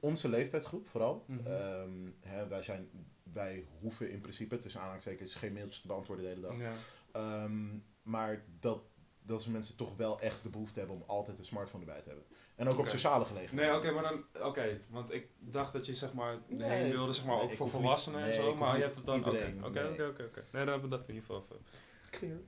onze 0.00 0.28
leeftijdsgroep 0.28 0.88
vooral. 0.88 1.24
Ehm, 1.44 2.10
hè, 2.20 2.48
wij, 2.48 2.62
zijn, 2.62 2.88
wij 3.32 3.66
hoeven 3.80 4.10
in 4.10 4.20
principe, 4.20 4.58
tussen 4.58 4.80
aanhalingstekens, 4.80 5.34
geen 5.34 5.52
mailtjes 5.52 5.80
te 5.80 5.86
beantwoorden 5.86 6.24
de 6.24 6.30
hele 6.30 6.46
dag. 6.46 6.58
Ja. 6.58 6.72
Ehm, 7.12 7.66
maar 8.02 8.44
dat, 8.60 8.82
dat 9.26 9.42
ze 9.42 9.50
mensen 9.50 9.76
toch 9.76 9.96
wel 9.96 10.20
echt 10.20 10.42
de 10.42 10.48
behoefte 10.48 10.78
hebben 10.78 10.96
om 10.96 11.02
altijd 11.06 11.38
een 11.38 11.44
smartphone 11.44 11.84
erbij 11.84 12.00
te 12.02 12.08
hebben. 12.08 12.26
En 12.54 12.68
ook 12.68 12.78
op 12.78 12.86
sociale 12.86 13.24
gelegenheden. 13.24 13.66
Nee, 13.66 13.76
oké, 13.76 13.90
maar 13.90 14.02
dan, 14.02 14.24
oké, 14.46 14.78
want 14.88 15.12
ik 15.12 15.28
dacht 15.38 15.72
dat 15.72 15.86
je 15.86 15.94
zeg 15.94 16.12
maar 16.12 16.38
Nee, 16.46 16.70
heen 16.70 16.90
wilde, 16.90 17.12
zeg 17.12 17.24
maar 17.24 17.36
nee, 17.36 17.44
ook 17.44 17.52
voor 17.52 17.70
volwassenen 17.70 18.24
niet- 18.24 18.34
en 18.34 18.40
nee, 18.40 18.48
zo, 18.50 18.56
maar 18.56 18.76
je 18.76 18.82
hebt 18.82 18.96
het 18.96 19.04
dan, 19.06 19.18
oké, 19.18 19.28
oké, 19.28 19.38
nee. 19.82 19.92
oké, 19.92 20.04
oké, 20.06 20.22
oké. 20.22 20.44
Nee, 20.52 20.64
dan 20.64 20.72
hebben 20.72 20.90
we 20.90 20.96
dat 20.96 21.08
in 21.08 21.14
ieder 21.14 21.30
geval 21.30 21.42
even 21.42 21.66
Clear. 22.10 22.38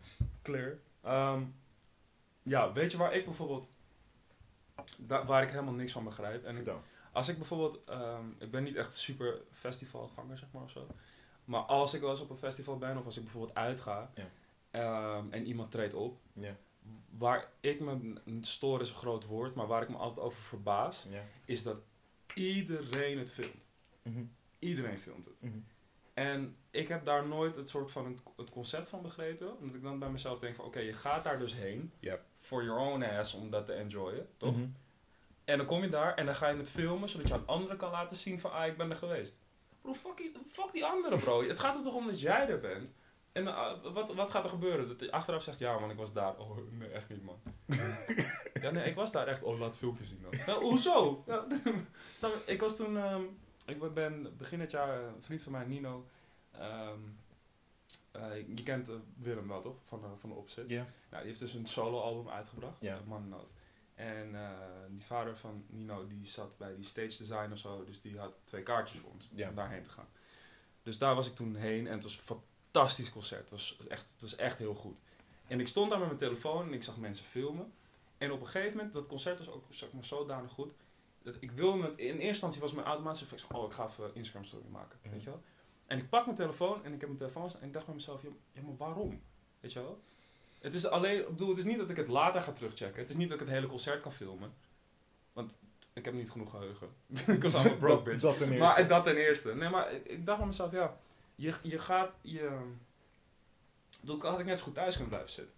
clear. 0.43 0.79
Ehm, 1.03 1.43
ja, 2.43 2.73
weet 2.73 2.91
je 2.93 2.99
waar 2.99 3.15
ik 3.15 3.25
bijvoorbeeld, 3.25 3.69
da- 4.99 5.25
waar 5.25 5.43
ik 5.43 5.51
helemaal 5.51 5.75
niks 5.75 5.93
van 5.93 6.05
begrijp? 6.05 6.45
En 6.45 6.57
ik- 6.57 6.65
als 7.13 7.29
ik 7.29 7.37
bijvoorbeeld, 7.37 7.85
ehm, 7.85 8.25
ik 8.39 8.51
ben 8.51 8.63
niet 8.63 8.75
echt 8.75 8.95
super 8.95 9.41
festivalganger, 9.53 10.39
zeg 10.39 10.49
maar, 10.53 10.63
of 10.63 10.71
zo. 10.71 10.87
Maar 11.45 11.61
als 11.61 11.95
ik 11.95 12.01
wel 12.01 12.11
eens 12.11 12.21
op 12.21 12.31
een 12.31 12.37
festival 12.37 12.79
ben, 12.79 12.97
of 12.99 13.05
als 13.05 13.17
ik 13.17 13.23
bijvoorbeeld 13.23 13.55
uitga, 13.57 14.11
Ja. 14.15 14.29
ehm, 14.71 15.25
en 15.31 15.47
iemand 15.47 15.71
treedt 15.71 15.95
op, 15.95 16.19
Ja. 16.33 16.57
Waar 17.19 17.51
ik 17.61 17.81
me, 17.81 18.15
stoor 18.41 18.81
is 18.81 18.89
een 18.89 18.95
groot 18.97 19.25
woord, 19.27 19.55
maar 19.55 19.67
waar 19.67 19.83
ik 19.83 19.89
me 19.89 19.97
altijd 19.97 20.27
over 20.27 20.43
verbaas, 20.43 21.07
is 21.45 21.63
dat 21.63 21.79
iedereen 22.35 23.19
het 23.19 23.33
filmt. 23.33 23.67
Mhm. 24.03 24.25
Iedereen 24.59 24.99
filmt 24.99 25.25
het. 25.27 25.35
Mhm. 25.41 25.59
En 26.15 26.57
ik 26.71 26.89
heb 26.89 27.05
daar 27.05 27.27
nooit 27.27 27.57
het 27.57 27.69
soort 27.69 27.91
van 27.91 28.21
het, 28.37 28.51
concept 28.51 28.89
van 28.89 29.03
begrepen. 29.03 29.59
Omdat 29.59 29.75
ik 29.77 29.83
dan 29.83 29.99
bij 29.99 30.11
mezelf 30.11 30.39
denk 30.39 30.55
van 30.55 30.65
oké, 30.65 30.79
je 30.79 30.93
gaat 30.93 31.25
daar 31.25 31.39
dus 31.39 31.55
heen. 31.55 31.93
For 32.41 32.65
your 32.65 32.81
own 32.81 33.03
ass 33.03 33.35
om 33.35 33.51
dat 33.51 33.67
te 33.67 33.73
enjoyen, 33.73 34.29
toch? 34.37 34.57
Mhm. 34.57 34.67
En 35.45 35.57
dan 35.57 35.67
kom 35.67 35.83
je 35.83 35.89
daar 35.89 36.15
en 36.15 36.27
dan 36.27 36.35
ga 36.35 36.49
je 36.49 36.57
het 36.57 36.71
filmen 36.71 37.09
zodat 37.09 37.29
je 37.29 37.35
aan 37.35 37.47
anderen 37.47 37.77
kan 37.77 37.91
laten 37.91 38.17
zien 38.17 38.41
van 38.41 38.53
ah, 38.53 38.67
ik 38.67 38.77
ben 38.77 38.91
er 38.91 38.97
geweest. 38.97 39.39
Bro, 39.81 39.95
fuck, 39.95 40.17
die- 40.17 40.33
fuck 40.51 40.73
die 40.73 40.85
anderen 40.85 41.19
bro. 41.19 41.43
het 41.43 41.59
gaat 41.59 41.77
er 41.77 41.83
toch 41.83 41.95
om 41.95 42.07
dat 42.07 42.21
jij 42.21 42.49
er 42.49 42.61
bent. 42.61 42.93
En 43.37 43.47
eh, 43.49 43.93
wat, 43.93 44.15
wat 44.15 44.31
gaat 44.31 44.45
er 44.45 44.51
gebeuren? 44.51 44.89
Dat 44.89 45.01
je 45.01 45.13
achteraf 45.13 45.43
zegt, 45.43 45.59
ja 45.59 45.79
man, 45.79 45.91
ik 45.91 45.97
was 45.97 46.13
daar. 46.13 46.39
Oh, 46.39 46.59
nee, 46.71 46.89
echt 46.89 47.09
niet 47.09 47.25
man. 47.25 47.41
ja, 48.63 48.71
nee, 48.71 48.85
ik 48.85 48.95
was 48.95 49.13
daar 49.13 49.27
echt. 49.27 49.43
Oh, 49.43 49.59
laat 49.59 49.79
filmpjes 49.79 50.09
zien 50.09 50.23
dan. 50.23 50.41
Nou, 50.47 50.65
hoezo? 50.65 51.25
Ja, 51.27 51.47
ik 52.47 52.61
was 52.61 52.77
toen, 52.77 52.97
ehm, 52.97 53.23
ik 53.67 53.95
ben 53.95 54.37
begin 54.37 54.61
het 54.61 54.71
jaar, 54.71 55.03
een 55.03 55.23
vriend 55.23 55.43
van 55.43 55.53
mij, 55.53 55.65
Nino. 55.65 56.07
ehm, 56.51 57.01
eh, 58.11 58.37
je 58.57 58.63
kent 58.63 58.89
eh, 58.89 58.95
Willem 59.17 59.49
wel 59.49 59.61
toch? 59.61 59.77
Van, 59.83 60.01
de 60.01 60.07
van 60.17 60.29
de 60.29 60.35
opzet. 60.35 60.71
Ja. 60.71 60.85
Nou, 61.11 61.23
die 61.23 61.27
heeft 61.27 61.39
dus 61.39 61.55
een 61.55 61.67
solo-album 61.67 62.29
uitgebracht, 62.29 62.81
Ja. 62.81 62.95
ja. 62.95 63.01
Mannoot. 63.07 63.53
En 63.95 64.35
eh, 64.35 64.51
die 64.89 65.05
vader 65.05 65.37
van 65.37 65.65
Nino, 65.69 66.07
die 66.07 66.27
zat 66.27 66.59
bij 66.59 66.75
die 66.77 66.85
stage 66.85 67.17
design 67.19 67.53
of 67.53 67.59
zo, 67.59 67.85
dus 67.85 68.01
die 68.01 68.19
had 68.19 68.33
twee 68.45 68.63
kaartjes 68.63 69.01
voor 69.01 69.11
ons 69.11 69.29
om 69.31 69.55
daarheen 69.55 69.83
te 69.83 69.91
gaan. 69.91 70.09
Dus 70.83 70.99
daar 70.99 71.15
was 71.15 71.27
ik 71.27 71.35
toen 71.35 71.55
heen 71.55 71.87
en 71.87 71.93
het 71.93 72.03
was 72.03 72.21
fantastisch 72.77 73.11
concert. 73.13 73.41
Het 73.41 73.51
was 73.51 73.77
echt, 73.89 74.11
het 74.13 74.21
was 74.21 74.37
echt 74.37 74.59
heel 74.59 74.75
goed. 74.75 74.99
En 75.47 75.61
ik 75.61 75.69
stond 75.69 75.91
daar 75.91 75.99
met 75.99 76.09
mijn 76.09 76.19
telefoon 76.21 76.67
en 76.67 76.73
ik 76.73 76.83
zag 76.83 76.97
mensen 76.97 77.25
filmen. 77.25 77.73
En 78.19 78.33
op 78.33 78.41
een 78.41 78.47
gegeven 78.47 78.77
moment, 78.77 78.95
dat 78.95 79.07
concert 79.07 79.39
was 79.39 79.49
ook 79.49 79.65
zeg 79.71 79.93
maar, 79.93 80.05
zodanig 80.05 80.53
goed. 80.53 80.73
Dat 81.23 81.35
ik 81.41 81.51
wilde 81.51 81.87
in 81.97 82.07
eerste 82.07 82.23
instantie 82.23 82.61
was 82.61 82.73
mijn 82.73 82.87
automatisch 82.87 83.21
reflex, 83.21 83.47
oh 83.49 83.65
ik 83.67 83.73
ga 83.73 83.87
even 83.87 84.11
Instagram 84.15 84.45
story 84.45 84.65
maken, 84.71 84.99
Mhm. 85.03 85.11
weet 85.13 85.23
je 85.23 85.31
wel. 85.31 85.43
En 85.87 85.99
ik 85.99 86.09
pak 86.09 86.25
mijn 86.25 86.37
telefoon 86.37 86.85
en 86.85 86.93
ik 86.93 87.01
heb 87.01 87.09
mijn 87.09 87.17
telefoon 87.17 87.49
staan 87.51 87.61
en 87.63 87.67
ik 87.67 87.73
dacht 87.73 87.87
bij 87.87 87.95
mezelf, 87.95 88.23
ja, 88.53 88.63
maar 88.63 88.77
waarom? 88.77 89.23
Weet 89.61 89.73
je 89.73 89.81
wel? 89.81 90.01
Het 90.61 90.75
is 90.75 90.87
alleen, 90.87 91.19
ik 91.21 91.29
bedoel, 91.29 91.49
het 91.49 91.59
is 91.59 91.65
niet 91.65 91.79
dat 91.79 91.91
ik 91.91 91.97
het 91.97 92.09
later 92.09 92.43
ga 92.43 92.53
terugchecken. 92.53 93.01
Het 93.01 93.11
is 93.11 93.17
niet 93.17 93.29
dat 93.29 93.41
ik 93.41 93.47
het 93.47 93.55
hele 93.55 93.67
concert 93.67 94.01
kan 94.01 94.13
filmen. 94.13 94.55
Want 95.33 95.57
ik 95.93 96.05
heb 96.05 96.15
niet 96.15 96.31
genoeg 96.31 96.51
geheugen. 96.51 96.89
ik 97.37 97.43
was 97.43 97.55
allemaal 97.55 97.77
broke 97.77 98.03
bitch. 98.03 98.21
Dat 98.21 98.39
ten 98.39 98.47
eerste. 98.49 98.63
Maar 98.65 98.89
dat 98.89 99.05
ten 99.05 99.17
eerste. 99.17 99.55
Nee, 99.55 99.69
maar 99.69 99.93
ik, 99.93 100.07
ik 100.07 100.27
dacht 100.27 100.39
bij 100.39 100.47
mezelf, 100.47 100.73
ja, 100.73 100.97
je, 101.37 101.55
je 101.63 101.79
gaat 101.79 102.19
je... 102.23 102.59
Ik 103.91 104.01
bedoel, 104.01 104.21
had 104.31 104.39
ik 104.39 104.47
net 104.47 104.59
zo 104.59 104.65
goed 104.65 104.75
thuis 104.75 104.93
kunnen 104.93 105.09
blijven 105.09 105.33
zitten. 105.33 105.55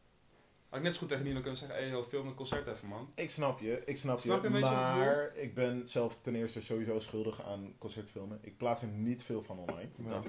Had 0.68 0.78
ik 0.78 0.84
net 0.84 0.92
zo 0.92 0.98
goed 0.98 1.08
tegen 1.08 1.24
Nino 1.24 1.40
kunnen 1.40 1.58
zeggen, 1.58 1.78
hey, 1.78 1.88
yo, 1.88 2.02
film 2.04 2.26
het 2.26 2.34
concert 2.34 2.66
even, 2.66 2.88
man. 2.88 3.12
Ik 3.14 3.30
snap 3.30 3.60
je, 3.60 3.82
ik 3.86 3.98
snap, 3.98 4.20
Snap 4.20 4.42
je 4.42 4.48
maar 4.50 5.32
ik 5.36 5.54
ben 5.54 5.86
zelf 5.88 6.18
ten 6.20 6.34
eerste 6.34 6.60
sowieso 6.60 6.98
schuldig 7.00 7.42
aan 7.44 7.74
concertfilmen. 7.78 8.38
Ik 8.42 8.56
plaats 8.56 8.82
er 8.82 8.88
niet 8.88 9.22
veel 9.22 9.42
van 9.42 9.58
online. 9.58 9.88
Ja. 10.06 10.22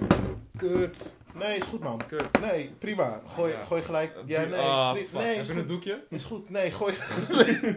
Kut. 0.57 1.13
Nee, 1.35 1.57
is 1.57 1.63
goed 1.65 1.79
man. 1.79 2.01
Kut. 2.07 2.39
Nee, 2.39 2.69
prima. 2.77 3.21
Gooi, 3.27 3.51
Ja. 3.51 3.63
gooi 3.63 3.81
gelijk. 3.81 4.15
Ja, 4.25 4.43
nee, 4.45 4.59
Ah, 4.59 4.91
pri- 4.93 5.01
fuck. 5.03 5.19
nee 5.19 5.38
Heb 5.38 5.45
je 5.45 5.53
een 5.53 5.65
doekje? 5.67 6.05
Is 6.09 6.23
goed. 6.23 6.49
Nee, 6.49 6.71
gooi 6.71 6.93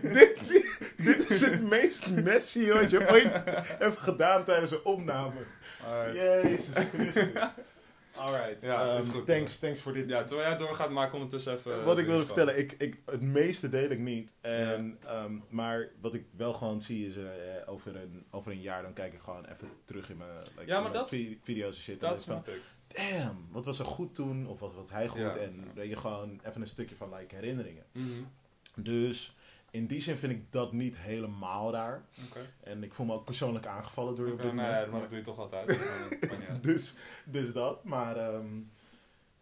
dit, 0.02 0.71
dit 0.96 1.30
is 1.30 1.40
het 1.40 1.62
meest 1.62 2.10
messy 2.10 2.68
wat 2.72 2.90
je 2.90 3.10
ooit 3.10 3.30
hebt 3.78 3.96
gedaan 3.98 4.44
tijdens 4.44 4.70
een 4.70 4.84
opname. 4.84 5.40
Jezus 6.14 6.68
Christus. 6.74 7.32
Alright. 8.16 8.62
Ja, 8.62 8.96
is 8.98 9.08
goed. 9.08 9.26
thanks, 9.26 9.58
thanks 9.58 9.80
voor 9.80 9.92
dit. 9.92 10.08
Ja, 10.08 10.24
terwijl 10.24 10.48
jij 10.48 10.58
doorgaat, 10.58 10.90
maak 10.90 11.12
ondertussen 11.12 11.52
even... 11.56 11.72
eh, 11.78 11.84
wat 11.84 11.98
ik 11.98 12.04
de 12.04 12.10
wilde 12.10 12.26
vertellen, 12.26 12.58
ik, 12.58 12.74
ik, 12.78 13.00
het 13.06 13.20
meeste 13.22 13.68
deel 13.68 13.90
ik 13.90 13.98
niet. 13.98 14.34
En, 14.40 14.98
ehm, 15.06 15.38
maar 15.48 15.88
wat 16.00 16.14
ik 16.14 16.24
wel 16.36 16.52
gewoon 16.52 16.80
zie 16.80 17.08
is, 17.08 17.16
eh, 17.16 17.22
over, 17.66 17.96
een, 17.96 18.24
over 18.30 18.52
een 18.52 18.60
jaar 18.60 18.82
dan 18.82 18.92
kijk 18.92 19.12
ik 19.12 19.20
gewoon 19.20 19.44
even 19.46 19.68
terug 19.84 20.10
in 20.10 20.16
mijn, 20.16 20.30
like, 20.56 20.70
Ja, 20.70 20.80
maar 20.80 20.92
dat- 20.92 21.08
vi- 21.08 21.38
video's 21.42 21.76
en 21.76 21.82
shit. 21.82 22.02
en 22.02 22.08
Dat 22.10 22.24
van, 22.24 22.42
ik. 22.46 22.60
damn, 22.86 23.48
wat 23.50 23.64
was 23.64 23.78
er 23.78 23.84
goed 23.84 24.14
toen? 24.14 24.46
Of 24.48 24.60
wat 24.60 24.74
was 24.74 24.90
hij 24.90 25.08
goed? 25.08 25.20
Ja. 25.20 25.36
En 25.36 25.64
weet 25.74 25.88
je 25.88 25.96
gewoon 25.96 26.40
even 26.46 26.60
een 26.60 26.68
stukje 26.68 26.96
van 26.96 27.14
like, 27.14 27.34
herinneringen. 27.34 27.84
Mhm. 27.92 28.06
Dus 28.74 29.36
in 29.72 29.86
die 29.86 30.02
zin 30.02 30.16
vind 30.16 30.32
ik 30.32 30.52
dat 30.52 30.72
niet 30.72 30.96
helemaal 30.96 31.72
raar. 31.72 32.04
En 32.60 32.82
ik 32.82 32.94
voel 32.94 33.06
me 33.06 33.12
ook 33.12 33.24
persoonlijk 33.24 33.66
aangevallen 33.66 34.14
door 34.14 34.26
je 34.26 34.32
op 34.32 34.42
dit 34.42 34.52
nee, 34.52 34.64
moment. 34.66 34.90
maar 34.90 35.00
dat 35.00 35.08
doe 35.08 35.18
je 35.18 35.24
toch 35.24 35.38
altijd. 35.38 35.66
Dus, 36.60 36.94
dus 37.24 37.52
dat. 37.52 37.84
Maar 37.84 38.16
ehm, 38.16 38.60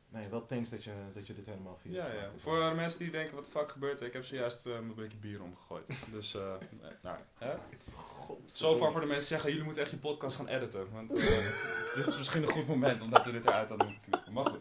nee, 0.09 0.29
wel 0.29 0.47
thanks 0.47 0.71
dat 0.71 0.85
je, 0.85 0.93
dat 1.14 1.27
je 1.27 1.35
dit 1.35 1.47
helemaal 1.47 1.79
via 1.81 1.93
Ja, 1.93 2.12
ja. 2.12 2.31
Voor 2.37 2.69
de 2.69 2.75
mensen 2.75 2.99
die 2.99 3.11
denken, 3.11 3.35
wat 3.35 3.45
de 3.45 3.51
fuck 3.51 3.71
gebeurt 3.71 4.01
er? 4.01 4.07
Ik 4.07 4.12
heb 4.12 4.25
zojuist 4.25 4.66
eh, 4.66 4.73
mijn 4.73 4.95
blikje 4.95 5.19
bier 5.19 5.43
omgegooid. 5.43 5.87
Dus, 6.12 6.35
eh, 6.35 6.55
nee, 6.81 6.93
nou, 7.03 7.19
hè? 7.38 7.55
God. 7.95 8.51
Zo 8.53 8.77
voor 8.77 9.01
de 9.01 9.07
mensen 9.07 9.29
zeggen, 9.29 9.49
jullie 9.49 9.64
moeten 9.64 9.83
echt 9.83 9.93
je 9.93 9.99
podcast 9.99 10.37
gaan 10.37 10.49
editen. 10.49 10.93
Want 10.93 11.11
eh, 11.11 11.95
dit 11.97 12.07
is 12.07 12.19
misschien 12.19 12.43
een 12.43 12.49
goed 12.49 12.66
moment 12.66 13.01
omdat 13.01 13.25
we 13.25 13.33
dit 13.33 13.45
eruit 13.45 13.69
hadden 13.69 13.87
moeten 13.87 14.11
knippen. 14.11 14.33
Maar 14.33 14.47
goed. 14.47 14.61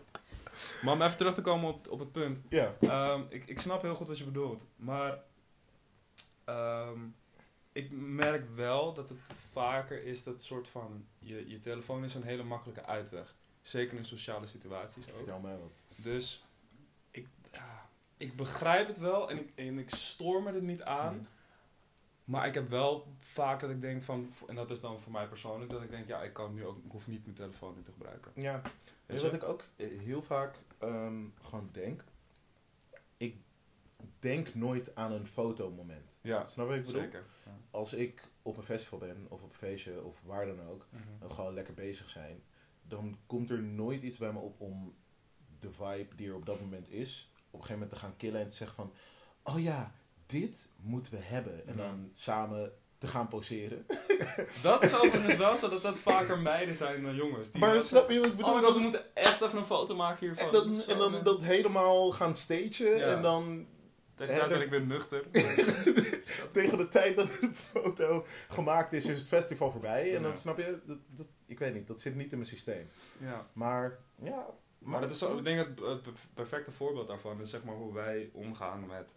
Maar 0.82 0.94
om 0.94 1.02
even 1.02 1.18
terug 1.18 1.34
te 1.34 1.42
komen 1.42 1.70
op, 1.70 1.88
op 1.90 2.00
het 2.00 2.12
punt. 2.12 2.42
Ja. 2.50 2.76
Ehm, 2.80 3.22
ik, 3.30 3.46
ik 3.46 3.60
snap 3.60 3.82
heel 3.82 3.96
goed 3.96 4.08
wat 4.08 4.18
je 4.18 4.24
bedoelt. 4.24 4.66
Maar 4.76 5.28
ehm, 6.50 7.00
ik 7.72 7.92
merk 7.92 8.46
wel 8.56 8.94
dat 8.94 9.10
het 9.10 9.20
vaker 9.52 10.04
is 10.04 10.24
dat 10.24 10.42
soort 10.44 10.68
van... 10.68 11.06
Je, 11.20 11.50
je 11.50 11.60
telefoon 11.60 12.04
is 12.04 12.16
een 12.16 12.24
hele 12.24 12.44
makkelijke 12.44 12.86
uitweg. 12.86 13.36
Zeker 13.62 13.98
in 13.98 14.06
sociale 14.06 14.48
situaties 14.48 15.10
ook. 15.10 15.16
Vertel 15.16 15.40
mij 15.40 15.58
wat. 15.58 15.72
Dus 15.96 16.46
ik, 17.12 17.28
ja, 17.52 17.90
ik 18.18 18.36
begrijp 18.36 18.88
het 18.88 18.98
wel 18.98 19.30
en 19.30 19.40
ik, 19.40 19.52
en 19.56 19.78
ik 19.78 19.90
stoor 19.90 20.44
me 20.44 20.52
er 20.52 20.62
niet 20.62 20.84
aan. 20.84 21.16
Mhm. 21.16 21.26
Maar 22.24 22.48
ik 22.48 22.54
heb 22.54 22.70
wel 22.70 23.08
vaak 23.18 23.60
dat 23.60 23.70
ik 23.70 23.82
denk 23.82 24.04
van, 24.04 24.34
en 24.48 24.56
dat 24.56 24.72
is 24.72 24.80
dan 24.80 25.00
voor 25.00 25.12
mij 25.12 25.28
persoonlijk, 25.28 25.72
dat 25.72 25.82
ik 25.82 25.90
denk, 25.90 26.08
ja, 26.08 26.22
ik 26.22 26.34
kan 26.34 26.54
nu 26.54 26.66
ook, 26.66 26.78
ik 26.78 26.92
hoef 26.92 27.08
niet 27.08 27.24
mijn 27.24 27.36
telefoon 27.36 27.76
nu 27.76 27.82
te 27.82 27.92
gebruiken. 27.92 28.32
Ja. 28.36 28.62
Je 29.06 29.20
wat 29.20 29.34
ik 29.34 29.44
ook 29.44 29.64
eh, 29.76 30.00
heel 30.00 30.22
vaak 30.22 30.56
ehm, 30.78 31.24
gewoon 31.42 31.70
denk? 31.72 32.04
Ik 33.18 33.36
denk 34.20 34.54
nooit 34.54 34.96
aan 34.96 35.12
een 35.12 35.28
fotomoment. 35.28 36.09
Ja, 36.22 36.48
Snap 36.48 36.66
je 36.66 36.72
wat 36.72 36.80
ik 36.80 36.86
bedoel? 36.86 37.02
zeker. 37.02 37.26
Ja. 37.46 37.52
Als 37.72 37.94
ik 37.94 38.24
op 38.42 38.58
een 38.58 38.64
festival 38.64 39.00
ben, 39.00 39.26
of 39.30 39.42
op 39.44 39.50
een 39.50 39.56
feestje, 39.58 40.04
of 40.04 40.22
waar 40.26 40.46
dan 40.46 40.62
ook, 40.68 40.88
Mhm. 40.92 41.04
en 41.24 41.32
gewoon 41.32 41.54
lekker 41.54 41.74
bezig 41.74 42.10
zijn, 42.10 42.44
dan 42.82 43.18
komt 43.28 43.50
er 43.50 43.62
nooit 43.64 44.02
iets 44.04 44.18
bij 44.18 44.32
me 44.34 44.40
op 44.40 44.62
om 44.62 44.96
de 45.60 45.72
vibe 45.72 46.16
die 46.16 46.28
er 46.30 46.36
op 46.36 46.46
dat 46.46 46.60
moment 46.60 46.90
is, 46.90 47.30
op 47.36 47.40
een 47.46 47.50
gegeven 47.66 47.74
moment 47.74 47.90
te 47.90 47.96
gaan 47.96 48.16
killen 48.18 48.42
en 48.42 48.48
te 48.50 48.56
zeggen 48.56 48.76
van, 48.76 48.94
oh 49.44 49.62
ja, 49.62 49.92
dit 50.26 50.68
moeten 50.76 51.14
we 51.14 51.20
hebben. 51.22 51.68
En 51.68 51.76
dan 51.78 52.10
samen 52.14 52.72
te 52.98 53.08
gaan 53.08 53.28
poseren. 53.28 53.86
Dat 54.62 54.84
is 54.84 54.96
overigens 55.02 55.36
wel 55.36 55.58
zo 55.58 55.70
dat 55.70 55.82
dat 55.82 55.98
vaker 55.98 56.40
meiden 56.40 56.76
zijn 56.76 57.04
dan 57.04 57.16
jongens. 57.16 57.52
Die 57.52 57.60
maar 57.62 57.74
dat- 57.74 57.86
snap 57.86 58.10
je 58.10 58.20
wat 58.20 58.28
ik 58.30 58.36
bedoel? 58.36 58.52
Oh 58.54 58.60
my 58.60 58.64
god, 58.66 58.74
we 58.76 58.80
moeten 58.82 59.16
echt 59.16 59.42
even 59.42 59.58
een 59.58 59.66
foto 59.66 59.96
maken 59.96 60.20
hiervan. 60.28 60.46
En 60.46 60.52
dan, 60.54 60.74
Zo, 60.74 60.92
en 60.92 60.98
dan 60.98 61.24
dat 61.24 61.42
helemaal 61.44 62.12
gaan 62.12 62.36
stagen 62.36 62.98
Ja. 62.98 63.16
en 63.16 63.22
dan 63.22 63.68
Tegen 64.28 64.34
de 64.34 64.40
tijd 64.40 64.50
ben 64.50 64.60
de- 64.60 64.66
ik 64.66 64.70
weer 64.70 64.86
nuchter. 64.86 65.24
Tegen 66.52 66.78
de 66.78 66.88
tijd 66.88 67.16
dat 67.16 67.28
de 67.28 67.52
foto 67.54 68.26
gemaakt 68.50 68.94
is, 68.94 69.06
is 69.06 69.20
het 69.20 69.28
festival 69.28 69.72
voorbij. 69.72 70.16
En 70.16 70.24
dan 70.24 70.38
snap 70.38 70.58
je, 70.58 70.80
dat, 70.86 70.98
dat, 71.08 71.26
ik 71.46 71.60
weet 71.60 71.74
niet, 71.74 71.88
dat 71.88 72.02
zit 72.02 72.16
niet 72.16 72.32
in 72.32 72.38
mijn 72.38 72.50
systeem. 72.50 72.88
ja. 73.20 73.48
Maar 73.54 73.98
ja. 74.22 74.46
Maar 74.80 75.02
dat 75.02 75.10
is 75.10 75.18
zo, 75.18 75.38
ik 75.38 75.44
denk 75.44 75.68
het, 75.68 75.80
het 75.88 76.02
per- 76.02 76.14
perfecte 76.34 76.72
voorbeeld 76.72 77.08
daarvan 77.08 77.42
is 77.42 77.50
zeg 77.50 77.64
maar 77.64 77.76
hoe 77.76 77.94
wij 77.94 78.30
omgaan 78.34 78.86
met, 78.88 79.14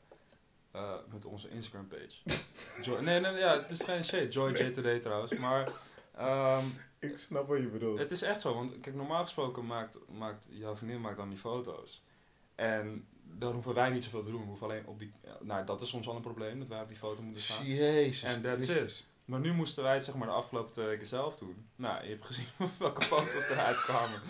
eh, 0.70 0.94
met 1.12 1.24
onze 1.24 1.48
Instagram 1.48 1.88
page. 1.88 2.16
Joy, 2.82 3.00
nee, 3.00 3.20
nee, 3.20 3.32
ja, 3.34 3.60
het 3.60 3.70
is 3.70 3.82
geen 3.84 4.04
shit. 4.04 4.32
Joy 4.32 4.50
J 4.52 4.70
Today 4.70 4.98
trouwens. 4.98 5.36
Maar 5.38 5.70
ehm, 6.16 6.64
Ik 6.98 7.18
snap 7.18 7.48
wat 7.48 7.58
je 7.58 7.66
bedoelt. 7.68 7.98
het 7.98 8.10
is 8.10 8.22
echt 8.22 8.40
zo. 8.40 8.54
Want 8.54 8.80
kijk, 8.80 8.96
normaal 8.96 9.22
gesproken 9.22 9.66
maakt, 9.66 9.98
maakt 10.08 10.48
jouw 10.50 10.76
vriendin 10.76 11.00
maakt 11.00 11.16
dan 11.16 11.28
die 11.28 11.38
foto's. 11.38 12.02
En 12.54 13.06
dan 13.38 13.52
hoeven 13.52 13.74
wij 13.74 13.90
niet 13.90 14.04
zoveel 14.04 14.22
te 14.22 14.30
doen. 14.30 14.40
We 14.40 14.46
hoeven 14.46 14.66
alleen 14.66 14.86
op 14.86 14.98
die... 14.98 15.12
Nou, 15.40 15.64
dat 15.64 15.80
is 15.80 15.88
soms 15.88 16.08
al 16.08 16.16
een 16.16 16.22
probleem, 16.22 16.58
dat 16.58 16.68
wij 16.68 16.80
op 16.80 16.88
die 16.88 16.96
foto 16.96 17.22
moeten 17.22 17.42
staan. 17.42 17.66
Jezus. 17.66 18.22
En 18.22 18.42
that's 18.42 18.64
Christus. 18.64 19.06
Maar 19.24 19.40
nu 19.40 19.52
moesten 19.52 19.82
wij 19.82 19.94
het 19.94 20.04
zeg 20.04 20.14
maar 20.14 20.26
de 20.26 20.32
afgelopen 20.34 20.72
twee 20.72 20.86
weken 20.86 21.06
zelf 21.06 21.36
doen. 21.36 21.66
Nou, 21.76 22.02
je 22.04 22.08
hebt 22.08 22.24
gezien 22.24 22.46
welke 22.78 23.02
foto's 23.02 23.48
eruit 23.48 23.80
kwamen. 23.80 24.20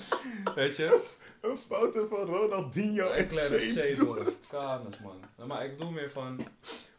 Weet 0.54 0.76
je? 0.76 1.10
Een 1.40 1.58
foto 1.58 2.06
van 2.06 2.18
Ronaldinho 2.18 3.10
en 3.10 3.28
kleine 3.28 3.60
zeedorf. 3.60 4.34
Kanus, 4.48 4.98
man. 4.98 5.20
Nou, 5.36 5.48
Maar 5.48 5.64
ik 5.64 5.76
bedoel 5.76 5.92
meer 5.92 6.10
van... 6.10 6.46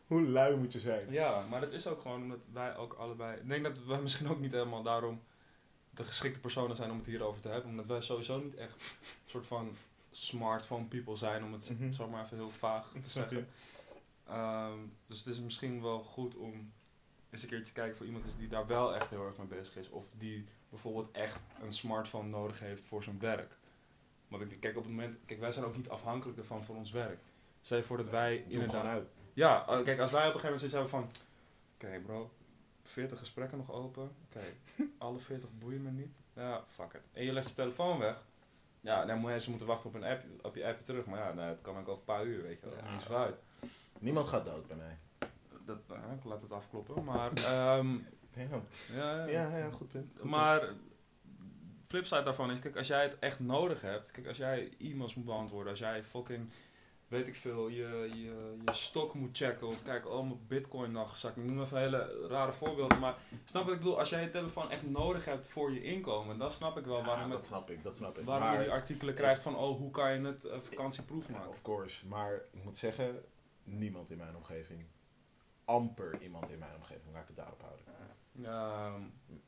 Hoe 0.08 0.22
lui 0.22 0.56
moet 0.56 0.74
je 0.74 0.80
zijn? 0.80 1.12
Ja, 1.12 1.44
maar 1.50 1.62
dat 1.62 1.72
is 1.72 1.88
ook 1.88 2.02
gewoon 2.02 2.22
omdat 2.22 2.40
wij 2.54 2.78
ook 2.78 2.94
allebei... 2.94 3.38
Ik 3.38 3.48
denk 3.48 3.64
dat 3.64 3.86
wij 3.86 4.02
misschien 4.08 4.30
ook 4.30 4.40
niet 4.40 4.52
helemaal 4.52 4.84
daarom 4.84 5.22
de 5.90 6.04
geschikte 6.04 6.40
personen 6.40 6.76
zijn 6.76 6.92
om 6.92 6.98
het 6.98 7.06
hierover 7.06 7.42
te 7.42 7.48
hebben. 7.48 7.70
Omdat 7.70 7.88
wij 7.88 8.02
sowieso 8.02 8.40
niet 8.40 8.56
echt 8.56 8.74
een 9.02 9.08
soort 9.26 9.48
van 9.48 9.76
smartphone 10.14 10.86
people 10.86 11.16
zijn, 11.16 11.44
om 11.44 11.54
het 11.54 11.70
Mhm. 11.70 11.92
zomaar 11.92 12.24
even 12.24 12.38
heel 12.38 12.50
vaag 12.50 12.92
te 13.02 13.10
zeggen. 13.10 13.48
Ehm, 14.28 14.78
dus 15.08 15.18
het 15.18 15.28
is 15.28 15.40
misschien 15.40 15.82
wel 15.82 16.04
goed 16.04 16.36
om 16.36 16.74
eens 17.30 17.42
een 17.44 17.50
keer 17.50 17.64
te 17.64 17.72
kijken 17.72 17.98
voor 17.98 18.06
iemand 18.06 18.26
is 18.26 18.36
die 18.36 18.48
daar 18.48 18.68
wel 18.68 18.96
echt 18.96 19.10
heel 19.10 19.26
erg 19.26 19.38
mee 19.38 19.48
bezig 19.48 19.76
is. 19.76 19.90
Of 19.90 20.06
die 20.18 20.48
bijvoorbeeld 20.70 21.12
echt 21.12 21.40
een 21.62 21.74
smartphone 21.74 22.30
nodig 22.30 22.60
heeft 22.60 22.86
voor 22.86 23.04
zijn 23.04 23.20
werk. 23.20 23.58
Want 24.28 24.52
ik 24.52 24.60
kijk 24.60 24.78
op 24.78 24.84
het 24.84 24.92
moment, 24.92 25.18
kijk 25.26 25.40
wij 25.40 25.52
zijn 25.52 25.66
ook 25.66 25.76
niet 25.76 25.90
afhankelijk 25.90 26.38
ervan 26.38 26.64
voor 26.64 26.76
ons 26.76 26.92
werk. 26.92 27.20
Stel 27.62 27.78
je 27.78 27.84
voor 27.84 27.98
dat 27.98 28.10
wij 28.10 28.38
Doe 28.44 28.52
inderdaad... 28.54 28.86
uit. 28.86 29.08
Ja, 29.34 29.68
eh, 29.68 29.84
kijk, 29.84 30.00
als 30.00 30.12
wij 30.12 30.28
op 30.28 30.34
een 30.34 30.40
gegeven 30.40 30.60
moment 30.60 30.72
zoiets 30.72 30.74
hebben 30.74 30.90
van... 30.90 31.10
Oké 31.74 32.00
bro, 32.06 32.32
40 32.84 33.20
gesprekken 33.20 33.58
nog 33.58 33.72
open. 33.72 34.12
Oké, 34.30 34.44
alle 34.98 35.20
40 35.20 35.50
boeien 35.60 35.82
me 35.82 35.92
niet. 35.92 36.20
Ja, 36.34 36.64
fuck 36.74 36.94
it. 36.94 37.02
En 37.12 37.24
je 37.24 37.32
legt 37.34 37.50
je 37.50 37.56
telefoon 37.56 37.98
weg. 38.00 38.24
Ja, 38.84 39.06
dan 39.06 39.18
moet 39.20 39.42
ze 39.42 39.50
moeten 39.50 39.68
wachten 39.68 39.90
op, 39.90 39.96
een 39.96 40.04
app, 40.04 40.24
op 40.42 40.56
je 40.56 40.66
appje 40.66 40.84
terug. 40.84 41.06
Maar 41.06 41.20
ja, 41.20 41.34
nee, 41.34 41.46
het 41.46 41.62
kan 41.62 41.78
ook 41.78 41.88
over 41.88 42.00
een 42.00 42.06
paar 42.06 42.26
uur, 42.26 42.44
weet 42.44 42.60
je 42.60 42.66
wel. 42.66 42.76
Ja. 42.78 42.92
Niet 42.92 43.02
zo 43.02 43.14
uit. 43.14 43.36
Niemand 44.00 44.28
gaat 44.28 44.46
dood 44.46 44.68
bij 44.68 44.78
mij. 44.78 44.98
Dat, 45.66 45.80
eh, 45.90 46.14
ik 46.18 46.24
laat 46.24 46.42
het 46.42 46.52
afkloppen. 46.52 47.04
Maar, 47.04 47.32
ehm, 47.34 47.96
Ja, 48.36 48.62
ja, 48.96 49.26
ja, 49.26 49.58
ja 49.58 49.70
goed 49.70 49.92
punt. 49.92 50.12
Goed 50.20 50.30
maar 50.30 50.70
flipside 51.88 52.24
daarvan 52.24 52.52
is, 52.52 52.60
kijk, 52.60 52.78
als 52.78 52.88
jij 52.88 53.04
het 53.04 53.20
echt 53.20 53.40
nodig 53.40 53.82
hebt, 53.82 54.12
kijk, 54.12 54.28
als 54.28 54.38
jij 54.38 54.72
e-mails 54.80 55.16
moet 55.16 55.26
beantwoorden, 55.26 55.70
als 55.70 55.80
jij 55.80 56.04
fucking, 56.04 56.50
weet 57.14 57.28
ik 57.28 57.36
veel, 57.36 57.68
je, 57.68 58.10
je, 58.14 58.56
je 58.66 58.74
stok 58.74 59.14
moet 59.14 59.38
checken, 59.38 59.68
of 59.68 59.84
kijk, 59.84 60.08
oh, 60.08 60.26
mijn 60.26 60.48
bitcoin 60.48 60.92
nog 60.92 61.10
gezakt. 61.10 61.38
Ik 61.38 61.44
noem 61.44 61.62
even 61.62 61.80
hele 61.80 62.28
rare 62.28 62.54
voorbeelden, 62.54 63.00
maar 63.00 63.16
snap 63.46 63.64
wat 63.64 63.74
ik 63.74 63.80
bedoel? 63.80 64.00
Als 64.00 64.10
jij 64.10 64.22
je 64.22 64.30
telefoon 64.30 64.72
echt 64.72 64.88
nodig 64.88 65.26
hebt 65.26 65.48
voor 65.48 65.72
je 65.72 65.84
inkomen, 65.84 66.38
dan 66.38 66.52
snap 66.52 66.78
ik 66.78 66.86
wel 66.86 67.04
waarom, 67.04 67.30
dat 67.30 67.38
het, 67.38 67.48
snap 67.48 67.70
ik, 67.70 67.84
dat 67.84 67.96
snap 67.96 68.18
ik. 68.18 68.26
waarom 68.26 68.48
maar, 68.48 68.58
je 68.58 68.64
die 68.64 68.74
artikelen 68.74 69.14
krijgt 69.14 69.42
van, 69.42 69.56
oh, 69.56 69.78
hoe 69.78 69.92
kan 69.92 70.14
je 70.14 70.26
het 70.26 70.46
eh, 70.46 70.60
vakantieproof 70.60 71.30
maken? 71.30 71.50
Of 71.50 71.62
course, 71.62 72.08
maar 72.08 72.34
ik 72.52 72.64
moet 72.64 72.78
zeggen, 72.78 73.24
niemand 73.64 74.10
in 74.12 74.18
mijn 74.18 74.36
omgeving, 74.36 74.86
amper 75.66 76.22
iemand 76.22 76.50
in 76.50 76.60
mijn 76.60 76.76
omgeving, 76.76 77.14
laat 77.14 77.22
ik 77.22 77.28
het 77.28 77.38
daarop 77.38 77.62
houden. 77.62 77.86
Ja, 78.32 78.86
ehm, 78.86 79.02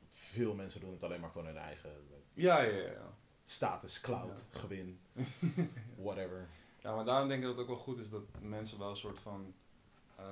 Veel 0.07 0.55
mensen 0.55 0.79
doen 0.79 0.91
het 0.91 1.03
alleen 1.03 1.19
maar 1.19 1.31
voor 1.31 1.45
hun 1.45 1.57
eigen 1.57 1.89
ja, 2.33 2.61
ja, 2.61 2.77
ja. 2.77 2.91
ja. 2.91 3.13
status, 3.43 4.01
cloud, 4.01 4.47
gewin, 4.51 4.99
whatever. 6.05 6.47
Ja, 6.85 6.95
maar 6.95 7.05
daarom 7.05 7.27
denk 7.27 7.39
ik 7.41 7.47
dat 7.47 7.57
het 7.57 7.63
ook 7.63 7.75
wel 7.75 7.83
goed 7.83 7.97
is 7.97 8.09
dat 8.09 8.23
mensen 8.41 8.79
wel 8.79 8.89
een 8.89 8.95
soort 8.95 9.19
van 9.19 9.53
eh, 10.15 10.25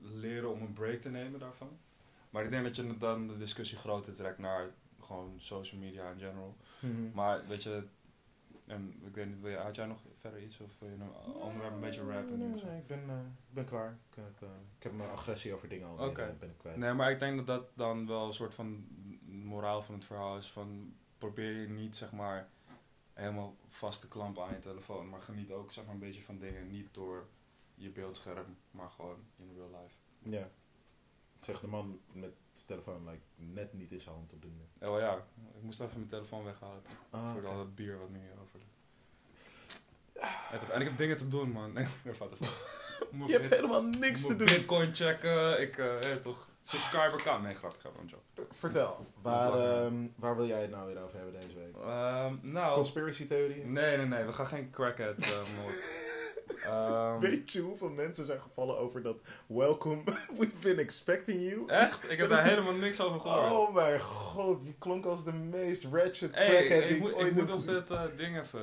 leren 0.00 0.50
om 0.50 0.62
een 0.62 0.72
break 0.72 1.00
te 1.00 1.10
nemen 1.10 1.40
daarvan. 1.40 1.78
Maar 2.30 2.44
ik 2.44 2.50
denk 2.50 2.64
dat 2.64 2.76
je 2.76 2.96
dan 2.98 3.28
de 3.28 3.36
discussie 3.36 3.78
groter 3.78 4.14
trekt 4.14 4.38
naar 4.38 4.70
gewoon 5.00 5.34
social 5.36 5.80
media 5.80 6.10
in 6.10 6.18
general. 6.18 6.56
Maar 7.12 7.46
weet 7.46 7.62
je, 7.62 7.86
en 8.66 9.02
ik 9.06 9.14
weet 9.14 9.26
niet, 9.26 9.40
wil 9.40 9.50
je, 9.50 9.56
had 9.56 9.74
jij 9.74 9.86
nog 9.86 10.00
verder 10.14 10.42
iets 10.42 10.60
of 10.60 10.78
wil 10.78 10.88
je 10.88 10.96
nog 10.96 11.26
onderwerp 11.26 11.72
een 11.74 11.80
beetje 11.80 12.12
rappen? 12.12 12.38
Nee, 12.38 12.48
nee, 12.48 12.78
ik 12.78 12.86
ben, 12.86 13.04
eh, 13.08 13.16
ik 13.48 13.54
ben 13.54 13.64
klaar. 13.64 13.98
Ik 14.10 14.14
heb, 14.16 14.42
eh, 14.42 14.48
ik 14.76 14.82
heb 14.82 14.92
mijn 14.92 15.10
agressie 15.10 15.54
over 15.54 15.68
dingen 15.68 15.88
al 15.88 16.08
Oké. 16.08 16.22
eh, 16.22 16.38
ben 16.38 16.48
ik 16.48 16.58
kwijt. 16.58 16.76
Nee, 16.76 16.92
maar 16.92 17.10
ik 17.10 17.18
denk 17.18 17.36
dat 17.36 17.46
dat 17.46 17.68
dan 17.74 18.06
wel 18.06 18.26
een 18.26 18.32
soort 18.32 18.54
van 18.54 18.86
moraal 19.26 19.82
van 19.82 19.94
het 19.94 20.04
verhaal 20.04 20.36
is 20.36 20.50
van 20.50 20.94
probeer 21.18 21.60
je 21.60 21.68
niet 21.68 21.96
zeg 21.96 22.12
maar 22.12 22.48
helemaal 23.14 23.56
vast 23.68 24.00
te 24.00 24.08
klampen 24.08 24.44
aan 24.44 24.52
je 24.52 24.58
telefoon, 24.58 25.08
maar 25.08 25.22
geniet 25.22 25.50
ook 25.50 25.72
zeg 25.72 25.84
maar 25.84 25.94
een 25.94 26.00
beetje 26.00 26.22
van 26.22 26.38
dingen 26.38 26.70
niet 26.70 26.94
door 26.94 27.26
je 27.74 27.90
beeldscherm, 27.90 28.56
maar 28.70 28.90
gewoon 28.90 29.24
in 29.36 29.54
real 29.54 29.80
life. 29.82 29.94
Ja. 30.36 30.50
Zeg 31.36 31.60
de 31.60 31.66
man 31.66 32.00
met 32.12 32.32
zijn 32.52 32.66
telefoon 32.66 33.08
like, 33.08 33.24
net 33.34 33.72
niet 33.72 33.92
in 33.92 34.00
zijn 34.00 34.14
hand 34.14 34.32
op 34.32 34.42
doen. 34.42 34.68
Oh 34.80 34.98
ja, 34.98 35.26
ik 35.56 35.62
moest 35.62 35.80
even 35.80 35.96
mijn 35.96 36.08
telefoon 36.08 36.44
weghalen 36.44 36.82
Ah, 37.10 37.32
voor 37.32 37.48
al 37.48 37.56
dat 37.56 37.74
bier 37.74 37.98
wat 37.98 38.10
nu 38.10 38.18
hier 38.18 38.40
over 38.42 38.60
en, 40.72 40.80
ik 40.80 40.86
heb 40.86 40.98
dingen 40.98 41.16
te 41.16 41.28
doen 41.28 41.50
man. 41.50 41.72
Nee. 41.72 41.86
Je 43.26 43.32
hebt 43.32 43.54
helemaal 43.54 43.82
niks 43.82 44.20
te 44.20 44.36
doen. 44.36 44.46
Bitcoin 44.46 44.94
checken, 44.94 45.60
ik 45.60 45.78
eh, 45.78 46.14
toch 46.14 46.48
subscriber 46.64 47.22
kan. 47.22 47.42
Nee, 47.42 47.54
grappig, 47.54 47.80
grappig, 47.80 48.02
een 48.02 48.08
joke. 48.08 48.54
Vertel, 48.54 49.06
waar, 49.22 49.52
ehm, 49.52 50.06
waar 50.16 50.36
wil 50.36 50.46
jij 50.46 50.60
het 50.60 50.70
nou 50.70 50.86
weer 50.86 51.02
over 51.02 51.16
hebben 51.16 51.40
deze 51.40 51.54
week? 51.54 51.74
Ehm, 51.84 52.34
nou, 52.40 52.74
Conspiracy 52.74 53.26
theorie? 53.26 53.64
nee, 53.64 53.96
nee, 53.96 54.06
nee, 54.06 54.24
we 54.24 54.32
gaan 54.32 54.46
geen 54.46 54.70
crackhead 54.70 55.18
uh, 55.24 55.28
mode. 55.62 56.02
Ehm, 56.64 57.18
Weet 57.18 57.52
je 57.52 57.60
hoeveel 57.60 57.88
mensen 57.88 58.26
zijn 58.26 58.40
gevallen 58.40 58.78
over 58.78 59.02
dat 59.02 59.20
welcome, 59.46 60.02
we've 60.38 60.58
been 60.60 60.78
expecting 60.78 61.42
you? 61.48 61.66
Echt? 61.66 62.10
Ik 62.10 62.18
heb 62.18 62.28
daar 62.28 62.44
helemaal 62.44 62.74
niks 62.74 63.00
over 63.00 63.20
gehoord. 63.20 63.50
Oh 63.50 63.74
mijn 63.74 64.00
god, 64.00 64.60
je 64.64 64.74
klonk 64.78 65.04
als 65.04 65.24
de 65.24 65.32
meest 65.32 65.84
ratchet 65.84 66.34
hey, 66.34 66.48
crackhead 66.48 66.82
ik, 66.82 66.88
die 66.88 66.96
ik, 66.96 67.02
moet, 67.02 67.12
ooit 67.12 67.26
ik 67.26 67.34
heb 67.36 67.46
moet 67.46 67.54
op 67.54 67.66
dit 67.66 67.90
eh, 67.90 68.02
ding 68.16 68.38
even... 68.38 68.62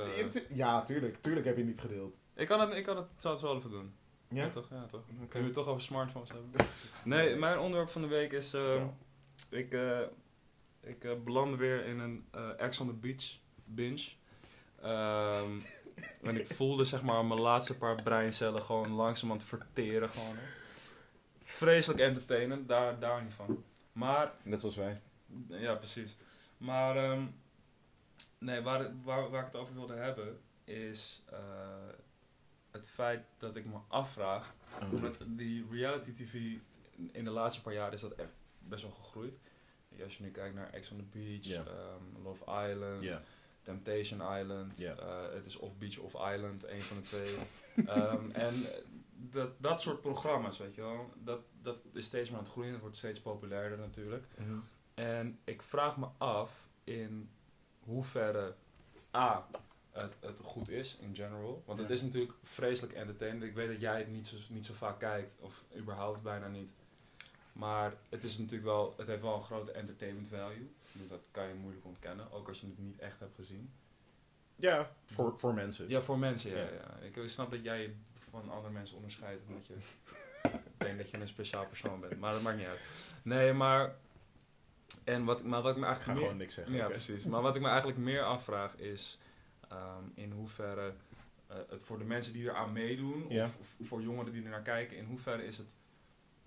Ja, 0.49 0.81
tuurlijk, 0.81 1.21
tuurlijk 1.21 1.45
heb 1.45 1.55
je 1.55 1.61
het 1.61 1.71
niet 1.71 1.81
gedeeld. 1.81 2.19
Ik 2.35 2.47
kan 2.47 2.59
het, 2.59 2.73
ik 2.73 2.83
kan 2.83 2.97
het, 2.97 3.23
het 3.23 3.41
wel 3.41 3.57
even 3.57 3.69
doen. 3.71 3.93
Ja? 4.31 4.43
Ja, 4.43 4.49
toch? 4.49 4.69
Ja, 4.69 4.85
toch? 4.85 5.01
Oké. 5.01 5.15
Kunnen 5.15 5.29
we 5.29 5.39
het 5.39 5.53
toch 5.53 5.67
over 5.67 5.81
smartphones 5.81 6.29
hebben? 6.29 6.49
Nee, 7.03 7.35
mijn 7.35 7.59
onderwerp 7.59 7.89
van 7.89 8.01
de 8.01 8.07
week 8.07 8.31
is... 8.31 8.49
Vertel. 8.49 8.97
ik 9.49 9.73
eh, 9.73 9.99
ik 10.81 11.03
eh, 11.03 11.11
belandde 11.23 11.57
weer 11.57 11.85
in 11.85 11.99
een 11.99 12.25
Ex 12.57 12.79
on 12.79 12.87
the 12.87 12.93
Beach 12.93 13.37
binge. 13.65 14.09
Ehm, 14.81 15.59
en 16.29 16.39
ik 16.39 16.53
voelde 16.53 16.85
zeg 16.85 17.01
maar 17.03 17.25
mijn 17.25 17.41
laatste 17.41 17.77
paar 17.77 18.03
breincellen 18.03 18.61
gewoon 18.61 18.91
langzaam 18.91 19.31
aan 19.31 19.37
het 19.37 19.45
verteren. 19.45 20.09
Gewoon, 20.09 20.35
hè. 20.35 20.43
Vreselijk 21.43 21.99
entertainend, 21.99 22.67
daar, 22.67 22.99
daar 22.99 23.23
niet 23.23 23.33
van. 23.33 23.63
Maar 23.91 24.31
Net 24.43 24.59
zoals 24.59 24.75
wij. 24.75 25.01
ja, 25.47 25.75
precies. 25.75 26.15
Maar 26.57 26.97
ehm, 26.97 27.25
nee, 28.37 28.61
waar, 28.61 28.91
waar, 29.03 29.29
waar 29.29 29.39
ik 29.39 29.51
het 29.51 29.61
over 29.61 29.73
wilde 29.73 29.95
hebben 29.95 30.39
is 30.63 31.23
het 32.71 32.89
feit 32.89 33.23
dat 33.37 33.55
ik 33.55 33.65
me 33.65 33.77
afvraag. 33.87 34.53
Met 35.01 35.23
die 35.27 35.65
reality 35.71 36.11
TV 36.11 36.33
in 37.11 37.23
de 37.23 37.29
laatste 37.29 37.61
paar 37.61 37.73
jaar 37.73 37.93
is 37.93 38.01
dat 38.01 38.11
echt 38.11 38.41
best 38.59 38.83
wel 38.83 38.91
gegroeid. 38.91 39.39
Als 40.03 40.17
je 40.17 40.23
nu 40.23 40.31
kijkt 40.31 40.55
naar 40.55 40.69
Ex 40.73 40.91
on 40.91 40.97
the 40.97 41.03
Beach, 41.03 41.65
ehm, 41.67 42.23
Love 42.23 42.69
Island. 42.69 43.21
Temptation 43.63 44.37
Island, 44.39 44.79
eh, 44.79 45.33
het 45.33 45.45
is 45.45 45.57
Off 45.57 45.77
Beach 45.77 45.97
of 45.97 46.13
Island, 46.33 46.67
een 46.67 46.81
van 46.81 46.97
de 46.97 47.03
twee. 47.03 47.35
Ehm, 47.85 48.31
en 48.47 48.53
dat, 49.11 49.61
dat 49.61 49.81
soort 49.81 50.01
programma's, 50.01 50.57
weet 50.57 50.75
je 50.75 50.81
wel, 50.81 51.13
dat, 51.23 51.41
dat 51.61 51.77
is 51.93 52.05
steeds 52.05 52.29
meer 52.29 52.37
aan 52.37 52.43
het 52.43 52.53
groeien, 52.53 52.71
het 52.71 52.81
wordt 52.81 52.97
steeds 52.97 53.21
populairder 53.21 53.77
natuurlijk. 53.77 54.25
Mhm. 54.37 54.59
En 54.93 55.39
ik 55.43 55.61
vraag 55.61 55.97
me 55.97 56.07
af 56.17 56.67
in 56.83 57.29
hoeverre 57.79 58.55
A, 59.15 59.47
het, 59.91 60.17
het 60.21 60.39
goed 60.43 60.69
is 60.69 60.97
in 61.01 61.15
general. 61.15 61.63
Want 61.65 61.79
het 61.79 61.89
is 61.89 62.01
natuurlijk 62.01 62.33
vreselijk 62.43 62.93
entertainend. 62.93 63.43
Ik 63.43 63.53
weet 63.53 63.67
dat 63.67 63.79
jij 63.79 63.97
het 63.97 64.07
niet 64.11 64.27
zo, 64.27 64.35
niet 64.49 64.65
zo 64.65 64.73
vaak 64.73 64.99
kijkt, 64.99 65.35
of 65.39 65.63
überhaupt 65.77 66.21
bijna 66.21 66.47
niet. 66.47 66.73
Maar 67.53 67.93
het 68.09 68.23
is 68.23 68.37
natuurlijk 68.37 68.63
wel, 68.71 68.93
het 68.97 69.07
heeft 69.07 69.21
wel 69.21 69.35
een 69.35 69.43
grote 69.43 69.71
entertainment 69.71 70.27
value. 70.27 70.71
Dat 70.91 71.27
kan 71.31 71.47
je 71.47 71.53
moeilijk 71.53 71.85
ontkennen, 71.85 72.31
ook 72.31 72.47
als 72.47 72.59
je 72.61 72.65
het 72.67 72.79
niet 72.79 72.99
echt 72.99 73.19
hebt 73.19 73.35
gezien. 73.35 73.71
Ja, 74.55 74.87
voor, 75.05 75.37
voor 75.39 75.53
mensen. 75.53 75.89
Ja, 75.89 76.01
voor 76.01 76.19
mensen, 76.19 76.51
ja. 76.51 76.57
Ja. 76.57 76.69
ja. 76.71 77.21
Ik 77.21 77.29
snap 77.29 77.51
dat 77.51 77.63
jij 77.63 77.95
van 78.29 78.49
andere 78.49 78.73
mensen 78.73 78.95
onderscheidt, 78.95 79.41
omdat 79.47 79.65
je 79.65 79.73
denkt 80.77 80.97
dat 80.97 81.09
je 81.09 81.17
een 81.19 81.27
speciaal 81.27 81.65
persoon 81.67 81.99
bent. 81.99 82.19
Maar 82.19 82.31
dat 82.33 82.41
maakt 82.41 82.57
niet 82.57 82.67
uit. 82.67 82.79
Nee, 83.23 83.53
maar... 83.53 83.95
En 85.03 85.23
wat, 85.25 85.43
maar 85.43 85.61
wat 85.61 85.75
ik 85.75 85.81
me 85.81 85.87
Ik 85.87 85.87
ga 85.87 85.93
eigenlijk 85.95 86.07
meer- 86.19 86.27
gewoon 86.27 86.37
niks 86.37 86.53
zeggen. 86.53 86.75
ja, 86.75 86.87
precies. 86.87 87.25
Maar 87.25 87.41
wat 87.41 87.55
ik 87.55 87.61
me 87.61 87.67
eigenlijk 87.67 87.97
meer 87.97 88.23
afvraag 88.23 88.75
is... 88.77 89.17
ehm, 89.71 90.03
in 90.13 90.31
hoeverre 90.31 90.93
eh, 91.47 91.57
het 91.69 91.83
voor 91.83 91.97
de 91.97 92.03
mensen 92.03 92.33
die 92.33 92.43
eraan 92.43 92.71
meedoen, 92.71 93.25
of, 93.25 93.57
of 93.77 93.87
voor 93.87 94.01
jongeren 94.01 94.33
die 94.33 94.43
er 94.43 94.49
naar 94.49 94.61
kijken, 94.61 94.97
in 94.97 95.05
hoeverre 95.05 95.45
is 95.45 95.57
het, 95.57 95.75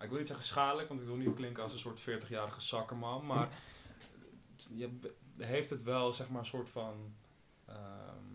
ik 0.00 0.08
wil 0.08 0.18
niet 0.18 0.26
zeggen 0.26 0.46
schadelijk, 0.46 0.88
want 0.88 1.00
ik 1.00 1.06
wil 1.06 1.16
niet 1.16 1.34
klinken 1.34 1.62
als 1.62 1.72
een 1.72 1.78
soort 1.78 2.00
40-jarige 2.00 2.60
zakkerman, 2.60 3.26
maar 3.26 3.48
je 4.76 4.90
heeft 5.36 5.70
het 5.70 5.82
wel 5.82 6.12
zeg 6.12 6.28
maar 6.28 6.40
een 6.40 6.46
soort 6.46 6.68
van 6.68 7.14
ehm, 7.64 8.34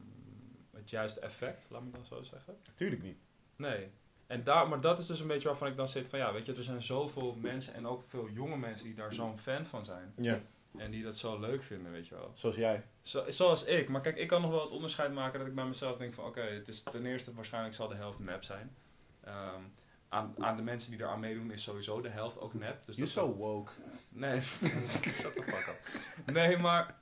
het 0.71 0.89
juiste 0.89 1.19
effect, 1.19 1.67
laat 1.69 1.83
me 1.83 1.91
dat 1.91 2.07
zo 2.07 2.23
zeggen. 2.23 2.57
Natuurlijk 2.65 3.01
niet. 3.01 3.17
Nee. 3.55 3.91
En 4.27 4.43
daar, 4.43 4.67
maar 4.67 4.81
dat 4.81 4.99
is 4.99 5.07
dus 5.07 5.19
een 5.19 5.27
beetje 5.27 5.47
waarvan 5.47 5.67
ik 5.67 5.77
dan 5.77 5.87
zit 5.87 6.09
van 6.09 6.19
ja, 6.19 6.33
weet 6.33 6.45
je, 6.45 6.53
er 6.53 6.63
zijn 6.63 6.83
zoveel 6.83 7.35
mensen 7.35 7.73
en 7.73 7.87
ook 7.87 8.03
veel 8.07 8.29
jonge 8.29 8.57
mensen 8.57 8.85
die 8.85 8.95
daar 8.95 9.13
zo'n 9.13 9.37
fan 9.37 9.65
van 9.65 9.85
zijn. 9.85 10.13
Ja, 10.15 10.41
En 10.77 10.91
die 10.91 11.03
dat 11.03 11.17
zo 11.17 11.39
leuk 11.39 11.63
vinden, 11.63 11.91
weet 11.91 12.07
je 12.07 12.15
wel. 12.15 12.31
zoals 12.33 12.55
jij. 12.55 12.83
Zo, 13.01 13.23
zoals 13.27 13.65
ik. 13.65 13.89
Maar 13.89 14.01
kijk, 14.01 14.17
ik 14.17 14.27
kan 14.27 14.41
nog 14.41 14.51
wel 14.51 14.61
het 14.61 14.71
onderscheid 14.71 15.13
maken 15.13 15.39
dat 15.39 15.47
ik 15.47 15.55
bij 15.55 15.65
mezelf 15.65 15.97
denk 15.97 16.13
van... 16.13 16.25
Oké, 16.25 16.41
het 16.41 16.67
is 16.67 16.83
ten 16.83 17.05
eerste 17.05 17.33
waarschijnlijk 17.33 17.75
zal 17.75 17.87
de 17.87 17.95
helft 17.95 18.19
nep 18.19 18.43
zijn. 18.43 18.75
Ehm, 19.23 19.61
aan, 20.09 20.35
aan 20.39 20.55
de 20.55 20.61
mensen 20.61 20.91
die 20.91 20.99
eraan 20.99 21.19
meedoen 21.19 21.51
is 21.51 21.63
sowieso 21.63 22.01
de 22.01 22.09
helft 22.09 22.39
ook 22.39 22.53
nep. 22.53 22.85
Dus 22.85 22.97
is 22.97 23.11
zo 23.11 23.33
woke. 23.33 23.71
Nee, 24.09 24.41
shut 24.41 25.35
the 25.35 25.43
fuck 25.43 25.67
up. 25.67 26.33
Nee, 26.33 26.57
maar... 26.57 26.97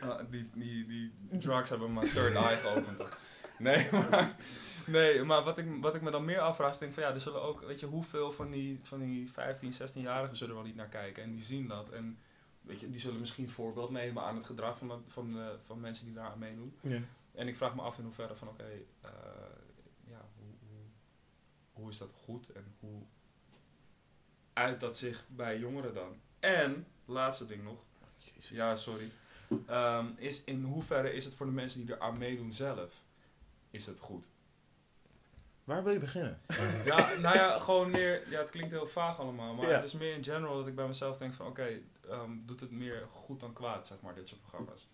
Ah, 0.00 0.20
die, 0.30 0.50
die, 0.54 0.86
die 0.86 1.12
drugs 1.30 1.68
hebben 1.68 1.92
mijn 1.92 2.06
third 2.08 2.34
eye 2.34 2.56
geopend. 2.56 3.18
Nee, 3.58 3.88
maar... 4.10 4.36
Nee, 4.86 5.22
maar 5.22 5.42
wat 5.42 5.58
ik, 5.58 5.66
wat 5.80 5.94
ik 5.94 6.02
me 6.02 6.10
dan 6.10 6.24
meer 6.24 6.40
afvraag 6.40 6.70
is 6.70 6.78
denk 6.78 6.92
van 6.92 7.02
ja, 7.02 7.12
er 7.12 7.20
zullen 7.20 7.42
ook, 7.42 7.60
weet 7.60 7.80
je, 7.80 7.86
hoeveel 7.86 8.32
van 8.32 8.50
die, 8.50 8.80
van 8.82 9.00
die 9.00 9.30
15, 9.30 9.72
16-jarigen 9.72 10.36
zullen 10.36 10.48
er 10.48 10.60
wel 10.60 10.62
niet 10.62 10.76
naar 10.76 10.88
kijken 10.88 11.22
en 11.22 11.30
die 11.30 11.42
zien 11.42 11.68
dat 11.68 11.90
en 11.90 12.18
weet 12.64 12.80
je, 12.80 12.90
die 12.90 13.00
zullen 13.00 13.20
misschien 13.20 13.50
voorbeeld 13.50 13.90
nemen 13.90 14.22
aan 14.22 14.34
het 14.34 14.44
gedrag 14.44 14.78
van, 14.78 15.02
van, 15.06 15.32
de, 15.32 15.56
van 15.66 15.80
mensen 15.80 16.04
die 16.06 16.14
daar 16.14 16.30
aan 16.30 16.38
meedoen. 16.38 16.76
Ja. 16.80 16.98
En 17.32 17.48
ik 17.48 17.56
vraag 17.56 17.74
me 17.74 17.82
af 17.82 17.98
in 17.98 18.04
hoeverre 18.04 18.34
van 18.36 18.48
oké, 18.48 18.64
eh, 19.00 19.10
ja, 20.04 20.20
hoe, 20.36 20.54
hoe, 20.68 20.84
hoe 21.72 21.90
is 21.90 21.98
dat 21.98 22.12
goed 22.24 22.52
en 22.52 22.74
hoe 22.80 23.02
uit 24.52 24.80
dat 24.80 24.96
zich 24.96 25.24
bij 25.28 25.58
jongeren 25.58 25.94
dan? 25.94 26.16
En, 26.38 26.86
laatste 27.04 27.46
ding 27.46 27.62
nog, 27.64 27.78
Jezus. 28.18 28.48
ja 28.48 28.76
sorry, 28.76 29.10
Ehm, 29.66 30.06
is 30.16 30.44
in 30.44 30.62
hoeverre 30.62 31.12
is 31.12 31.24
het 31.24 31.34
voor 31.34 31.46
de 31.46 31.52
mensen 31.52 31.80
die 31.86 31.94
er 31.94 32.00
aan 32.00 32.18
meedoen 32.18 32.52
zelf, 32.52 33.02
is 33.70 33.86
het 33.86 33.98
goed? 33.98 34.30
Waar 35.64 35.84
wil 35.84 35.92
je 35.92 35.98
beginnen? 35.98 36.40
Ja, 36.84 37.18
nou 37.18 37.36
ja, 37.36 37.58
gewoon 37.58 37.90
meer, 37.90 38.30
ja 38.30 38.38
het 38.38 38.50
klinkt 38.50 38.72
heel 38.72 38.86
vaag 38.86 39.18
allemaal, 39.20 39.54
maar 39.54 39.68
Ja. 39.68 39.74
het 39.74 39.84
is 39.84 39.92
meer 39.92 40.14
in 40.14 40.24
general 40.24 40.56
dat 40.56 40.66
ik 40.66 40.74
bij 40.74 40.86
mezelf 40.86 41.16
denk 41.16 41.32
van 41.34 41.46
oké, 41.46 41.78
ehm, 42.08 42.30
doet 42.44 42.60
het 42.60 42.70
meer 42.70 43.08
goed 43.12 43.40
dan 43.40 43.52
kwaad, 43.52 43.86
zeg 43.86 44.00
maar, 44.00 44.14
dit 44.14 44.28
soort 44.28 44.40
programma's. 44.40 44.88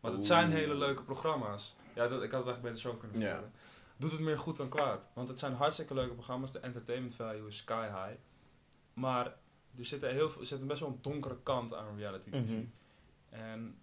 Want 0.00 0.14
het 0.14 0.24
zijn 0.24 0.50
hele 0.50 0.74
leuke 0.74 1.02
programma's. 1.02 1.76
Ja, 1.94 2.08
dat, 2.08 2.22
ik 2.22 2.30
had 2.30 2.44
het 2.44 2.48
eigenlijk 2.48 2.62
beter 2.62 2.78
zo 2.80 2.94
kunnen 2.94 3.20
Ja. 3.20 3.26
vertellen. 3.26 3.52
Doet 3.96 4.12
het 4.12 4.20
meer 4.20 4.38
goed 4.38 4.56
dan 4.56 4.68
kwaad. 4.68 5.08
Want 5.12 5.28
het 5.28 5.38
zijn 5.38 5.54
hartstikke 5.54 5.94
leuke 5.94 6.14
programma's, 6.14 6.52
de 6.52 6.58
entertainment 6.58 7.14
value 7.14 7.46
is 7.48 7.56
sky 7.56 7.86
high. 7.86 8.18
Maar 8.94 9.26
er 9.78 9.84
zit, 9.86 10.02
er 10.02 10.10
heel 10.12 10.30
veel, 10.30 10.40
er 10.40 10.46
zit 10.46 10.66
best 10.66 10.80
wel 10.80 10.88
een 10.88 10.98
donkere 11.00 11.38
kant 11.42 11.74
aan 11.74 11.96
reality 11.96 12.30
TV. 12.30 12.50
Mhm. 12.50 12.64
En 13.28 13.78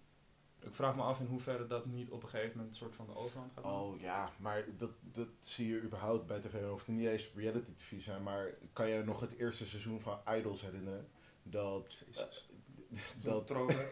ik 0.60 0.74
vraag 0.74 0.96
me 0.96 1.02
af 1.02 1.20
in 1.20 1.26
hoeverre 1.26 1.66
dat 1.66 1.86
niet 1.86 2.10
op 2.10 2.22
een 2.22 2.28
gegeven 2.28 2.56
moment 2.56 2.68
een 2.74 2.78
soort 2.80 2.94
van 2.94 3.06
de 3.06 3.16
overhand 3.16 3.52
gaat 3.54 3.64
nemen. 3.64 3.78
Oh 3.80 4.00
ja, 4.00 4.30
maar 4.38 4.64
dat, 4.76 4.90
dat 5.00 5.28
zie 5.38 5.68
je 5.68 5.82
überhaupt 5.82 6.26
bij 6.26 6.40
tv. 6.40 6.64
Hoeft 6.68 6.86
het 6.86 6.96
niet 6.96 7.06
eens 7.06 7.30
reality 7.34 7.72
tv 7.74 8.00
zijn, 8.02 8.22
maar 8.22 8.54
kan 8.72 8.88
je 8.88 9.02
nog 9.04 9.20
het 9.20 9.32
eerste 9.36 9.66
seizoen 9.66 10.00
van 10.00 10.18
Idols 10.28 10.60
herinneren? 10.62 11.08
Dat, 11.42 12.04
Jezus. 12.08 12.47
Dat 13.22 13.48
dat. 13.48 13.74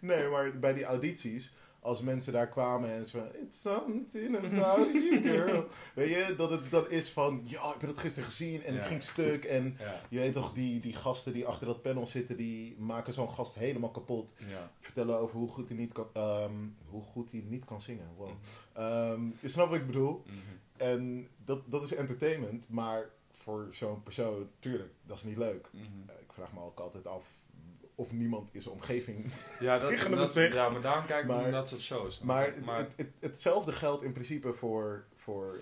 Nee, 0.00 0.28
maar 0.28 0.58
bij 0.58 0.72
die 0.74 0.84
audities, 0.84 1.52
als 1.80 2.00
mensen 2.02 2.32
daar 2.32 2.48
kwamen 2.48 2.90
en 2.90 3.08
zo 3.08 3.18
van, 3.18 3.28
it's 3.42 3.60
something 3.60 4.36
about 4.36 4.92
you, 4.92 5.22
girl. 5.30 5.66
Weet 5.94 6.08
je, 6.08 6.34
dat 6.36 6.50
het 6.50 6.70
dan 6.70 6.90
is 6.90 7.10
van, 7.10 7.40
ja, 7.44 7.74
ik 7.74 7.80
heb 7.80 7.90
het 7.90 7.98
gisteren 7.98 8.28
gezien 8.28 8.62
en 8.64 8.72
Ja. 8.74 8.78
het 8.78 8.88
ging 8.88 9.02
stuk. 9.02 9.44
En 9.44 9.76
Ja. 9.78 10.00
je 10.08 10.18
weet 10.18 10.32
toch, 10.32 10.52
die, 10.52 10.80
die 10.80 10.94
gasten 10.94 11.32
die 11.32 11.46
achter 11.46 11.66
dat 11.66 11.82
panel 11.82 12.06
zitten, 12.06 12.36
die 12.36 12.76
maken 12.78 13.12
zo'n 13.12 13.28
gast 13.28 13.54
helemaal 13.54 13.90
kapot. 13.90 14.32
Ja. 14.48 14.70
Vertellen 14.80 15.18
over 15.18 15.36
hoe 15.36 15.48
goed 15.48 15.68
hij 15.68 15.78
niet 15.78 15.92
kan, 15.92 16.06
ehm, 16.12 16.54
hoe 16.88 17.02
goed 17.02 17.30
hij 17.30 17.44
niet 17.48 17.64
kan 17.64 17.80
zingen. 17.80 18.08
Wow. 18.16 18.28
Mhm. 18.28 18.36
Ehm, 18.84 19.22
je 19.40 19.48
snapt 19.48 19.70
wat 19.70 19.78
ik 19.80 19.86
bedoel? 19.86 20.22
Mhm. 20.26 20.36
En 20.76 21.28
dat, 21.44 21.70
dat 21.70 21.82
is 21.82 21.94
entertainment, 21.94 22.68
maar 22.68 23.08
voor 23.30 23.68
zo'n 23.70 24.02
persoon, 24.02 24.48
tuurlijk, 24.58 24.92
dat 25.02 25.16
is 25.16 25.22
niet 25.24 25.36
leuk. 25.36 25.68
Mhm. 25.72 25.84
Eh, 26.06 26.14
Ik 26.20 26.32
vraag 26.32 26.52
me 26.52 26.60
ook 26.60 26.80
altijd 26.80 27.06
af 27.06 27.28
of 27.98 28.12
niemand 28.12 28.48
in 28.52 28.62
zijn 28.62 28.74
omgeving 28.74 29.32
Ja, 29.60 29.78
dat, 29.78 29.88
Tegen 29.90 30.08
hem 30.10 30.18
dat, 30.18 30.32
zegt. 30.32 30.54
ja, 30.54 30.68
maar 30.68 30.80
daarom 30.80 31.06
kijk 31.06 31.22
ik 31.22 31.28
naar 31.28 31.50
dat 31.50 31.68
soort 31.68 31.80
shows. 31.80 32.18
Maar, 32.20 32.44
het- 32.46 32.64
maar, 32.64 32.78
Het, 32.78 32.92
het- 32.96 33.12
hetzelfde 33.20 33.72
geldt 33.72 34.02
in 34.02 34.12
principe 34.12 34.52
voor, 34.52 35.04
voor 35.14 35.56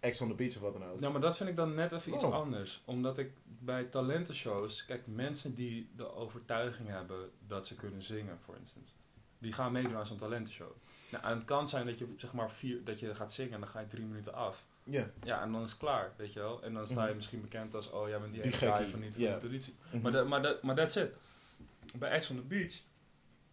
Ex 0.00 0.20
on 0.20 0.28
the 0.28 0.34
Beach 0.34 0.54
of 0.56 0.60
wat 0.62 0.72
dan 0.72 0.84
ook. 0.84 1.00
ja, 1.00 1.08
maar 1.10 1.20
dat 1.20 1.36
vind 1.36 1.48
ik 1.48 1.56
dan 1.56 1.74
net 1.74 1.92
even 1.92 2.12
iets 2.12 2.22
Oh. 2.22 2.34
anders. 2.34 2.82
Omdat 2.84 3.18
ik 3.18 3.30
bij 3.44 3.84
talentenshows, 3.84 4.84
kijk, 4.84 5.02
mensen 5.06 5.54
die 5.54 5.88
de 5.96 6.14
overtuiging 6.14 6.88
hebben 6.88 7.30
dat 7.46 7.66
ze 7.66 7.74
kunnen 7.74 8.02
zingen, 8.02 8.38
voor 8.44 8.56
instance, 8.56 8.90
die 9.38 9.52
gaan 9.52 9.72
meedoen 9.72 9.96
aan 9.96 10.06
zo'n 10.06 10.16
talentenshow. 10.16 10.70
Nou, 11.10 11.24
en 11.24 11.36
het 11.36 11.44
kan 11.44 11.68
zijn 11.68 11.86
dat 11.86 11.98
je, 11.98 12.06
zeg 12.16 12.32
maar, 12.32 12.50
vier, 12.50 12.84
dat 12.84 13.00
je 13.00 13.14
gaat 13.14 13.32
zingen 13.32 13.52
en 13.52 13.60
dan 13.60 13.68
ga 13.68 13.80
je 13.80 13.86
drie 13.86 14.04
minuten 14.04 14.34
af. 14.34 14.64
Ja. 14.84 15.10
Ja, 15.22 15.42
en 15.42 15.52
dan 15.52 15.62
is 15.62 15.70
het 15.70 15.78
klaar, 15.78 16.12
weet 16.16 16.32
je 16.32 16.40
wel. 16.40 16.62
En 16.62 16.74
dan 16.74 16.86
sta 16.86 17.00
je 17.00 17.06
Mhm. 17.06 17.16
misschien 17.16 17.40
bekend 17.40 17.74
als, 17.74 17.90
oh, 17.90 18.08
jij 18.08 18.20
bent 18.20 18.32
die, 18.32 18.42
Die 18.42 18.52
ene 18.52 18.74
guy 18.74 18.86
van 18.88 19.00
niet 19.00 19.14
van 19.14 19.22
de 19.24 19.36
traditie. 19.38 19.74
Mhm. 19.90 20.00
Maar, 20.02 20.12
dat, 20.12 20.26
maar, 20.28 20.42
dat, 20.42 20.62
maar 20.62 20.74
that's 20.74 20.96
it. 20.96 21.10
Bij 21.98 22.10
Ex 22.10 22.30
on 22.30 22.36
the 22.36 22.42
Beach, 22.42 22.72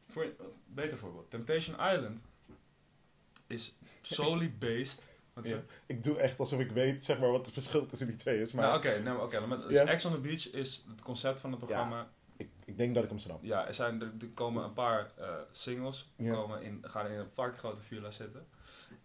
voor, 0.07 0.23
een 0.23 0.33
beter 0.65 0.97
voorbeeld, 0.97 1.29
Temptation 1.29 1.75
Island 1.75 2.21
is 3.47 3.77
solely 4.01 4.53
based. 4.59 5.03
Wat 5.33 5.47
Ja. 5.47 5.61
Ik 5.85 6.03
doe 6.03 6.17
echt 6.19 6.39
alsof 6.39 6.59
ik 6.59 6.71
weet 6.71 7.03
zeg 7.03 7.19
maar, 7.19 7.31
wat 7.31 7.45
het 7.45 7.53
verschil 7.53 7.85
tussen 7.85 8.07
die 8.07 8.15
twee 8.15 8.41
is. 8.41 8.51
Maar 8.51 8.65
Nou, 8.65 8.77
oké, 8.77 9.01
nou, 9.03 9.21
oké, 9.23 9.45
maar 9.45 9.57
dus 9.57 9.71
Ja. 9.73 9.85
Ex 9.85 10.05
on 10.05 10.11
the 10.11 10.19
Beach 10.19 10.51
is 10.51 10.85
het 10.89 11.01
concept 11.01 11.39
van 11.39 11.51
het 11.51 11.59
programma. 11.59 11.97
Ja, 11.97 12.09
ik, 12.37 12.49
ik 12.65 12.77
denk 12.77 12.93
dat 12.95 13.03
ik 13.03 13.09
hem 13.09 13.19
snap. 13.19 13.43
er, 13.49 13.73
zijn, 13.73 14.01
er, 14.01 14.11
er 14.19 14.27
komen 14.33 14.63
een 14.63 14.73
paar 14.73 15.11
eh, 15.17 15.35
singles, 15.51 16.09
Ja. 16.15 16.33
komen 16.33 16.61
in, 16.61 16.83
gaan 16.87 17.07
in 17.07 17.19
een 17.19 17.27
fucking 17.33 17.57
grote 17.57 17.81
villa 17.81 18.11
zitten. 18.11 18.47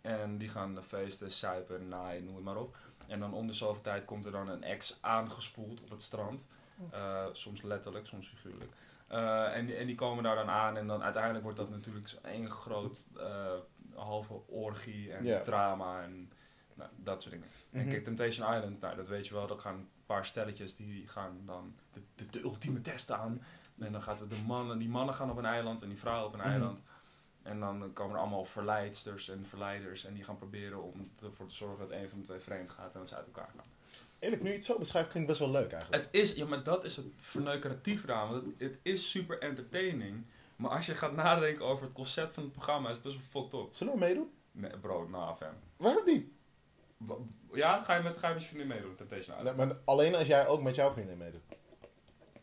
En 0.00 0.38
die 0.38 0.48
gaan 0.48 0.78
feesten, 0.86 1.30
suipen, 1.30 1.88
naaien, 1.88 2.24
noem 2.24 2.34
het 2.34 2.44
maar 2.44 2.56
op. 2.56 2.76
En 3.06 3.20
dan 3.20 3.34
om 3.34 3.46
de 3.46 3.52
zoveel 3.52 3.82
tijd 3.82 4.04
komt 4.04 4.24
er 4.24 4.32
dan 4.32 4.48
een 4.48 4.62
ex 4.62 4.98
aangespoeld 5.00 5.82
op 5.82 5.90
het 5.90 6.02
strand. 6.02 6.46
Eh, 6.90 7.26
soms 7.32 7.62
letterlijk, 7.62 8.06
soms 8.06 8.28
figuurlijk. 8.28 8.72
Eh, 9.06 9.56
en, 9.56 9.66
die, 9.66 9.74
en 9.76 9.86
die 9.86 9.94
komen 9.94 10.24
daar 10.24 10.34
dan 10.36 10.48
aan 10.48 10.76
en 10.76 10.86
dan 10.86 11.02
uiteindelijk 11.02 11.42
wordt 11.44 11.58
dat 11.58 11.70
natuurlijk 11.70 12.10
één 12.22 12.50
groot 12.50 13.08
eh, 13.16 13.52
halve 13.94 14.46
orgie 14.46 15.12
en 15.12 15.24
drama 15.42 16.02
en 16.02 16.32
nou, 16.74 16.90
dat 16.96 17.22
soort 17.22 17.34
dingen. 17.34 17.48
En 17.70 17.80
Mhm. 17.80 17.88
kijk, 17.90 18.04
Temptation 18.04 18.54
Island, 18.54 18.80
nou, 18.80 18.96
dat 18.96 19.08
weet 19.08 19.26
je 19.26 19.34
wel, 19.34 19.46
dat 19.46 19.60
gaan 19.60 19.74
een 19.74 19.88
paar 20.06 20.26
stelletjes 20.26 20.76
die 20.76 21.08
gaan 21.08 21.40
dan 21.44 21.74
de, 21.92 22.02
de, 22.14 22.26
de 22.30 22.40
ultieme 22.42 22.80
test 22.80 23.10
aan. 23.10 23.42
En 23.78 23.92
dan 23.92 24.02
gaat 24.02 24.18
de 24.30 24.42
mannen, 24.46 24.78
die 24.78 24.88
mannen 24.88 25.14
gaan 25.14 25.30
op 25.30 25.36
een 25.36 25.44
eiland 25.44 25.82
en 25.82 25.88
die 25.88 25.98
vrouwen 25.98 26.26
op 26.26 26.32
een 26.32 26.38
Mhm. 26.40 26.48
eiland. 26.48 26.82
En 27.42 27.60
dan 27.60 27.92
komen 27.92 28.14
er 28.14 28.20
allemaal 28.20 28.44
verleidsters 28.44 29.28
en 29.28 29.46
verleiders 29.46 30.04
en 30.04 30.14
die 30.14 30.24
gaan 30.24 30.36
proberen 30.38 30.82
om 30.82 31.10
ervoor 31.22 31.46
te 31.46 31.54
zorgen 31.54 31.78
dat 31.88 31.98
een 31.98 32.08
van 32.08 32.18
de 32.18 32.24
twee 32.24 32.38
vreemd 32.38 32.70
gaat 32.70 32.92
en 32.92 32.98
dat 32.98 33.08
ze 33.08 33.16
uit 33.16 33.26
elkaar 33.26 33.50
gaan. 33.56 33.64
Eerlijk, 34.18 34.42
nu 34.42 34.48
je 34.48 34.54
het 34.54 34.64
zo 34.64 34.78
beschrijft, 34.78 35.08
klinkt 35.10 35.28
best 35.28 35.40
wel 35.40 35.50
leuk 35.50 35.72
eigenlijk. 35.72 36.04
Het 36.04 36.14
is, 36.14 36.34
ja, 36.34 36.46
maar 36.46 36.62
dat 36.62 36.84
is 36.84 36.96
het 36.96 37.06
verneukeratief 37.16 38.04
eraan. 38.04 38.30
Want 38.30 38.44
het, 38.44 38.54
het 38.58 38.78
is 38.82 39.10
super 39.10 39.38
entertaining. 39.38 40.24
Maar 40.56 40.70
als 40.70 40.86
je 40.86 40.94
gaat 40.94 41.12
nadenken 41.12 41.64
over 41.64 41.84
het 41.84 41.92
concept 41.94 42.34
van 42.34 42.42
het 42.42 42.52
programma, 42.52 42.88
is 42.88 42.94
het 42.94 43.04
best 43.04 43.16
wel 43.32 43.42
fucked 43.42 43.60
up. 43.60 43.74
Zullen 43.74 43.92
we 43.92 43.98
meedoen? 43.98 44.30
Nee, 44.52 44.78
bro, 44.78 45.08
nou, 45.08 45.36
fam. 45.36 45.54
Waarom 45.76 46.04
niet? 46.04 46.26
Ja, 47.52 47.82
ga 47.82 47.94
je 47.94 48.02
met, 48.02 48.18
ga 48.18 48.28
je 48.28 48.34
met 48.34 48.42
je 48.42 48.48
vriendin 48.48 48.68
meedoen, 48.68 48.94
Temptation 48.94 49.38
Island? 49.38 49.56
Nee, 49.56 49.66
maar 49.66 49.76
alleen 49.84 50.14
als 50.14 50.26
jij 50.26 50.46
ook 50.46 50.62
met 50.62 50.74
jouw 50.74 50.92
vriendin 50.92 51.16
meedoet. 51.16 51.42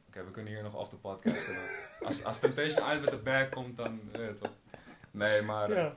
Oké, 0.07 0.23
we 0.25 0.31
kunnen 0.31 0.53
hier 0.53 0.63
nog 0.63 0.75
off 0.75 0.89
de 0.89 0.95
podcast. 0.95 1.45
doen. 1.47 2.07
als, 2.07 2.23
als 2.23 2.39
Temptation 2.39 2.77
Island 2.85 3.01
met 3.01 3.09
de 3.09 3.17
bag 3.17 3.49
komt, 3.49 3.77
dan 3.77 4.01
toch. 4.39 4.51
Nee, 5.11 5.41
maar 5.41 5.69
eh, 5.69 5.75
Ja. 5.77 5.95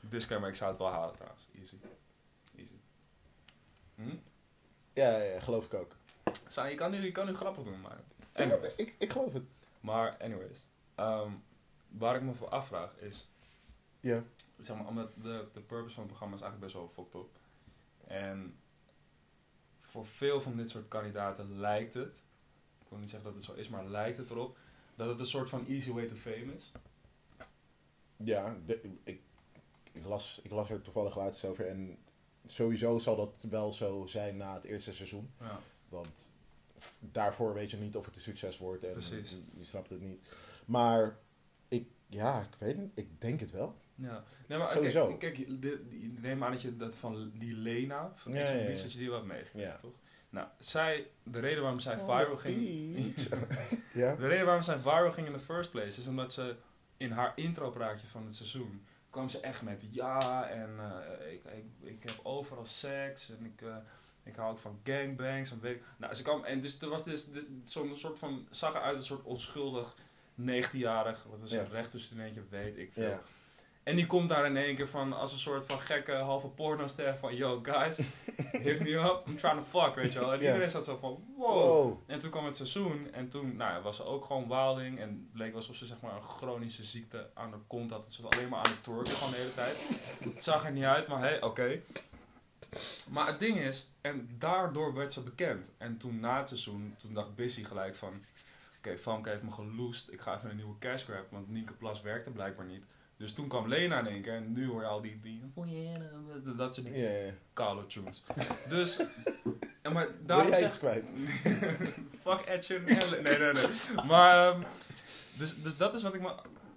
disclaimer, 0.00 0.48
ik 0.48 0.54
zou 0.56 0.70
het 0.70 0.78
wel 0.78 0.88
halen 0.90 1.14
trouwens. 1.14 1.46
Easy. 1.58 1.76
Easy. 2.56 2.74
Hm? 3.94 4.16
Ja, 4.92 5.18
ja, 5.18 5.40
geloof 5.40 5.64
ik 5.64 5.74
ook. 5.74 5.96
Zo, 6.48 6.64
je, 6.64 6.74
kan 6.74 6.90
nu, 6.90 6.98
je 7.04 7.12
kan 7.12 7.26
nu 7.26 7.34
grappig 7.34 7.64
doen, 7.64 7.80
maar... 7.80 8.00
Anyways. 8.32 8.76
ik, 8.76 8.94
ik 8.98 9.10
geloof 9.12 9.32
het. 9.32 9.42
Maar 9.80 10.16
anyways. 10.20 10.66
ehm, 10.94 11.30
waar 11.88 12.16
ik 12.16 12.22
me 12.22 12.34
voor 12.34 12.48
afvraag 12.48 12.96
is... 12.98 13.28
Ja. 14.00 14.22
Zeg 14.60 14.76
maar, 14.76 14.86
omdat 14.86 15.12
de, 15.22 15.48
de 15.52 15.60
purpose 15.60 15.94
van 15.94 16.02
het 16.02 16.06
programma 16.12 16.36
is 16.36 16.42
eigenlijk 16.42 16.72
best 16.72 16.74
wel 16.74 16.88
fucked 17.06 17.20
up. 17.20 17.38
En 18.06 18.56
voor 19.80 20.06
veel 20.06 20.40
van 20.40 20.56
dit 20.56 20.70
soort 20.70 20.88
kandidaten 20.88 21.58
lijkt 21.60 21.94
het... 21.94 22.22
Ik 22.80 22.86
wil 22.88 22.98
niet 22.98 23.10
zeggen 23.10 23.28
dat 23.32 23.40
het 23.40 23.50
zo 23.50 23.54
is, 23.60 23.68
maar 23.68 23.84
lijkt 23.84 24.16
het 24.16 24.30
erop... 24.30 24.56
Dat 24.94 25.08
het 25.08 25.20
een 25.20 25.26
soort 25.26 25.48
van 25.48 25.66
easy 25.66 25.90
way 25.92 26.06
to 26.06 26.14
fame 26.14 26.54
is. 26.54 26.72
Ja, 28.16 28.56
de- 28.66 28.80
ik, 29.04 29.20
ik, 29.92 30.04
las, 30.04 30.40
ik 30.42 30.50
las 30.50 30.70
er 30.70 30.82
toevallig 30.82 31.16
laatst 31.16 31.44
over. 31.44 31.66
En 31.68 31.98
sowieso 32.46 32.98
zal 32.98 33.16
dat 33.16 33.44
wel 33.50 33.72
zo 33.72 34.06
zijn 34.06 34.36
na 34.36 34.54
het 34.54 34.64
eerste 34.64 34.92
seizoen. 34.92 35.30
Ja. 35.40 35.60
Want 35.88 36.32
daarvoor 37.00 37.54
weet 37.54 37.70
je 37.70 37.76
niet 37.76 37.96
of 37.96 38.04
het 38.04 38.14
een 38.14 38.20
succes 38.20 38.58
wordt. 38.58 38.84
En 38.84 38.92
Precies. 38.92 39.30
Je, 39.30 39.42
je 39.58 39.64
snapt 39.64 39.90
het 39.90 40.00
niet. 40.00 40.28
Maar 40.64 41.16
ik, 41.68 41.86
ja, 42.06 42.40
ik 42.40 42.54
weet 42.58 42.76
niet. 42.76 42.90
Ik 42.94 43.20
denk 43.20 43.40
het 43.40 43.50
wel. 43.50 43.76
Ja, 43.94 44.24
nee, 44.46 44.58
maar 44.58 44.70
Sowieso. 44.70 45.06
kijk, 45.16 45.34
kijk 45.34 45.62
de, 45.62 45.86
die- 45.88 46.18
neem 46.20 46.44
aan 46.44 46.52
dat 46.52 46.62
je 46.62 46.76
dat 46.76 46.96
van 46.96 47.32
die 47.34 47.54
Lena, 47.56 48.12
van 48.14 48.32
Ja, 48.32 48.48
ja. 48.50 48.64
Beach, 48.66 48.82
dat 48.82 48.92
je 48.92 48.98
die 48.98 49.08
wel 49.08 49.16
hebt 49.16 49.28
meegekregen, 49.32 49.70
Ja. 49.70 49.76
toch? 49.76 49.92
Nou, 50.28 50.48
zij, 50.58 51.06
de 51.22 51.40
reden 51.40 51.62
waarom 51.62 51.80
zij 51.80 51.94
Oh, 52.00 52.18
viral 52.18 52.36
ging, 52.36 52.96
ja? 53.94 54.14
de 54.16 54.26
reden 54.28 54.44
waarom 54.44 54.62
zij 54.62 54.78
viral 54.78 55.12
ging 55.12 55.26
in 55.26 55.32
the 55.32 55.38
first 55.38 55.70
place, 55.70 55.98
is 56.00 56.06
omdat 56.06 56.32
ze 56.32 56.56
in 56.96 57.10
haar 57.10 57.32
intropraatje 57.36 58.06
van 58.06 58.24
het 58.24 58.34
seizoen, 58.34 58.82
kwam 59.12 59.28
ze 59.28 59.40
echt 59.40 59.62
met 59.62 59.82
ja, 59.90 60.48
en 60.48 60.70
eh, 60.78 61.32
ik, 61.32 61.42
ik, 61.44 61.88
ik 61.88 62.02
heb 62.02 62.20
overal 62.22 62.66
seks, 62.66 63.30
en 63.30 63.44
ik, 63.44 63.62
eh, 63.62 63.76
ik 64.22 64.36
hou 64.36 64.50
ook 64.52 64.58
van 64.58 64.80
gangbangs, 64.84 65.50
en 65.50 65.60
weet 65.60 65.76
ik. 65.76 65.82
Nou, 65.96 66.14
ze 66.14 66.22
kwam, 66.22 66.44
en 66.44 66.60
dus 66.60 66.80
er 66.80 66.88
was 66.88 67.04
dus, 67.04 67.26
dus 67.32 67.44
zo'n 67.64 67.96
soort 67.96 68.18
van, 68.18 68.46
zag 68.50 68.74
eruit 68.74 68.96
een 68.96 69.04
soort 69.04 69.24
onschuldig 69.24 69.94
19-jarig, 70.40 71.24
wat 71.30 71.40
is 71.40 71.50
Ja. 71.50 71.60
een 71.60 71.70
rechterstudentje, 71.70 72.42
weet 72.48 72.76
ik 72.76 72.92
veel. 72.92 73.08
Ja. 73.08 73.20
En 73.82 73.96
die 73.96 74.06
komt 74.06 74.28
daar 74.28 74.46
in 74.46 74.56
één 74.56 74.76
keer 74.76 74.88
van 74.88 75.12
als 75.12 75.32
een 75.32 75.38
soort 75.38 75.64
van 75.64 75.80
gekke 75.80 76.12
halve 76.12 76.46
pornoster 76.46 77.16
van 77.18 77.36
yo 77.36 77.60
guys, 77.62 77.96
hit 78.66 78.80
me 78.80 78.90
up, 78.90 79.22
I'm 79.26 79.36
trying 79.36 79.58
to 79.58 79.80
fuck, 79.80 79.94
weet 79.94 80.12
je 80.12 80.18
wel. 80.18 80.32
En 80.32 80.40
iedereen 80.40 80.70
zat 80.70 80.84
zo 80.84 80.96
van 80.96 81.24
wow. 81.36 81.54
Wow. 81.54 81.98
En 82.06 82.18
toen 82.18 82.30
kwam 82.30 82.44
het 82.44 82.56
seizoen 82.56 83.12
en 83.12 83.28
toen 83.28 83.56
nou, 83.56 83.82
was 83.82 83.96
ze 83.96 84.04
ook 84.04 84.24
gewoon 84.24 84.48
wilding 84.48 84.98
en 84.98 85.28
het 85.30 85.40
leek 85.40 85.54
alsof 85.54 85.76
ze 85.76 85.86
zeg 85.86 86.00
maar 86.00 86.14
een 86.14 86.22
chronische 86.22 86.82
ziekte 86.82 87.30
aan 87.34 87.50
de 87.50 87.56
kont 87.66 87.90
had. 87.90 88.06
Ze 88.10 88.22
was 88.22 88.32
alleen 88.36 88.48
maar 88.48 88.58
aan 88.64 88.70
het 88.70 88.82
twerken 88.82 89.12
gewoon 89.12 89.30
de 89.30 89.36
hele 89.36 89.54
tijd. 89.54 90.00
Het 90.34 90.42
zag 90.42 90.64
er 90.64 90.72
niet 90.72 90.84
uit, 90.84 91.06
maar 91.06 91.20
hey, 91.20 91.42
oké. 91.42 91.80
Maar 93.10 93.26
het 93.26 93.38
ding 93.38 93.58
is, 93.58 93.88
en 94.00 94.28
daardoor 94.38 94.94
werd 94.94 95.12
ze 95.12 95.20
bekend. 95.20 95.70
En 95.78 95.96
toen 95.96 96.20
na 96.20 96.38
het 96.38 96.48
seizoen, 96.48 96.94
toen 96.98 97.14
dacht 97.14 97.34
Bissy 97.34 97.64
gelijk 97.64 97.94
van... 97.94 98.22
Oké, 98.78 98.98
Famke 98.98 99.28
heeft 99.28 99.42
me 99.42 99.50
geloosd. 99.50 100.12
Ik 100.12 100.20
ga 100.20 100.36
even 100.36 100.50
een 100.50 100.56
nieuwe 100.56 100.78
cash 100.78 101.04
grab, 101.04 101.30
want 101.30 101.48
Nienke 101.48 101.72
Plas 101.72 102.00
werkte 102.00 102.30
blijkbaar 102.30 102.66
niet. 102.66 102.84
Dus 103.16 103.32
toen 103.32 103.48
kwam 103.48 103.68
Lena 103.68 103.98
in 103.98 104.06
één 104.06 104.22
keer 104.22 104.34
en 104.34 104.52
nu 104.52 104.68
hoor 104.68 104.80
je 104.80 104.86
al 104.86 105.00
die... 105.00 105.20
die 105.20 105.42
dat 106.56 106.74
soort 106.74 106.86
Ja, 106.86 107.10
ja. 107.10 107.32
kale 107.52 107.86
tunes. 107.86 108.22
Dus... 108.68 109.00
Ja, 109.82 109.90
maar 109.90 110.06
Ben 110.06 110.26
daarom 110.26 110.48
jij 110.48 110.58
zeg 110.58 110.78
kwijt? 110.78 111.04
Fuck 112.22 112.62
Sheeran 112.62 112.86
en 112.86 113.22
Nee, 113.22 113.38
nee, 113.38 113.52
nee. 113.52 114.04
Maar, 114.06 114.52
ehm, 114.52 114.62
dus, 115.38 115.62
dus 115.62 115.76
dat 115.76 115.94
is 115.94 116.02
wat 116.02 116.14
ik, 116.14 116.20
me, 116.20 116.34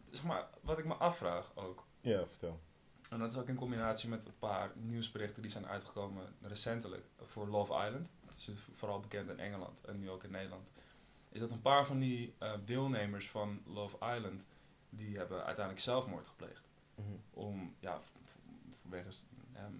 zeg 0.09 0.23
maar, 0.23 0.47
wat 0.61 0.77
ik 0.77 0.85
me 0.85 0.93
afvraag 0.93 1.51
ook. 1.55 1.85
Ja, 2.01 2.25
vertel. 2.27 2.59
En 3.09 3.19
dat 3.19 3.31
is 3.31 3.37
ook 3.37 3.47
in 3.47 3.55
combinatie 3.55 4.09
met 4.09 4.25
een 4.25 4.37
paar 4.39 4.71
nieuwsberichten 4.75 5.41
die 5.41 5.51
zijn 5.51 5.67
uitgekomen 5.67 6.35
recentelijk 6.41 7.03
voor 7.25 7.47
Love 7.47 7.73
Island. 7.73 8.11
Dat 8.25 8.35
is 8.35 8.49
vooral 8.73 8.99
bekend 8.99 9.29
in 9.29 9.39
Engeland 9.39 9.81
en 9.85 9.99
nu 9.99 10.09
ook 10.09 10.23
in 10.23 10.31
Nederland. 10.31 10.69
Is 11.29 11.39
dat 11.39 11.51
een 11.51 11.61
paar 11.61 11.85
van 11.85 11.99
die 11.99 12.33
eh, 12.37 12.53
deelnemers 12.65 13.29
van 13.29 13.61
Love 13.65 13.95
Island, 14.15 14.45
die 14.95 15.17
hebben 15.17 15.37
uiteindelijk 15.37 15.85
zelfmoord 15.85 16.27
gepleegd. 16.27 16.63
Mhm. 16.95 17.07
Om, 17.29 17.75
ja, 17.79 18.01
vanwege 18.81 19.09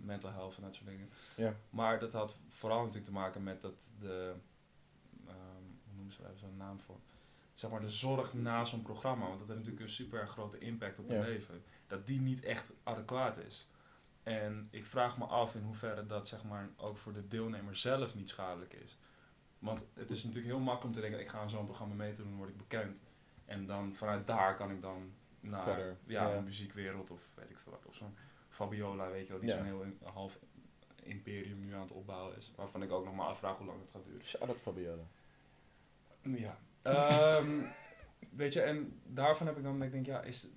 mental 0.01 0.31
health 0.31 0.55
en 0.55 0.63
dat 0.63 0.75
soort 0.75 0.89
dingen. 0.89 1.09
Ja. 1.35 1.55
Maar 1.69 1.99
dat 1.99 2.13
had 2.13 2.35
vooral 2.49 2.79
natuurlijk 2.79 3.05
te 3.05 3.11
maken 3.11 3.43
met 3.43 3.61
dat 3.61 3.89
de, 3.99 4.33
ehm, 5.27 5.63
hoe 5.85 5.95
noemen 5.95 6.13
ze 6.13 6.21
daar 6.21 6.37
zo'n 6.37 6.57
naam 6.57 6.79
voor? 6.79 6.99
Zeg 7.53 7.71
maar 7.71 7.81
de 7.81 7.89
zorg 7.89 8.33
na 8.33 8.65
zo'n 8.65 8.81
programma, 8.81 9.27
want 9.27 9.39
dat 9.39 9.47
heeft 9.47 9.59
natuurlijk 9.59 9.85
een 9.85 9.95
super 9.95 10.27
grote 10.27 10.59
impact 10.59 10.99
op 10.99 11.09
je 11.09 11.19
leven. 11.19 11.63
Dat 11.87 12.07
die 12.07 12.21
niet 12.21 12.43
echt 12.43 12.71
adequaat 12.83 13.37
is. 13.37 13.67
En 14.23 14.67
ik 14.71 14.85
vraag 14.85 15.17
me 15.17 15.25
af 15.25 15.55
in 15.55 15.63
hoeverre 15.63 16.05
dat 16.05 16.27
zeg 16.27 16.43
maar 16.43 16.69
ook 16.77 16.97
voor 16.97 17.13
de 17.13 17.27
deelnemer 17.27 17.75
zelf 17.75 18.15
niet 18.15 18.29
schadelijk 18.29 18.73
is. 18.73 18.97
Want 19.59 19.85
het 19.93 20.11
is 20.11 20.23
natuurlijk 20.23 20.53
heel 20.53 20.63
makkelijk 20.63 20.83
om 20.83 20.91
te 20.91 21.01
denken, 21.01 21.19
ik 21.19 21.29
ga 21.29 21.39
aan 21.39 21.49
zo'n 21.49 21.65
programma 21.65 21.95
mee 21.95 22.11
te 22.11 22.21
doen, 22.21 22.29
dan 22.29 22.37
word 22.37 22.49
ik 22.49 22.57
bekend. 22.57 23.01
En 23.45 23.65
dan 23.65 23.93
vanuit 23.95 24.27
daar 24.27 24.55
kan 24.55 24.71
ik 24.71 24.81
dan 24.81 25.11
naar 25.39 25.63
Verder, 25.63 25.97
ja, 26.05 26.27
ja. 26.29 26.35
de 26.35 26.41
muziekwereld 26.41 27.11
of 27.11 27.21
weet 27.35 27.49
ik 27.49 27.57
veel 27.57 27.71
wat. 27.71 27.85
Of 27.85 27.95
zo'n 27.95 28.15
Fabiola, 28.49 29.09
weet 29.09 29.25
je 29.25 29.31
wel, 29.31 29.41
die 29.41 29.49
Ja. 29.49 29.55
zo'n 29.57 29.65
heel 29.65 29.81
in- 29.81 29.99
half 30.03 30.39
imperium 31.03 31.59
nu 31.59 31.73
aan 31.73 31.81
het 31.81 31.91
opbouwen 31.91 32.37
is. 32.37 32.51
Waarvan 32.55 32.83
ik 32.83 32.91
ook 32.91 33.05
nog 33.05 33.15
maar 33.15 33.27
afvraag 33.27 33.57
hoe 33.57 33.65
lang 33.67 33.79
het 33.81 33.89
gaat 33.91 34.05
duren. 34.05 34.23
Shout 34.25 34.47
out 34.47 34.59
Fabiola. 34.59 35.03
Ja. 36.21 36.57
Ehm, 36.81 37.61
weet 38.41 38.53
je, 38.53 38.61
en 38.61 38.99
daarvan 39.03 39.47
heb 39.47 39.57
ik 39.57 39.63
dan, 39.63 39.81
ik 39.83 39.91
denk, 39.91 40.05
ja, 40.05 40.21
is... 40.21 40.47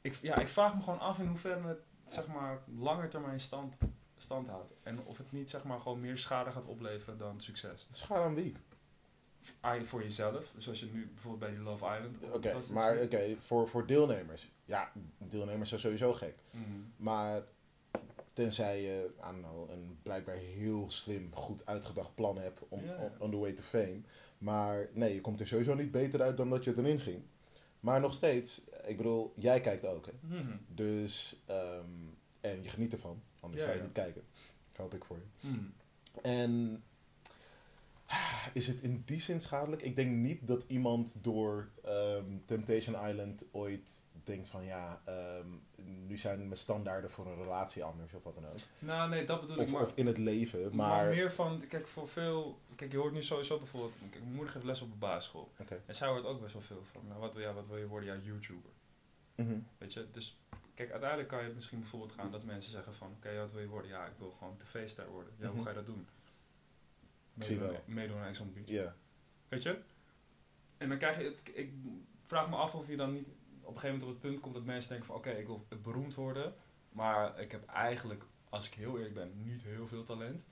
Ik, 0.00 0.14
ja, 0.14 0.38
ik 0.38 0.48
vraag 0.48 0.74
me 0.74 0.82
gewoon 0.82 1.00
af 1.00 1.18
in 1.18 1.26
hoeverre 1.26 1.68
het, 1.68 1.78
zeg 2.06 2.26
maar, 2.26 2.58
langer 2.76 3.08
termijn 3.08 3.40
stand, 3.40 3.74
stand 4.16 4.48
houdt. 4.48 4.72
En 4.82 5.04
of 5.04 5.18
het 5.18 5.32
niet, 5.32 5.50
zeg 5.50 5.64
maar, 5.64 5.80
gewoon 5.80 6.00
meer 6.00 6.18
schade 6.18 6.50
gaat 6.50 6.66
opleveren 6.66 7.18
dan 7.18 7.40
succes. 7.40 7.88
Schaar 7.90 8.22
aan 8.22 8.34
wie? 8.34 8.56
Voor 9.82 10.02
jezelf, 10.02 10.52
zoals 10.56 10.80
je 10.80 10.86
nu 10.92 11.06
bijvoorbeeld 11.14 11.40
bij 11.40 11.50
die 11.50 11.58
Love 11.58 11.84
Island... 11.84 12.18
Oké, 12.32 12.58
maar 12.72 13.00
oké, 13.00 13.36
voor, 13.38 13.68
voor 13.68 13.86
deelnemers. 13.86 14.50
Ja, 14.64 14.92
deelnemers 15.18 15.68
zijn 15.68 15.80
sowieso 15.80 16.12
gek. 16.12 16.34
Mhm. 16.50 16.64
Maar 16.96 17.42
tenzij 18.32 18.82
je, 18.82 19.10
I 19.18 19.22
don't 19.22 19.42
know, 19.42 19.70
een 19.70 19.98
blijkbaar 20.02 20.34
heel 20.34 20.90
slim, 20.90 21.30
goed 21.34 21.66
uitgedacht 21.66 22.14
plan 22.14 22.38
hebt 22.38 22.60
om, 22.68 22.80
on, 22.98 23.10
on 23.18 23.30
the 23.30 23.36
way 23.38 23.52
to 23.52 23.62
fame. 23.62 24.00
Maar 24.38 24.88
nee, 24.92 25.14
je 25.14 25.20
komt 25.20 25.40
er 25.40 25.46
sowieso 25.46 25.74
niet 25.74 25.90
beter 25.90 26.22
uit 26.22 26.36
dan 26.36 26.50
dat 26.50 26.64
je 26.64 26.74
erin 26.76 27.00
ging. 27.00 27.22
Maar 27.80 28.00
nog 28.00 28.14
steeds, 28.14 28.64
ik 28.86 28.96
bedoel, 28.96 29.32
jij 29.36 29.60
kijkt 29.60 29.86
ook 29.86 30.06
hè. 30.06 30.12
Mhm. 30.20 30.56
Dus, 30.68 31.36
ehm, 31.46 31.84
en 32.40 32.62
je 32.62 32.68
geniet 32.68 32.92
ervan. 32.92 33.22
Anders 33.40 33.60
Ja, 33.60 33.66
zou 33.66 33.76
je 33.76 33.82
ja. 33.82 33.88
niet 33.88 34.04
kijken. 34.04 34.22
Hoop 34.76 34.94
ik 34.94 35.04
voor 35.04 35.16
je. 35.16 35.48
Mhm. 35.48 35.64
En 36.22 36.82
is 38.52 38.66
het 38.66 38.80
in 38.80 39.02
die 39.06 39.20
zin 39.20 39.40
schadelijk? 39.40 39.82
Ik 39.82 39.96
denk 39.96 40.10
niet 40.10 40.46
dat 40.48 40.64
iemand 40.66 41.14
door 41.20 41.68
ehm, 41.84 42.24
Temptation 42.46 43.08
Island 43.08 43.44
ooit 43.52 44.06
denkt 44.24 44.48
van 44.48 44.64
ja, 44.64 45.00
ehm, 45.04 45.46
nu 46.06 46.18
zijn 46.18 46.38
mijn 46.38 46.56
standaarden 46.56 47.10
voor 47.10 47.26
een 47.26 47.36
relatie 47.42 47.84
anders 47.84 48.12
of 48.12 48.22
wat 48.22 48.34
dan 48.34 48.46
ook. 48.46 48.56
Nou, 48.78 49.08
nee, 49.10 49.24
dat 49.24 49.40
bedoel 49.40 49.56
ik 49.56 49.62
Of, 49.62 49.72
maar. 49.72 49.82
of 49.82 49.92
in 49.94 50.06
het 50.06 50.18
leven, 50.18 50.60
Maar, 50.62 50.88
maar... 51.04 51.08
meer 51.08 51.32
van, 51.32 51.62
kijk, 51.68 51.86
voor 51.86 52.08
veel... 52.08 52.58
Kijk, 52.74 52.92
je 52.92 52.98
hoort 52.98 53.12
nu 53.12 53.22
sowieso 53.22 53.58
bijvoorbeeld... 53.58 53.98
Kijk, 54.10 54.22
mijn 54.22 54.34
moeder 54.34 54.52
geeft 54.52 54.64
les 54.64 54.80
op 54.82 54.92
een 54.92 54.98
basisschool. 54.98 55.50
Oké. 55.58 55.82
En 55.86 55.94
zij 55.94 56.08
hoort 56.08 56.24
ook 56.24 56.40
best 56.40 56.52
wel 56.52 56.62
veel 56.62 56.82
van, 56.92 57.00
nou, 57.08 57.20
wat 57.20 57.34
wil, 57.34 57.44
ja, 57.44 57.52
wat 57.52 57.68
wil 57.68 57.76
je 57.76 57.86
worden? 57.86 58.14
Ja, 58.14 58.20
YouTuber. 58.24 58.70
Mhm. 59.34 59.58
Weet 59.78 59.92
je, 59.92 60.06
dus... 60.12 60.38
Kijk, 60.74 60.90
uiteindelijk 60.90 61.28
kan 61.28 61.44
je 61.44 61.52
misschien 61.54 61.78
bijvoorbeeld 61.80 62.12
gaan 62.12 62.30
dat 62.30 62.44
mensen 62.44 62.72
zeggen 62.72 62.94
van... 62.94 63.12
Oké, 63.16 63.36
wat 63.38 63.52
wil 63.52 63.60
je 63.62 63.68
worden? 63.68 63.90
Ja, 63.90 64.04
ik 64.06 64.12
wil 64.18 64.30
gewoon 64.38 64.56
tv-ster 64.56 65.10
worden. 65.10 65.32
Ja, 65.38 65.46
hoe 65.46 65.54
Mhm. 65.54 65.62
ga 65.64 65.68
je 65.68 65.74
dat 65.76 65.86
doen? 65.86 66.06
Meedoen, 67.84 68.18
aan 68.18 68.26
Ex 68.26 68.40
on 68.40 68.46
the 68.46 68.52
Beach. 68.52 68.68
Ja. 68.68 68.94
Weet 69.48 69.62
je? 69.62 69.78
En 70.76 70.88
dan 70.88 70.98
krijg 70.98 71.18
je... 71.18 71.24
Het, 71.24 71.56
ik 71.56 71.72
vraag 72.24 72.50
me 72.50 72.56
af 72.56 72.74
of 72.74 72.88
je 72.88 72.96
dan 72.96 73.12
niet 73.12 73.26
op 73.62 73.74
een 73.74 73.80
gegeven 73.80 73.88
moment 73.88 74.02
op 74.02 74.08
het 74.08 74.20
punt 74.20 74.40
komt 74.40 74.54
dat 74.54 74.64
mensen 74.64 74.88
denken 74.88 75.06
van... 75.06 75.16
Oké, 75.16 75.30
ik 75.30 75.46
wil 75.46 75.66
beroemd 75.82 76.14
worden. 76.14 76.52
Maar 76.92 77.40
ik 77.40 77.52
heb 77.52 77.66
eigenlijk, 77.66 78.24
als 78.48 78.66
ik 78.66 78.74
heel 78.74 78.96
eerlijk 78.96 79.14
ben, 79.14 79.32
niet 79.42 79.62
heel 79.62 79.88
veel 79.88 80.02
talent. 80.02 80.44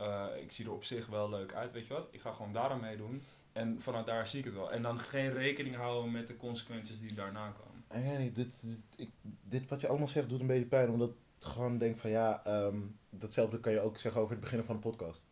Uh, 0.00 0.26
ik 0.40 0.52
zie 0.52 0.64
er 0.64 0.72
op 0.72 0.84
zich 0.84 1.06
wel 1.06 1.30
leuk 1.30 1.52
uit, 1.52 1.72
weet 1.72 1.86
je 1.86 1.92
wat? 1.92 2.08
Ik 2.10 2.20
ga 2.20 2.32
gewoon 2.32 2.52
daar 2.52 2.70
aan 2.70 2.80
meedoen. 2.80 3.22
En 3.52 3.82
vanuit 3.82 4.06
daar 4.06 4.26
zie 4.26 4.38
ik 4.38 4.44
het 4.44 4.54
wel. 4.54 4.72
En 4.72 4.82
dan 4.82 5.00
geen 5.00 5.32
rekening 5.32 5.74
houden 5.74 6.12
met 6.12 6.28
de 6.28 6.36
consequenties 6.36 7.00
die 7.00 7.14
daarna 7.14 7.50
komen. 7.50 8.04
Weet 8.06 8.18
niet, 8.18 8.36
dit, 8.36 8.62
dit, 8.62 8.84
ik, 8.96 9.10
dit 9.42 9.68
wat 9.68 9.80
je 9.80 9.88
allemaal 9.88 10.08
zegt 10.08 10.28
doet 10.28 10.40
een 10.40 10.46
beetje 10.46 10.66
pijn, 10.66 10.90
omdat 10.90 11.08
ik 11.08 11.16
gewoon 11.38 11.78
denk 11.78 11.96
van 11.96 12.10
ja, 12.10 12.44
ehm, 12.44 12.78
datzelfde 13.10 13.60
kan 13.60 13.72
je 13.72 13.80
ook 13.80 13.98
zeggen 13.98 14.20
over 14.20 14.32
het 14.32 14.40
beginnen 14.40 14.66
van 14.66 14.74
de 14.74 14.82
podcast. 14.82 15.24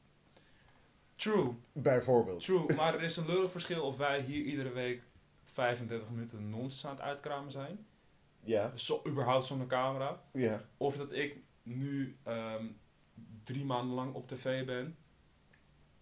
True, 1.19 1.55
Bijvoorbeeld. 1.73 2.43
true. 2.43 2.67
Maar 2.77 2.95
er 2.95 3.03
is 3.03 3.17
een 3.17 3.27
lullig 3.27 3.51
verschil 3.51 3.83
of 3.83 3.97
wij 3.97 4.21
hier 4.21 4.43
iedere 4.45 4.71
week 4.73 5.03
35 5.45 6.11
minuten 6.11 6.51
nonsens 6.51 6.87
aan 6.87 6.91
het 6.95 7.01
uitkramen 7.01 7.51
zijn. 7.53 7.87
Ja, 8.41 8.73
Zo, 8.77 9.03
überhaupt 9.07 9.47
zonder 9.47 9.67
camera. 9.67 10.23
ja. 10.33 10.65
Of 10.77 10.97
dat 10.97 11.13
ik 11.13 11.37
nu 11.63 12.17
ehm, 12.23 12.67
drie 13.43 13.65
maanden 13.65 13.95
lang 13.95 14.15
op 14.15 14.29
tv 14.29 14.67
ben. 14.67 14.97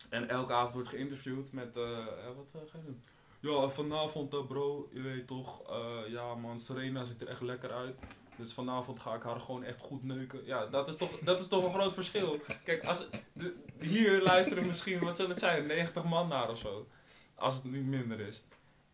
En 0.09 0.29
elke 0.29 0.53
avond 0.53 0.75
wordt 0.75 0.89
geïnterviewd 0.89 1.53
met, 1.53 1.77
eh, 1.77 1.99
eh, 1.99 2.37
wat 2.37 2.53
eh, 2.55 2.61
ga 2.71 2.79
je 2.79 2.85
doen? 2.85 3.03
Ja, 3.41 3.69
vanavond 3.69 4.35
eh, 4.35 4.47
bro, 4.47 4.89
je 4.93 5.01
weet 5.01 5.27
toch, 5.27 5.71
eh, 5.71 5.99
ja 6.09 6.35
man, 6.35 6.61
Serena 6.61 7.05
ziet 7.05 7.21
er 7.21 7.29
echt 7.29 7.41
lekker 7.41 7.73
uit. 7.73 7.97
Dus 8.37 8.53
vanavond 8.53 9.01
ga 9.01 9.15
ik 9.15 9.23
haar 9.23 9.41
gewoon 9.41 9.65
echt 9.65 9.81
goed 9.81 10.03
neuken. 10.05 10.45
Ja, 10.45 10.67
dat 10.67 10.89
is 10.89 10.97
toch, 10.97 11.19
dat 11.19 11.41
is 11.41 11.49
toch 11.49 11.65
een 11.65 11.73
groot 11.81 11.93
verschil. 11.95 12.41
Kijk, 12.65 12.85
als, 12.85 13.09
de, 13.33 13.55
hier 13.81 14.23
luisteren 14.23 14.67
misschien, 14.67 15.01
wat 15.01 15.17
zal 15.17 15.29
het 15.29 15.39
zijn, 15.39 15.67
90 15.67 16.05
man 16.05 16.29
naar 16.29 16.51
of 16.51 16.59
zo. 16.59 16.87
Als 17.35 17.55
het 17.55 17.65
niet 17.65 17.87
minder 17.87 18.21
is. 18.21 18.43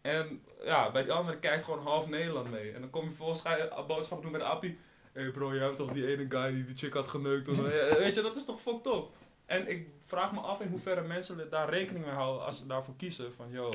En 0.01 0.43
ja, 0.65 0.91
bij 0.91 1.03
die 1.03 1.13
andere 1.13 1.39
kijkt 1.39 1.65
gewoon 1.65 1.83
half 1.83 2.09
Nederland 2.09 2.51
mee. 2.51 2.73
En 2.73 2.81
dan 2.81 2.91
kom 2.91 3.03
je 3.03 3.09
vervolgens 3.09 3.41
ga 3.41 3.57
je 3.57 3.71
een 3.71 3.87
boodschap 3.87 4.23
doen 4.23 4.33
met 4.33 4.43
Appie. 4.43 4.79
Hé 5.13 5.23
hey 5.23 5.31
bro, 5.31 5.55
jij 5.55 5.65
hebt 5.65 5.77
toch 5.77 5.93
die 5.93 6.07
ene 6.07 6.27
guy 6.29 6.53
die 6.53 6.65
die 6.65 6.75
chick 6.75 6.93
had 6.93 7.09
geneukt 7.09 7.49
of 7.49 7.57
zo. 7.57 7.69
Ja, 7.69 7.97
Weet 7.97 8.15
je, 8.15 8.23
dat 8.23 8.37
is 8.37 8.45
toch 8.45 8.61
fucked 8.61 8.87
up. 8.87 9.09
En 9.47 9.69
ik 9.69 9.89
vraag 10.05 10.33
me 10.33 10.41
af 10.41 10.61
in 10.61 10.69
hoeverre 10.69 11.03
mensen 11.03 11.51
daar 11.51 11.71
rekening 11.71 12.05
mee 12.05 12.15
houden 12.15 12.45
als 12.45 12.59
ze 12.59 12.67
daarvoor 12.67 12.97
kiezen. 12.97 13.35
Van, 13.35 13.51
yo, 13.51 13.73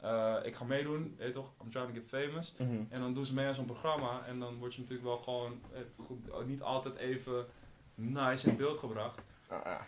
eh, 0.00 0.36
ik 0.42 0.54
ga 0.54 0.64
meedoen, 0.64 1.14
weet 1.18 1.26
je 1.26 1.32
toch, 1.32 1.52
I'm 1.62 1.70
trying 1.70 1.88
to 1.88 1.94
get 1.94 2.08
famous. 2.08 2.54
Mhm. 2.58 2.84
En 2.88 3.00
dan 3.00 3.14
doen 3.14 3.26
ze 3.26 3.34
mee 3.34 3.46
aan 3.46 3.54
zo'n 3.54 3.64
programma. 3.64 4.24
En 4.26 4.38
dan 4.38 4.58
word 4.58 4.74
je 4.74 4.80
natuurlijk 4.80 5.08
wel 5.08 5.18
gewoon 5.18 5.60
het, 5.72 5.98
goed, 6.06 6.46
niet 6.46 6.62
altijd 6.62 6.96
even 6.96 7.46
nice 7.94 8.48
in 8.48 8.56
beeld 8.56 8.78
gebracht. 8.78 9.18
Ah, 9.48 9.62
ah. 9.62 9.80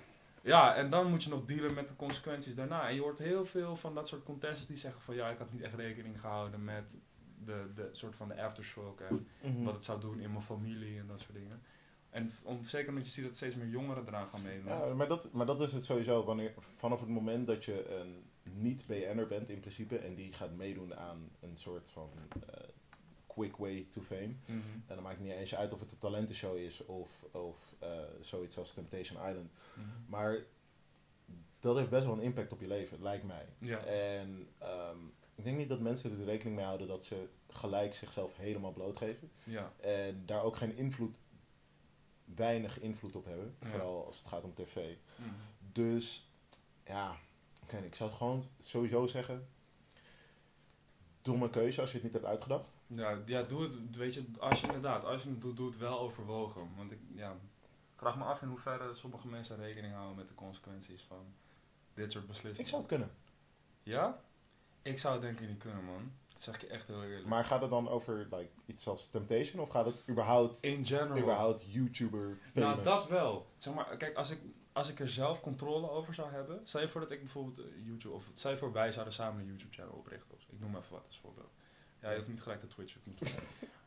Ja, 0.48 0.74
en 0.74 0.90
dan 0.90 1.10
moet 1.10 1.22
je 1.22 1.30
nog 1.30 1.44
dealen 1.44 1.74
met 1.74 1.88
de 1.88 1.96
consequenties 1.96 2.54
daarna. 2.54 2.88
En 2.88 2.94
je 2.94 3.00
hoort 3.00 3.18
heel 3.18 3.46
veel 3.46 3.76
van 3.76 3.94
dat 3.94 4.08
soort 4.08 4.22
contestants 4.24 4.66
die 4.68 4.76
zeggen 4.76 5.02
van... 5.02 5.14
Ja, 5.14 5.28
ik 5.30 5.38
had 5.38 5.52
niet 5.52 5.62
echt 5.62 5.74
rekening 5.74 6.20
gehouden 6.20 6.64
met 6.64 6.96
de, 7.44 7.66
de 7.74 7.88
soort 7.92 8.16
van 8.16 8.28
de 8.28 8.42
aftershock 8.42 9.00
en 9.00 9.26
Mhm. 9.42 9.62
wat 9.64 9.74
het 9.74 9.84
zou 9.84 10.00
doen 10.00 10.20
in 10.20 10.30
mijn 10.30 10.42
familie 10.42 10.98
en 10.98 11.06
dat 11.06 11.20
soort 11.20 11.34
dingen. 11.34 11.62
En 12.10 12.32
om, 12.42 12.64
zeker 12.64 12.88
omdat 12.88 13.04
je 13.06 13.10
ziet 13.12 13.24
dat 13.24 13.36
steeds 13.36 13.54
meer 13.54 13.68
jongeren 13.68 14.06
eraan 14.06 14.26
gaan 14.26 14.42
meedoen. 14.42 14.68
Ja, 14.72 14.94
maar 14.94 15.08
dat, 15.08 15.32
maar 15.32 15.46
dat 15.46 15.60
is 15.60 15.72
het 15.72 15.84
sowieso. 15.84 16.24
Wanneer, 16.24 16.54
vanaf 16.76 17.00
het 17.00 17.08
moment 17.08 17.46
dat 17.46 17.64
je 17.64 17.94
een 18.00 18.22
niet-BN'er 18.42 19.26
bent 19.26 19.48
in 19.48 19.60
principe 19.60 19.98
en 19.98 20.14
die 20.14 20.32
gaat 20.32 20.56
meedoen 20.56 20.96
aan 20.96 21.30
een 21.40 21.56
soort 21.56 21.90
van 21.90 22.10
eh, 22.48 22.60
quick 23.38 23.56
way 23.56 23.86
to 23.90 24.00
fame. 24.02 24.34
Mhm. 24.44 24.58
En 24.86 24.94
dan 24.94 25.02
maakt 25.02 25.18
het 25.18 25.26
niet 25.26 25.36
eens 25.36 25.54
uit 25.54 25.72
of 25.72 25.80
het 25.80 25.92
een 25.92 25.98
talentenshow 25.98 26.56
is 26.56 26.84
of, 26.84 27.24
of 27.32 27.74
eh, 27.78 27.88
zoiets 28.20 28.58
als 28.58 28.72
Temptation 28.72 29.28
Island. 29.28 29.50
Mhm. 29.74 29.86
Maar 30.06 30.44
dat 31.60 31.76
heeft 31.76 31.90
best 31.90 32.04
wel 32.04 32.14
een 32.14 32.20
impact 32.20 32.52
op 32.52 32.60
je 32.60 32.66
leven, 32.66 33.02
lijkt 33.02 33.24
mij. 33.24 33.46
Ja. 33.58 33.78
En 33.84 34.48
ehm, 34.58 34.98
ik 35.34 35.44
denk 35.44 35.56
niet 35.56 35.68
dat 35.68 35.80
mensen 35.80 36.18
er 36.18 36.24
rekening 36.24 36.56
mee 36.56 36.64
houden 36.64 36.86
dat 36.86 37.04
ze 37.04 37.28
gelijk 37.48 37.94
zichzelf 37.94 38.36
helemaal 38.36 38.72
blootgeven. 38.72 39.30
Ja. 39.44 39.72
En 39.80 40.22
daar 40.26 40.42
ook 40.42 40.56
geen 40.56 40.76
invloed, 40.76 41.18
weinig 42.24 42.80
invloed 42.80 43.16
op 43.16 43.24
hebben. 43.24 43.56
Ja. 43.60 43.66
Vooral 43.66 44.06
als 44.06 44.18
het 44.18 44.26
gaat 44.26 44.44
om 44.44 44.54
tv. 44.54 44.96
Mhm. 45.16 45.28
Dus 45.72 46.30
ja, 46.86 47.16
ik 47.82 47.94
zou 47.94 48.10
gewoon 48.10 48.44
sowieso 48.60 49.06
zeggen: 49.06 49.48
domme 51.20 51.50
keuze 51.50 51.80
als 51.80 51.90
je 51.90 51.96
het 51.96 52.04
niet 52.04 52.12
hebt 52.12 52.26
uitgedacht. 52.26 52.76
Ja, 52.88 53.18
ja, 53.26 53.42
doe 53.42 53.62
het, 53.62 53.96
weet 53.96 54.14
je, 54.14 54.24
als 54.38 54.60
je 54.60 54.66
inderdaad, 54.66 55.04
als 55.04 55.22
je 55.22 55.28
het 55.28 55.40
doet, 55.40 55.56
doe 55.56 55.66
het 55.66 55.78
wel 55.78 56.00
overwogen. 56.00 56.68
Want 56.76 56.92
ik, 56.92 56.98
ja, 57.14 57.36
vraag 57.96 58.16
me 58.16 58.24
af 58.24 58.42
in 58.42 58.48
hoeverre 58.48 58.94
sommige 58.94 59.28
mensen 59.28 59.56
rekening 59.56 59.94
houden 59.94 60.16
met 60.16 60.28
de 60.28 60.34
consequenties 60.34 61.02
van 61.02 61.34
dit 61.94 62.12
soort 62.12 62.26
beslissingen. 62.26 62.60
Ik 62.60 62.68
zou 62.68 62.80
het 62.80 62.90
kunnen. 62.90 63.10
Ja? 63.82 64.20
Ik 64.82 64.98
zou 64.98 65.14
het 65.14 65.22
denk 65.22 65.40
ik 65.40 65.48
niet 65.48 65.58
kunnen, 65.58 65.84
man. 65.84 66.12
Dat 66.28 66.42
zeg 66.42 66.54
ik 66.54 66.60
je 66.60 66.66
echt 66.66 66.86
heel 66.86 67.04
eerlijk. 67.04 67.26
Maar 67.26 67.44
gaat 67.44 67.60
het 67.60 67.70
dan 67.70 67.88
over 67.88 68.26
like, 68.30 68.50
iets 68.66 68.86
als 68.88 69.08
Temptation 69.08 69.62
of 69.62 69.68
gaat 69.68 69.86
het 69.86 70.08
überhaupt, 70.08 70.62
in 70.62 70.86
general. 70.86 71.18
überhaupt 71.18 71.64
YouTuber 71.72 72.36
famous? 72.52 72.74
Nou, 72.74 72.82
dat 72.82 73.08
wel. 73.08 73.46
Zeg 73.58 73.74
maar, 73.74 73.96
kijk, 73.96 74.16
als 74.16 74.30
ik, 74.30 74.40
als 74.72 74.90
ik 74.90 75.00
er 75.00 75.08
zelf 75.08 75.40
controle 75.40 75.90
over 75.90 76.14
zou 76.14 76.30
hebben. 76.30 76.60
Stel 76.64 76.80
je 76.80 76.88
voor 76.88 77.00
dat 77.00 77.10
ik 77.10 77.20
bijvoorbeeld 77.20 77.58
eh, 77.58 77.64
YouTube, 77.84 78.14
of 78.14 78.30
stel 78.34 78.50
je 78.50 78.56
voor 78.56 78.72
wij 78.72 78.92
zouden 78.92 79.14
samen 79.14 79.40
een 79.40 79.46
YouTube-channel 79.46 79.94
oprichten. 79.94 80.34
Of, 80.34 80.40
ik 80.50 80.60
noem 80.60 80.76
even 80.76 80.92
wat 80.92 81.06
als 81.06 81.18
voorbeeld. 81.18 81.57
Ja, 82.02 82.10
je 82.10 82.16
hoeft 82.16 82.28
niet 82.28 82.40
gelijk 82.42 82.60
te 82.60 82.66
Twitch. 82.66 82.96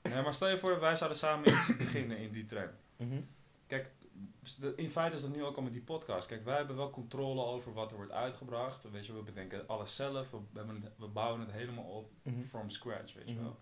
Nee, 0.01 0.21
maar 0.21 0.33
stel 0.33 0.49
je 0.49 0.57
voor 0.57 0.79
wij 0.79 0.95
zouden 0.95 1.17
samen 1.19 1.47
iets 1.49 1.75
beginnen 1.77 2.17
in 2.17 2.31
die 2.31 2.45
trend. 2.45 2.71
Mhm. 2.97 3.21
Kijk, 3.67 3.91
in 4.75 4.89
feite 4.91 5.15
is 5.15 5.21
dat 5.21 5.35
nu 5.35 5.43
ook 5.43 5.55
al 5.55 5.61
met 5.61 5.71
die 5.73 5.81
podcast. 5.81 6.27
Kijk, 6.27 6.43
wij 6.45 6.55
hebben 6.57 6.75
wel 6.75 6.89
controle 6.89 7.43
over 7.43 7.73
wat 7.73 7.91
er 7.91 7.97
wordt 7.97 8.11
uitgebracht. 8.11 8.91
Weet 8.91 9.05
je, 9.05 9.13
we 9.13 9.21
bedenken 9.21 9.67
alles 9.67 9.95
zelf. 9.95 10.31
We, 10.31 10.37
het, 10.53 10.91
we 10.97 11.07
bouwen 11.07 11.39
het 11.41 11.51
helemaal 11.51 11.83
op 11.83 12.11
Mhm. 12.23 12.41
from 12.41 12.69
scratch, 12.69 13.13
weet 13.13 13.27
je 13.27 13.33
Mhm. 13.33 13.43
wel. 13.43 13.59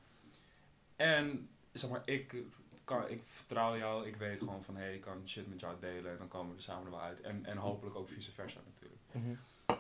En, 0.96 1.50
zeg 1.74 1.90
maar, 1.90 2.02
ik, 2.06 2.36
kan, 2.84 3.08
ik 3.10 3.22
vertrouw 3.26 3.78
jou. 3.78 4.08
Ik 4.08 4.16
weet 4.16 4.40
gewoon 4.40 4.64
van, 4.64 4.76
hé, 4.76 4.84
hey, 4.84 4.94
ik 4.96 5.02
kan 5.02 5.22
shit 5.30 5.48
met 5.48 5.60
jou 5.60 5.80
delen. 5.80 6.12
En 6.12 6.18
dan 6.18 6.28
komen 6.28 6.50
we 6.50 6.56
er 6.56 6.62
samen 6.62 6.92
wel 6.92 7.02
uit. 7.02 7.22
En, 7.22 7.46
en 7.46 7.58
hopelijk 7.58 7.96
ook 7.96 8.10
vice 8.10 8.32
versa 8.32 8.60
natuurlijk. 8.66 9.02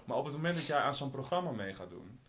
Maar 0.06 0.18
op 0.18 0.26
het 0.26 0.34
moment 0.34 0.56
dat 0.56 0.66
jij 0.66 0.80
aan 0.80 0.96
zo'n 0.96 1.12
programma 1.12 1.52
mee 1.52 1.74
gaat 1.74 1.90
doen, 1.90 2.20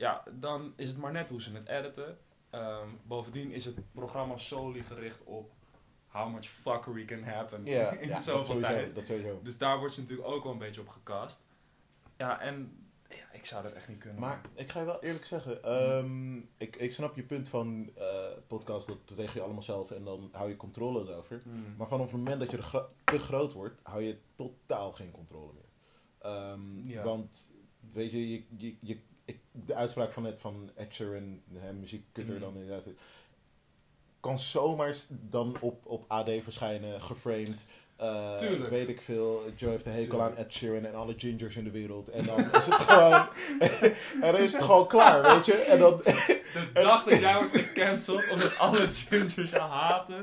ja, 0.00 0.22
dan 0.32 0.72
is 0.76 0.88
het 0.88 0.98
maar 0.98 1.12
net 1.12 1.30
hoe 1.30 1.42
ze 1.42 1.52
het 1.54 1.68
editen. 1.68 2.18
Ehm, 2.50 2.88
bovendien 3.02 3.50
is 3.52 3.64
het 3.64 3.92
programma 3.92 4.36
solely 4.36 4.82
gericht 4.82 5.24
op 5.24 5.50
how 6.06 6.32
much 6.34 6.46
fuckery 6.46 7.04
can 7.04 7.22
happen 7.22 7.64
Ja, 7.64 7.90
in 7.98 8.08
ja 8.08 8.14
dat, 8.14 8.22
zoveel 8.22 8.44
sowieso, 8.44 8.68
tijd. 8.68 8.94
dat 8.94 9.06
sowieso. 9.06 9.40
Dus 9.42 9.58
daar 9.58 9.78
wordt 9.78 9.94
ze 9.94 10.00
natuurlijk 10.00 10.28
ook 10.28 10.42
wel 10.42 10.52
een 10.52 10.58
beetje 10.58 10.80
op 10.80 10.88
gecast. 10.88 11.46
Ja, 12.16 12.40
en 12.40 12.84
ja, 13.08 13.32
ik 13.32 13.44
zou 13.46 13.62
dat 13.62 13.72
echt 13.72 13.88
niet 13.88 13.98
kunnen. 13.98 14.20
Maar 14.20 14.40
ik 14.54 14.70
ga 14.70 14.78
je 14.80 14.86
wel 14.86 15.02
eerlijk 15.02 15.24
zeggen, 15.24 15.62
ehm, 15.62 16.36
ik, 16.56 16.76
ik 16.76 16.92
snap 16.92 17.16
je 17.16 17.22
punt 17.22 17.48
van 17.48 17.90
eh, 17.96 18.26
podcast, 18.46 18.86
dat 18.86 18.98
regel 19.16 19.34
je 19.34 19.40
allemaal 19.42 19.62
zelf 19.62 19.90
en 19.90 20.04
dan 20.04 20.28
hou 20.32 20.48
je 20.48 20.56
controle 20.56 21.10
erover. 21.10 21.40
Hmm. 21.44 21.74
Maar 21.76 21.88
vanaf 21.88 22.06
het 22.10 22.16
moment 22.16 22.40
dat 22.40 22.50
je 22.50 22.56
er 22.56 22.62
gro- 22.62 22.88
te 23.04 23.18
groot 23.18 23.52
wordt, 23.52 23.80
hou 23.82 24.02
je 24.02 24.18
totaal 24.34 24.92
geen 24.92 25.10
controle 25.10 25.52
meer. 25.52 25.68
Ehm, 26.18 26.88
Ja. 26.88 27.02
Want, 27.02 27.54
weet 27.92 28.10
je, 28.10 28.30
je, 28.32 28.76
je, 28.80 29.00
de 29.66 29.74
uitspraak 29.74 30.12
van 30.12 30.22
net 30.22 30.40
van 30.40 30.70
Ed 30.74 30.94
Sheeran, 30.94 31.40
muziekkutter 31.80 32.34
Mhm. 32.34 32.42
dan 32.42 32.54
inderdaad, 32.56 32.84
kan 34.20 34.38
zomaar 34.38 34.94
dan 35.08 35.56
op, 35.60 35.86
op 35.86 36.04
AD 36.08 36.30
verschijnen, 36.42 37.02
geframed. 37.02 37.64
eh, 37.96 38.36
Tuurlijk. 38.36 38.70
Weet 38.70 38.88
ik 38.88 39.00
veel. 39.00 39.42
Joe 39.56 39.70
heeft 39.70 39.86
een 39.86 39.92
hekel 39.92 40.08
Tuurlijk. 40.08 40.30
aan 40.38 40.44
Ed 40.44 40.52
Sheeran 40.52 40.84
en 40.84 40.94
alle 40.94 41.14
gingers 41.16 41.56
in 41.56 41.64
de 41.64 41.70
wereld. 41.70 42.08
En 42.08 42.24
dan 42.26 42.38
is 42.38 42.66
het 42.66 42.74
gewoon... 42.74 43.28
en 44.24 44.32
dan 44.32 44.36
is 44.40 44.52
het 44.52 44.62
gewoon 44.62 44.86
klaar, 44.88 45.22
weet 45.34 45.46
je. 45.46 45.52
En 45.54 45.78
dan... 45.78 46.00
De 46.04 46.70
dag 46.72 47.04
dat 47.04 47.20
jij 47.20 47.34
wordt 47.34 47.56
gecanceld 47.56 48.30
omdat 48.32 48.58
alle 48.58 48.76
gingers 48.76 49.50
je 49.50 49.58
haten. 49.60 50.20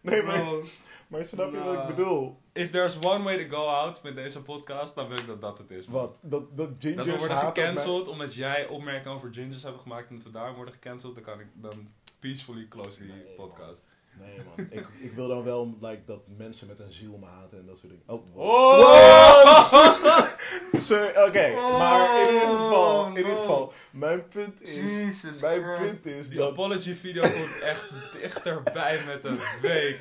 Nee, 0.00 0.22
maar, 0.22 0.40
Bro, 0.40 0.62
maar 1.06 1.22
snap 1.24 1.52
je 1.52 1.56
wat 1.58 1.72
Nou. 1.74 1.88
ik 1.88 1.94
bedoel? 1.94 2.36
if 2.52 2.70
there's 2.70 2.96
one 3.02 3.22
way 3.24 3.44
to 3.44 3.56
go 3.56 3.66
out 3.68 4.02
met 4.02 4.14
deze 4.16 4.42
podcast, 4.42 4.94
dan 4.94 5.08
weet 5.08 5.20
ik 5.20 5.26
dat 5.26 5.40
dat 5.40 5.58
het 5.58 5.70
is. 5.70 5.86
man. 5.86 6.00
Wat? 6.00 6.18
Dat, 6.22 6.56
dat 6.56 6.70
gingers 6.78 7.06
Dat 7.06 7.14
we 7.14 7.18
worden 7.18 7.38
gecanceld 7.38 8.08
omdat 8.08 8.34
jij 8.34 8.66
opmerkingen 8.66 9.16
over 9.16 9.32
gingers 9.34 9.62
hebben 9.62 9.80
gemaakt 9.80 10.08
en 10.08 10.14
dat 10.14 10.24
we 10.24 10.30
daar 10.30 10.54
worden 10.54 10.74
gecanceld, 10.74 11.14
dan 11.14 11.24
kan 11.24 11.40
ik 11.40 11.46
dan 11.54 11.88
peacefully 12.20 12.66
close 12.68 12.98
die 13.02 13.12
Nee, 13.12 13.22
podcast. 13.36 13.84
Nee 14.20 14.36
man, 14.36 14.66
ik, 14.70 14.86
ik 15.00 15.12
wil 15.12 15.28
dan 15.28 15.44
wel 15.44 15.76
like, 15.80 16.02
dat 16.06 16.20
mensen 16.36 16.66
met 16.66 16.80
een 16.80 16.92
ziel 16.92 17.18
me 17.18 17.26
haten 17.26 17.58
en 17.58 17.66
dat 17.66 17.78
soort 17.78 17.90
dingen. 17.92 18.04
Oh? 18.06 18.36
Oh! 18.36 20.28
Sorry, 20.88 21.08
oké. 21.26 21.54
Maar 21.54 22.20
in 22.20 22.34
ieder 22.34 22.48
geval, 22.48 23.06
in 23.06 23.16
ieder 23.16 23.32
no. 23.32 23.40
geval, 23.40 23.72
mijn 23.90 24.28
punt 24.28 24.62
is, 24.62 24.74
Jesus 24.90 25.38
mijn 25.40 25.62
Christ. 25.64 25.80
punt 26.02 26.06
is 26.06 26.28
Die 26.28 26.38
dat... 26.38 26.50
apology 26.50 26.94
video 26.94 27.22
komt 27.22 27.60
echt 27.64 27.90
dichterbij 28.20 29.02
met 29.06 29.24
een 29.24 29.38
week, 29.62 29.98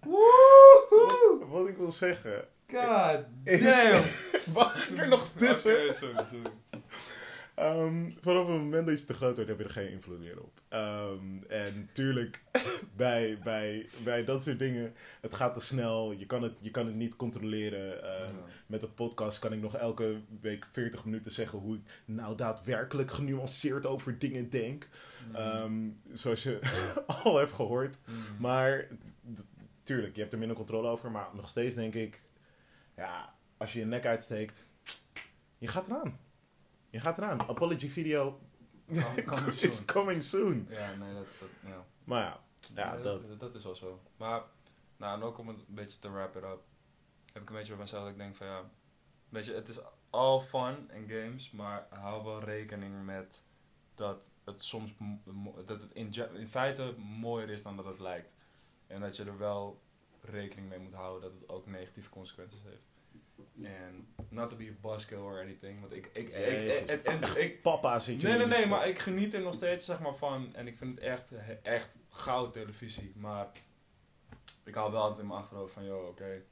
ouwe. 0.00 1.46
Wat 1.48 1.68
ik 1.68 1.76
wil 1.76 1.92
zeggen, 1.92 2.44
God 2.66 3.24
is... 3.44 3.62
Mag 4.54 4.88
ik 4.88 4.98
er 4.98 5.08
nog 5.08 5.28
tussen? 5.36 5.94
Sorry, 5.94 5.94
sorry. 5.94 6.50
Ehm, 7.60 8.10
vanaf 8.20 8.46
het 8.48 8.56
moment 8.56 8.86
dat 8.86 9.00
je 9.00 9.06
te 9.06 9.14
groot 9.14 9.34
wordt, 9.34 9.50
heb 9.50 9.58
je 9.58 9.64
er 9.64 9.70
geen 9.70 9.90
invloed 9.90 10.18
meer 10.18 10.40
op. 10.40 10.60
Ehm, 10.68 11.42
en 11.48 11.88
tuurlijk, 11.92 12.42
bij, 12.96 13.38
bij, 13.44 13.88
bij 14.04 14.24
dat 14.24 14.42
soort 14.44 14.58
dingen, 14.58 14.94
het 15.20 15.34
gaat 15.34 15.54
te 15.54 15.60
snel. 15.60 16.12
Je 16.12 16.26
kan 16.26 16.42
het, 16.42 16.52
je 16.60 16.70
kan 16.70 16.86
het 16.86 16.94
niet 16.94 17.16
controleren. 17.16 18.02
Ehm, 18.02 18.34
Met 18.66 18.82
een 18.82 18.94
podcast 18.94 19.38
kan 19.38 19.52
ik 19.52 19.60
nog 19.60 19.76
elke 19.76 20.20
week 20.40 20.66
40 20.72 21.04
minuten 21.04 21.32
zeggen 21.32 21.58
hoe 21.58 21.74
ik 21.76 21.82
nou 22.04 22.36
daadwerkelijk 22.36 23.10
genuanceerd 23.10 23.86
over 23.86 24.18
dingen 24.18 24.50
denk. 24.50 24.88
Mm. 25.28 25.34
Ehm, 25.34 25.88
zoals 26.12 26.42
je 26.42 26.58
al 27.24 27.36
hebt 27.36 27.52
gehoord. 27.52 27.98
Mm. 28.06 28.16
Maar 28.38 28.86
tuurlijk, 29.90 30.14
je 30.14 30.20
hebt 30.20 30.32
er 30.32 30.38
minder 30.38 30.56
controle 30.56 30.88
over. 30.88 31.10
Maar 31.10 31.28
nog 31.32 31.48
steeds 31.48 31.74
denk 31.74 31.94
ik, 31.94 32.22
ja, 32.96 33.34
als 33.56 33.72
je 33.72 33.78
je 33.78 33.84
nek 33.84 34.06
uitsteekt, 34.06 34.66
je 35.58 35.66
gaat 35.66 35.86
eraan. 35.86 36.18
Je 36.90 37.00
gaat 37.00 37.18
eraan. 37.18 37.40
Apology 37.40 37.88
video 37.88 38.40
coming 39.26 39.46
is 39.60 39.76
soon. 39.76 39.86
coming 39.86 40.22
soon. 40.22 40.66
Ja, 40.68 40.94
nee, 40.94 41.14
dat, 41.14 41.26
dat, 41.40 41.48
ja. 41.64 41.84
Maar 42.04 42.22
ja, 42.22 42.40
ja 42.74 42.94
Nee, 42.94 43.02
dat. 43.02 43.26
dat, 43.26 43.40
dat 43.40 43.54
is 43.54 43.64
wel 43.64 43.74
zo. 43.74 44.00
Maar, 44.16 44.42
nou, 44.96 45.20
en 45.20 45.26
ook 45.26 45.38
om 45.38 45.48
het 45.48 45.56
een 45.56 45.74
beetje 45.74 45.98
te 45.98 46.10
wrap 46.10 46.36
it 46.36 46.42
up, 46.42 46.62
heb 47.32 47.42
ik 47.42 47.48
een 47.48 47.56
beetje 47.56 47.72
bij 47.72 47.82
mezelf 47.82 48.02
dat 48.02 48.12
ik 48.12 48.18
denk 48.18 48.36
van 48.36 48.46
ja, 48.46 48.70
weet 49.28 49.44
je, 49.44 49.52
het 49.52 49.68
is 49.68 49.78
all 50.10 50.40
fun 50.40 50.90
en 50.90 51.08
games, 51.08 51.50
maar 51.50 51.86
hou 51.90 52.24
wel 52.24 52.44
rekening 52.44 53.04
met 53.04 53.42
dat 53.94 54.30
het 54.44 54.62
soms, 54.62 54.94
dat 55.66 55.80
het 55.80 55.92
in 55.92 56.48
feite 56.48 56.94
mooier 56.98 57.50
is 57.50 57.62
dan 57.62 57.76
dat 57.76 57.84
het 57.84 58.00
lijkt. 58.00 58.38
En 58.90 59.00
dat 59.00 59.16
je 59.16 59.24
er 59.24 59.38
wel 59.38 59.80
rekening 60.20 60.68
mee 60.68 60.78
moet 60.78 60.92
houden 60.92 61.30
dat 61.30 61.40
het 61.40 61.48
ook 61.48 61.66
negatieve 61.66 62.10
consequenties 62.10 62.62
heeft. 62.62 62.88
En 63.62 64.06
not 64.28 64.48
to 64.48 64.56
be 64.56 64.68
a 64.68 64.88
buzzkill 64.88 65.18
or 65.18 65.40
anything, 65.40 65.80
want 65.80 65.92
ik, 65.92 66.10
ik, 66.12 66.28
ik, 66.28 66.88
ik, 66.88 67.26
ik, 67.26 67.62
Papa 67.62 67.98
zit 67.98 68.20
je 68.20 68.26
Nee, 68.28 68.38
nee, 68.38 68.46
nee, 68.46 68.66
maar 68.66 68.88
ik 68.88 68.98
geniet 68.98 69.34
er 69.34 69.40
nog 69.40 69.54
steeds 69.54 69.84
zeg 69.84 70.00
maar, 70.00 70.14
van. 70.14 70.54
En 70.54 70.66
ik 70.66 70.76
vind 70.76 70.94
het 70.94 71.00
echt, 71.00 71.28
echt 71.62 71.98
goud 72.08 72.52
televisie. 72.52 73.12
Maar 73.16 73.50
ik 74.64 74.74
hou 74.74 74.92
wel 74.92 75.00
altijd 75.00 75.20
in 75.20 75.26
mijn 75.26 75.40
achterhoofd 75.40 75.72
van, 75.72 75.84
joh, 75.84 76.08
oké. 76.08 76.42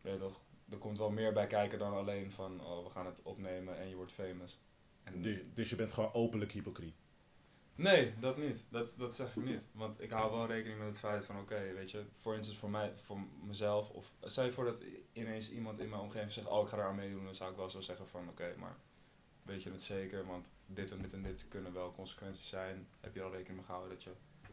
weet 0.00 0.12
je 0.12 0.18
toch, 0.18 0.40
er 0.70 0.78
komt 0.78 0.98
wel 0.98 1.10
meer 1.10 1.32
bij 1.32 1.46
kijken 1.46 1.78
dan 1.78 1.92
alleen 1.92 2.30
van, 2.30 2.60
oh, 2.60 2.84
we 2.84 2.90
gaan 2.90 3.06
het 3.06 3.22
opnemen 3.22 3.78
en 3.78 3.88
je 3.88 3.96
wordt 3.96 4.12
famous. 4.12 4.58
En 5.02 5.22
Dus, 5.22 5.38
dus 5.54 5.70
je 5.70 5.76
bent 5.76 5.92
gewoon 5.92 6.12
openlijk 6.12 6.52
hypocriet. 6.52 6.94
Nee, 7.76 8.14
dat 8.20 8.36
niet. 8.36 8.62
Dat, 8.68 8.94
dat 8.98 9.16
zeg 9.16 9.36
ik 9.36 9.44
niet. 9.44 9.68
Want 9.72 10.00
ik 10.00 10.10
hou 10.10 10.32
wel 10.32 10.46
rekening 10.46 10.78
met 10.78 10.88
het 10.88 10.98
feit 10.98 11.24
van, 11.24 11.38
oké, 11.38 11.72
weet 11.74 11.90
je, 11.90 12.04
voor 12.20 12.34
instance 12.34 12.60
voor 12.60 12.70
mij, 12.70 12.92
voor 13.04 13.18
mezelf, 13.42 13.90
of 13.90 14.12
stel 14.22 14.44
je 14.44 14.52
voor 14.52 14.64
dat 14.64 14.80
ineens 15.12 15.50
iemand 15.50 15.78
in 15.78 15.88
mijn 15.88 16.02
omgeving 16.02 16.32
zegt, 16.32 16.46
oh, 16.46 16.62
ik 16.62 16.68
ga 16.68 16.76
eraan 16.76 16.94
meedoen, 16.94 17.24
dan 17.24 17.34
zou 17.34 17.50
ik 17.50 17.56
wel 17.56 17.70
zo 17.70 17.80
zeggen 17.80 18.06
van, 18.06 18.28
oké, 18.28 18.54
maar 18.58 18.76
weet 19.42 19.62
je 19.62 19.70
het 19.70 19.82
zeker, 19.82 20.26
want 20.26 20.46
dit 20.66 20.90
en 20.90 21.02
dit 21.02 21.12
en 21.12 21.22
dit 21.22 21.48
kunnen 21.48 21.72
wel 21.72 21.92
consequenties 21.92 22.48
zijn. 22.48 22.88
Heb 23.00 23.14
je 23.14 23.22
al 23.22 23.30
rekening 23.30 23.56
mee 23.56 23.64
gehouden 23.64 23.92
dat 23.92 24.02
je 24.02 24.10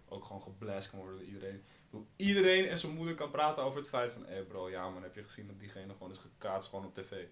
ook 0.08 0.26
gewoon 0.26 0.42
geblast 0.42 0.90
kan 0.90 1.00
worden 1.00 1.18
door 1.18 1.28
iedereen. 1.28 1.64
Bedoel, 1.90 2.08
Iedereen 2.16 2.68
en 2.68 2.78
zijn 2.78 2.94
moeder 2.94 3.16
kan 3.16 3.32
praten 3.32 3.64
over 3.64 3.80
het 3.80 3.90
feit 3.90 4.12
van, 4.12 4.26
hé 4.26 4.34
hey 4.34 4.44
bro, 4.44 4.70
ja 4.70 4.90
man, 4.90 5.04
heb 5.04 5.16
je 5.16 5.24
gezien 5.24 5.48
dat 5.48 5.60
diegene 5.60 5.94
gewoon 5.94 6.12
is 6.12 6.18
gekaatst 6.18 6.70
gewoon 6.70 6.86
op 6.86 6.94
tv. 6.94 7.26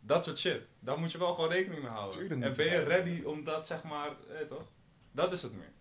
Dat 0.00 0.24
soort 0.24 0.38
shit. 0.38 0.62
Daar 0.78 0.98
moet 0.98 1.12
je 1.12 1.18
wel 1.18 1.34
gewoon 1.34 1.50
rekening 1.50 1.82
mee 1.82 1.90
houden. 1.90 2.42
En 2.42 2.54
ben 2.54 2.66
je 2.66 2.82
ready 2.82 3.22
om 3.22 3.44
dat 3.44 3.66
zeg 3.66 3.82
maar, 3.84 4.16
eh, 4.28 4.46
toch? 4.46 4.66
Dat 5.18 5.32
is 5.32 5.42
het 5.42 5.56
meer. 5.56 5.72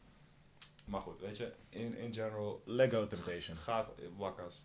Maar 0.87 1.01
goed, 1.01 1.19
weet 1.19 1.37
je, 1.37 1.51
in, 1.69 1.97
in 1.97 2.13
general, 2.13 2.61
Lego 2.65 3.07
Temptation. 3.07 3.55
gaat 3.57 3.89
wakkas. 4.17 4.63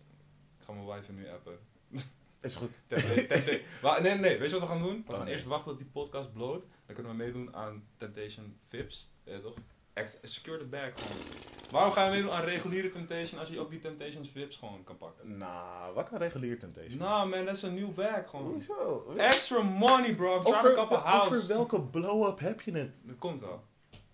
Ik 0.59 0.65
ga 0.65 0.71
mijn 0.73 0.85
wife 0.85 1.11
nu 1.11 1.29
appen. 1.29 1.59
Is 2.41 2.55
goed. 2.55 2.83
Tempt- 2.87 3.27
Tempt- 3.27 3.81
Wa- 3.81 3.99
nee, 3.99 4.15
nee, 4.17 4.37
weet 4.37 4.49
je 4.49 4.59
wat 4.59 4.67
we 4.67 4.73
gaan 4.73 4.81
doen? 4.83 5.03
We 5.05 5.11
Oh, 5.11 5.15
gaan 5.15 5.25
nee. 5.25 5.33
eerst 5.33 5.45
wachten 5.45 5.71
tot 5.71 5.77
die 5.77 5.87
podcast 5.91 6.33
bloot. 6.33 6.67
Dan 6.85 6.95
kunnen 6.95 7.11
we 7.11 7.17
meedoen 7.17 7.55
aan 7.55 7.87
Temptation 7.97 8.57
Vips. 8.67 9.09
Weet 9.23 9.35
je 9.35 9.41
toch? 9.41 9.55
Ex 9.93 10.17
secure 10.21 10.57
the 10.57 10.65
bag 10.65 10.91
gewoon. 10.93 11.23
Waarom 11.71 11.91
ga 11.91 12.05
je 12.05 12.11
meedoen 12.11 12.31
aan 12.31 12.43
reguliere 12.43 12.89
Temptation 12.89 13.39
als 13.39 13.49
je 13.49 13.59
ook 13.59 13.69
die 13.69 13.79
Temptations 13.79 14.29
Vips 14.29 14.55
gewoon 14.57 14.83
kan 14.83 14.97
pakken? 14.97 15.37
Nou, 15.37 15.93
wat 15.93 16.09
kan 16.09 16.17
regulier 16.17 16.59
Temptation? 16.59 16.97
Nou 16.97 17.29
man, 17.29 17.45
dat 17.45 17.55
is 17.55 17.61
een 17.61 17.73
nieuw 17.73 17.91
bag 17.93 18.29
gewoon. 18.29 18.45
Hoezo? 18.45 19.13
Extra 19.17 19.61
money 19.61 20.15
bro, 20.15 20.35
I'm 20.37 20.43
trying 20.43 20.57
Over, 20.77 20.87
to 20.87 20.95
a 20.95 20.99
house. 20.99 21.35
over 21.35 21.47
welke 21.47 21.81
blow-up 21.81 22.39
heb 22.39 22.61
je 22.61 22.71
het? 22.71 23.01
Dat 23.05 23.17
komt 23.17 23.41
wel. 23.41 23.63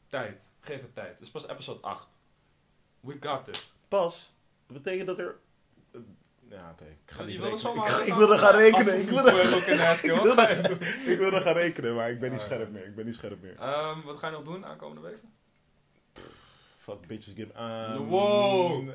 Tijd. 0.08 0.48
Geef 0.60 0.82
het 0.82 0.96
tijd. 0.96 1.10
Het 1.10 1.22
is 1.22 1.32
pas 1.32 1.48
episode 1.48 1.80
8. 1.82 2.08
We 3.00 3.18
got 3.20 3.46
this. 3.46 3.74
Pas, 3.88 4.36
dat 4.68 4.82
betekent 4.82 5.08
dat 5.08 5.20
er... 5.20 5.36
Ja, 6.50 6.70
oké. 6.72 6.84
Ik 6.86 7.12
ga 7.12 7.24
niet 7.24 7.38
wilde 7.38 7.56
rekenen. 7.56 7.60
zomaar- 7.60 8.00
Ik, 8.02 8.08
ik 8.08 8.14
wilde 8.14 8.38
gaan 8.38 8.56
rekenen. 8.56 9.00
Ik 9.02 9.10
wilde, 9.10 9.32
Afvoer- 9.32 9.56
ook 9.56 9.62
in 9.64 9.78
Haskell. 9.78 10.16
ik, 11.14 11.20
gaan 11.44 11.54
rekenen, 11.54 11.96
maar 11.96 12.10
ik 12.12 12.20
ben 12.20 12.32
niet 12.32 12.40
Ah, 12.40 12.46
scherp 12.46 12.72
meer. 12.72 12.86
Ik 12.86 12.96
ben 12.96 13.06
niet 13.06 13.16
scherp 13.16 13.42
meer. 13.42 13.56
Ehm, 13.60 14.02
wat 14.02 14.18
ga 14.18 14.28
je 14.28 14.34
nog 14.34 14.44
doen 14.44 14.66
aankomende 14.66 15.02
week? 15.02 15.18
Fuck 16.90 17.08
bitches 17.08 17.34
give... 17.36 17.52
Wow. 18.08 18.90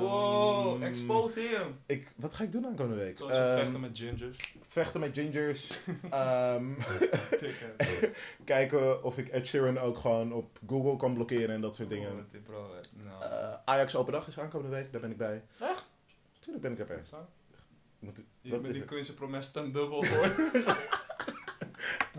wow, 0.00 0.82
expose 0.82 1.40
him. 1.40 1.78
Ik, 1.86 2.12
wat 2.16 2.34
ga 2.34 2.44
ik 2.44 2.52
doen 2.52 2.66
aankomende 2.66 3.04
week? 3.04 3.16
Zoals 3.16 3.32
Ehm, 3.32 3.56
vechten 3.56 3.80
met 3.80 3.98
gingers. 3.98 4.54
vechten 4.66 5.00
met 5.00 5.18
gingers. 5.18 5.80
Ehm, 6.10 6.72
kijken 8.44 9.04
of 9.04 9.18
ik 9.18 9.28
Ed 9.28 9.46
Sheeran 9.46 9.78
ook 9.78 9.98
gewoon 9.98 10.32
op 10.32 10.58
Google 10.66 10.96
kan 10.96 11.14
blokkeren 11.14 11.50
en 11.50 11.60
dat 11.60 11.74
soort 11.74 11.90
dingen. 11.90 12.12
Oh, 12.12 12.42
bro, 12.44 12.70
eh, 12.74 13.04
nou. 13.04 13.22
Eh, 13.32 13.54
Ajax 13.64 13.96
Open 13.96 14.12
Dag 14.12 14.26
is 14.28 14.38
aankomende 14.38 14.76
week, 14.76 14.92
daar 14.92 15.00
ben 15.00 15.10
ik 15.10 15.16
bij. 15.16 15.42
Echt? 15.60 15.84
Tuurlijk 16.38 16.62
ben 16.64 16.72
ik 16.72 16.78
erbij. 16.78 17.02
Moet, 17.98 18.22
Je 18.40 18.60
is 18.62 18.72
die? 18.72 18.84
Queen's 18.84 19.14
Promes 19.14 19.50
ten 19.50 19.72
dubbel 19.72 20.04
hoor. 20.08 20.28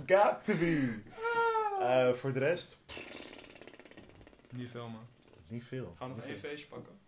Got 0.05 0.43
to 0.43 0.55
be. 0.57 1.01
Eh, 1.80 2.09
voor 2.14 2.34
de 2.34 2.39
rest, 2.39 2.78
Niet 4.52 4.70
veel 4.70 4.88
man. 4.89 5.06
niet 5.47 5.64
veel. 5.64 5.93
Gaan 5.97 6.10
we 6.10 6.16
nog 6.16 6.26
één 6.26 6.38
feestje 6.38 6.68
pakken? 6.68 6.99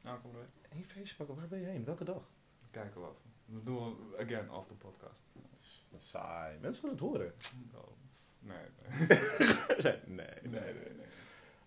Nou, 0.00 0.20
kom 0.20 0.30
erbij. 0.30 0.48
Eén 0.78 0.84
feestje 0.84 1.16
pakken, 1.16 1.36
waar 1.36 1.48
ben 1.48 1.60
je 1.60 1.66
heen? 1.66 1.84
Welke 1.84 2.04
dag? 2.04 2.22
Kijken 2.70 3.00
we 3.00 3.06
even. 3.06 3.32
Dat 3.46 3.64
doen 3.66 3.96
we 4.10 4.16
again 4.22 4.48
the 4.66 4.74
podcast. 4.74 5.22
Dat 5.32 5.42
is, 5.58 5.86
dat 5.90 6.00
is 6.00 6.10
saai. 6.10 6.58
Mensen 6.58 6.82
willen 6.82 6.98
het 6.98 7.06
horen. 7.06 7.34
Bro. 7.70 7.96
Nee, 8.38 8.56
nee. 8.88 9.18
Zij- 9.82 10.02
nee, 10.06 10.26
Nee, 10.42 10.60
nee, 10.72 10.72
nee. 10.94 11.06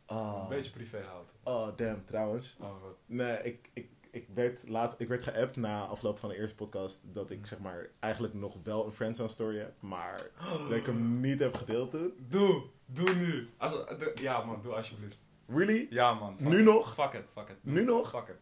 Ah. 0.06 0.40
Een 0.42 0.48
beetje 0.50 0.72
privé 0.72 1.02
houden. 1.08 1.34
Oh, 1.44 1.78
damn, 1.78 2.06
trouwens. 2.06 2.58
Oh, 2.60 2.82
wat. 2.82 2.98
Nee, 3.06 3.44
ik, 3.44 3.70
ik, 3.74 3.90
ik, 4.12 4.28
werd 4.34 4.64
laatst, 4.68 5.00
ik 5.00 5.08
werd 5.08 5.24
geappt 5.24 5.56
na 5.56 5.86
afloop 5.86 6.20
van 6.20 6.30
de 6.30 6.38
eerste 6.38 6.56
podcast 6.56 7.02
dat 7.14 7.30
ik 7.30 7.48
zeg 7.48 7.60
maar 7.60 7.90
eigenlijk 8.00 8.34
nog 8.34 8.56
wel 8.64 8.86
een 8.86 8.92
Friendzone 8.92 9.30
story 9.30 9.58
heb, 9.58 9.74
maar 9.80 10.22
dat 10.70 10.78
ik 10.78 10.86
hem 10.86 11.20
niet 11.22 11.40
heb 11.40 11.56
gedeeld 11.56 11.92
toen. 11.92 12.14
Doe! 12.30 12.64
Doe 12.86 13.14
nu! 13.16 13.50
Als, 13.58 13.72
de- 13.74 14.12
ja 14.22 14.44
man, 14.44 14.62
doe 14.62 14.74
alsjeblieft. 14.74 15.18
Really? 15.48 15.88
Ja 15.90 16.14
man. 16.14 16.36
Nu 16.40 16.58
it. 16.58 16.64
nog? 16.66 16.94
Fuck 16.94 17.14
it, 17.14 17.30
fuck 17.34 17.50
it. 17.50 17.56
Nu 17.62 17.84
nog? 17.84 18.10
Fuck 18.10 18.28
it. 18.28 18.38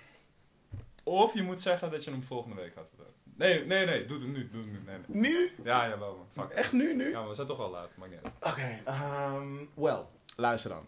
Of 1.04 1.34
je 1.34 1.42
moet 1.42 1.60
zeggen 1.60 1.90
dat 1.90 2.04
je 2.04 2.10
hem 2.10 2.22
volgende 2.22 2.56
week 2.56 2.72
gaat 2.74 2.86
vertellen. 2.88 3.12
Nee, 3.36 3.64
nee, 3.66 3.86
nee. 3.86 4.04
Doe 4.04 4.18
het 4.18 4.28
nu. 4.28 4.48
Doe 4.50 4.60
het 4.62 4.70
nu. 4.72 4.80
Nee, 4.86 4.96
nee. 5.06 5.20
Nu? 5.32 5.50
Ja, 5.64 5.88
jawel 5.88 6.16
man. 6.16 6.26
Fuck 6.44 6.52
it. 6.52 6.58
Echt 6.58 6.72
nu, 6.72 6.94
nu? 6.94 7.10
Ja, 7.10 7.18
maar 7.20 7.28
we 7.28 7.34
zijn 7.34 7.46
toch 7.46 7.58
al 7.58 7.70
laat. 7.70 7.88
Maakt 7.96 8.10
niet 8.10 8.20
uit. 8.22 8.52
Oké, 8.52 8.80
ehm 8.84 9.56
well, 9.74 10.00
luister 10.36 10.70
dan. 10.70 10.84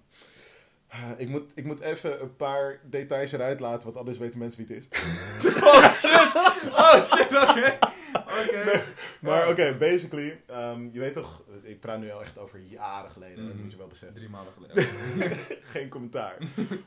Eh, 0.97 1.21
ik, 1.21 1.29
moet, 1.29 1.53
ik 1.55 1.65
moet 1.65 1.81
even 1.81 2.23
een 2.23 2.37
paar 2.37 2.81
details 2.85 3.33
eruit 3.33 3.61
laten, 3.61 3.85
want 3.85 3.97
anders 3.97 4.19
weten 4.19 4.39
mensen 4.39 4.67
wie 4.67 4.77
het 4.77 4.85
is. 4.85 4.89
Oh 5.67 5.91
shit! 5.93 6.35
Oh 6.67 7.03
shit, 7.03 7.27
oké. 7.49 7.79
Oké. 8.13 8.83
Maar 9.21 9.49
oké, 9.49 9.77
basically, 9.79 10.43
ehm, 10.47 10.89
je 10.93 11.01
weet 11.01 11.13
toch, 11.13 11.43
ik 11.63 11.81
praat 11.81 11.99
nu 11.99 12.11
al 12.11 12.21
echt 12.21 12.39
over 12.39 12.59
jaren 12.59 13.11
geleden, 13.11 13.47
dat 13.47 13.57
moet 13.57 13.73
je 13.73 13.79
wel 13.79 13.87
beseffen. 13.87 14.17
Drie 14.17 14.29
maanden 14.29 14.53
geleden. 14.53 14.85
Geen 15.73 15.89
commentaar. 15.89 16.37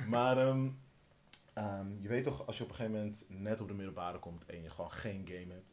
maar 0.08 0.38
ehm, 0.38 0.68
ehm, 1.54 1.88
je 2.02 2.08
weet 2.08 2.24
toch, 2.24 2.46
als 2.48 2.58
je 2.58 2.64
op 2.64 2.70
een 2.70 2.76
gegeven 2.76 2.98
moment 2.98 3.26
net 3.28 3.62
op 3.62 3.68
de 3.68 3.74
middelbare 3.74 4.20
komt 4.20 4.46
en 4.46 4.64
je 4.64 4.70
gewoon 4.70 4.92
geen 4.92 5.28
game 5.28 5.54
hebt. 5.54 5.68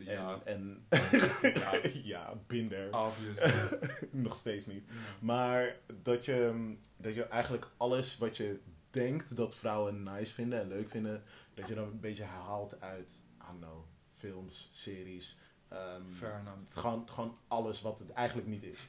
Ja. 0.00 0.40
En, 0.44 0.86
Ja. 0.88 1.72
en 1.82 2.04
ja, 2.04 2.34
binder. 2.46 2.88
Nog 4.10 4.36
steeds 4.36 4.66
niet. 4.66 4.90
Maar 5.20 5.76
dat 6.02 6.24
je, 6.24 6.72
dat 6.96 7.14
je 7.14 7.24
eigenlijk 7.24 7.66
alles 7.76 8.18
wat 8.18 8.36
je 8.36 8.60
denkt 8.90 9.36
dat 9.36 9.54
vrouwen 9.54 10.02
nice 10.02 10.34
vinden 10.34 10.60
en 10.60 10.68
leuk 10.68 10.88
vinden, 10.90 11.22
dat 11.54 11.68
je 11.68 11.74
dan 11.74 11.84
een 11.88 12.00
beetje 12.00 12.24
haalt 12.24 12.80
uit, 12.80 13.12
I 13.42 13.46
don't 13.46 13.58
know, 13.60 13.84
films, 14.18 14.70
series. 14.72 15.38
ehm, 15.68 16.02
Fair 16.18 16.38
enough. 16.40 16.78
gewoon, 16.80 17.08
gewoon 17.10 17.38
alles 17.48 17.80
wat 17.80 17.98
het 17.98 18.10
eigenlijk 18.10 18.48
niet 18.48 18.62
is. 18.62 18.78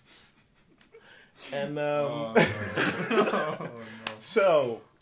En 1.51 1.77
ehm 1.77 2.05
Oh, 2.05 2.33
no. 2.33 3.21
Oh, 3.21 3.59
no. 3.59 4.19
zo, 4.19 4.73
Eh, 4.73 4.94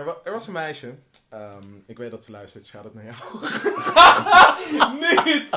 er, 0.00 0.06
wa- 0.06 0.20
er 0.24 0.32
was 0.32 0.46
een 0.46 0.52
meisje. 0.52 0.94
ehm, 1.28 1.64
ik 1.86 1.96
weet 1.98 2.10
dat 2.10 2.24
ze 2.24 2.30
luistert. 2.30 2.66
Shout 2.66 2.84
out 2.84 2.94
naar 2.94 3.04
jou. 3.04 3.16
niet! 5.00 5.48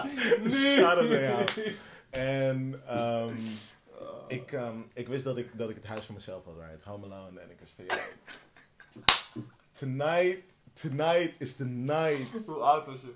Niet! 0.43 0.77
Shout 0.79 0.97
out 0.97 1.09
naar 1.09 1.21
jou. 1.21 1.45
En 2.09 2.81
ehm, 2.87 3.35
ik, 4.27 4.51
ehm, 4.51 4.77
ik 4.93 5.07
wist 5.07 5.23
dat 5.23 5.37
ik, 5.37 5.57
dat 5.57 5.69
ik 5.69 5.75
het 5.75 5.85
huis 5.85 6.05
voor 6.05 6.15
mezelf 6.15 6.45
had, 6.45 6.53
right? 6.69 6.83
Home 6.83 7.05
alone. 7.05 7.39
En 7.39 7.49
ik 7.49 7.57
was 7.59 7.69
van. 7.75 7.85
Tonight, 9.71 10.41
tonight 10.73 11.33
is 11.37 11.55
the 11.55 11.65
night. 11.65 12.31
Hoe 12.45 12.55
oud 12.55 12.85
was 12.85 12.95
je? 13.01 13.13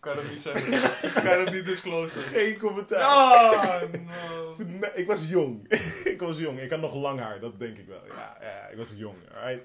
Kan 0.00 0.16
het 0.16 0.30
niet 0.30 0.40
zeggen. 0.42 1.22
kan 1.22 1.40
het 1.40 1.50
niet 1.52 1.64
disclosen. 1.64 2.22
Geen 2.22 2.58
commentaar. 2.58 3.00
Oh, 3.00 3.82
no. 3.92 4.54
Ik 4.94 5.06
was 5.06 5.20
jong. 5.26 5.68
ik 6.14 6.20
was 6.20 6.36
jong. 6.36 6.60
Ik 6.60 6.70
had 6.70 6.80
nog 6.80 6.94
lang 6.94 7.20
haar, 7.20 7.40
dat 7.40 7.58
denk 7.58 7.78
ik 7.78 7.86
wel. 7.86 8.02
Ja, 8.06 8.36
ja 8.40 8.66
ik 8.66 8.76
was 8.76 8.86
jong, 8.94 9.16
alright? 9.34 9.64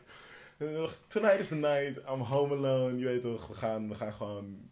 Tonight 0.59 1.39
is 1.39 1.49
the 1.49 1.55
night. 1.55 1.95
I'm 2.05 2.19
home 2.19 2.51
alone. 2.51 2.99
Je 2.99 3.05
weet 3.05 3.21
toch, 3.21 3.47
we 3.47 3.53
gaan, 3.53 3.89
we 3.89 3.95
gaan 3.95 4.13
gewoon... 4.13 4.69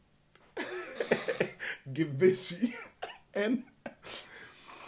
Get 1.93 2.17
busy. 2.17 2.73
en 3.31 3.65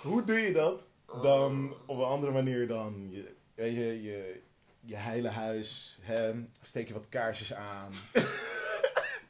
hoe 0.02 0.24
doe 0.24 0.38
je 0.38 0.54
dat? 0.54 0.88
Dan 1.22 1.76
op 1.86 1.98
een 1.98 2.06
andere 2.06 2.32
manier 2.32 2.68
dan... 2.68 3.08
Je, 3.10 3.36
weet 3.56 3.74
je, 3.74 4.02
je, 4.02 4.42
je 4.82 4.96
hele 4.96 5.30
huis, 5.30 6.00
hè, 6.02 6.34
steek 6.62 6.88
je 6.88 6.94
wat 6.94 7.10
kaarsjes 7.10 7.54
aan. 7.54 7.94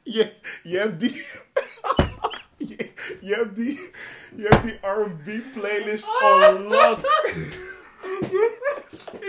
je, 0.02 0.32
je 0.62 0.78
hebt 0.78 1.00
die... 1.00 1.24
je, 2.68 2.90
je 3.20 3.34
hebt 3.34 3.56
die... 3.56 3.90
Je 4.36 4.46
hebt 4.48 4.62
die 4.62 4.78
R&B 4.82 5.54
playlist 5.54 6.08
on 6.22 6.62
lock. 6.62 6.98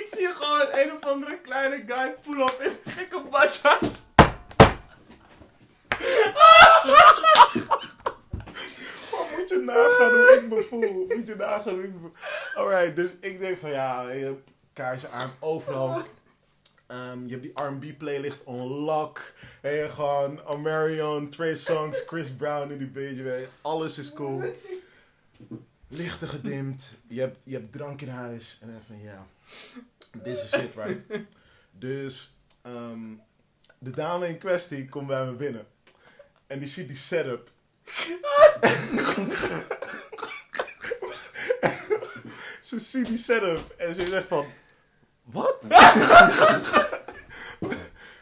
Ik 0.02 0.08
zie 0.12 0.32
gewoon 0.32 0.68
een 0.72 0.92
of 0.92 1.04
andere 1.04 1.38
kleine 1.38 1.84
guy 1.88 2.16
pull 2.24 2.42
up 2.42 2.62
in 2.62 2.92
gekke 2.92 3.22
badjas. 3.30 4.02
Moet 9.36 9.50
je 9.50 9.62
nagaan 9.66 10.10
hoe 10.10 10.40
ik 10.42 10.50
me 10.50 10.62
voel. 10.70 11.06
Moet 11.08 11.28
je 11.28 11.36
nagaan 11.36 11.74
hoe 11.74 11.84
ik 11.84 11.94
me. 11.94 12.10
Alright, 12.56 12.96
dus 12.96 13.10
ik 13.20 13.40
denk 13.40 13.58
van 13.58 13.70
ja, 13.70 14.06
hebt 14.06 14.50
kaarsen 14.74 15.12
aan 15.12 15.32
overal. 15.40 16.02
Ehm, 16.88 17.26
je 17.26 17.32
hebt 17.32 17.44
die 17.44 17.64
R&B 17.64 17.98
playlist 17.98 18.44
on 18.44 18.68
lock. 18.68 19.34
En 19.62 19.72
je 19.72 19.90
gewoon 19.90 20.46
Omarion, 20.46 21.30
Trey 21.30 21.56
Songs, 21.56 22.04
Chris 22.08 22.32
Brown 22.38 22.72
in 22.72 22.78
die 22.78 22.88
beetje. 22.88 23.48
Alles 23.62 23.98
is 23.98 24.14
cool. 24.14 24.44
Lichten 25.88 26.28
gedimd. 26.28 26.92
Je 27.08 27.20
hebt, 27.20 27.38
je 27.44 27.54
hebt 27.54 27.72
drank 27.72 28.02
in 28.02 28.10
huis. 28.10 28.58
En 28.62 28.68
dan 28.68 28.82
van 28.88 29.02
ja, 29.02 29.26
this 30.24 30.44
is 30.44 30.54
it, 30.54 30.76
right? 30.76 31.26
Dus 31.72 32.34
ehm, 32.62 33.00
de 33.80 33.92
dame 33.92 34.28
in 34.28 34.38
kwestie 34.38 34.90
komt 34.90 35.08
bij 35.08 35.26
me 35.26 35.32
binnen. 35.32 35.66
En 36.48 36.60
die 36.60 36.68
ziet 36.68 36.88
die 36.88 36.98
setup. 36.98 37.52
ze 42.62 42.80
ziet 42.80 43.08
die 43.08 43.18
setup 43.18 43.74
en 43.78 43.96
ze 43.96 44.08
zegt 44.08 44.28
van... 44.28 44.46
Wat? 45.24 45.58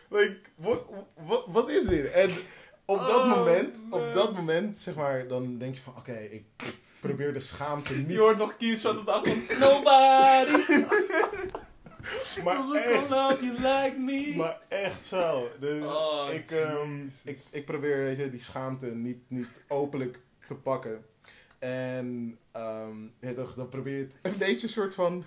like, 0.09 0.39
wat, 1.47 1.69
is 1.69 1.85
dit? 1.85 2.11
En 2.11 2.31
op 2.85 2.99
dat 2.99 3.15
Oh, 3.15 3.29
moment, 3.37 3.89
man. 3.89 3.99
op 3.99 4.13
dat 4.13 4.35
moment, 4.35 4.77
zeg 4.77 4.95
maar, 4.95 5.27
dan 5.27 5.57
denk 5.57 5.75
je 5.75 5.81
van... 5.81 5.95
Oké, 5.97 6.17
ik, 6.17 6.43
ik 6.63 6.75
probeer 6.99 7.33
de 7.33 7.39
schaamte 7.39 7.93
niet... 7.93 8.09
Je 8.11 8.19
hoort 8.19 8.37
nog 8.37 8.57
kies 8.57 8.81
van 8.81 8.97
het 8.97 9.07
achtergrond. 9.07 9.59
Nobody 9.59 10.85
Maar 12.43 12.73
echt, 12.73 13.09
love 13.09 13.45
you 13.45 13.51
like 13.53 13.95
me. 13.99 14.33
maar 14.37 14.59
echt 14.67 15.05
zo. 15.05 15.49
Dus 15.59 15.83
Oh, 15.83 16.27
ik, 16.33 16.51
ehm, 16.51 17.07
ik, 17.23 17.39
ik 17.51 17.65
probeer 17.65 17.97
weet 17.97 18.17
je, 18.17 18.29
die 18.29 18.41
schaamte 18.43 18.85
niet, 18.85 19.19
niet 19.27 19.61
openlijk 19.67 20.19
te 20.47 20.55
pakken. 20.55 21.05
En 21.59 22.37
ehm, 22.51 23.03
ja, 23.19 23.31
dan, 23.33 23.47
dan 23.55 23.69
probeer 23.69 23.97
je 23.97 24.03
het 24.03 24.15
een 24.33 24.37
beetje 24.37 24.67
een 24.67 24.73
soort 24.73 24.93
van 24.93 25.23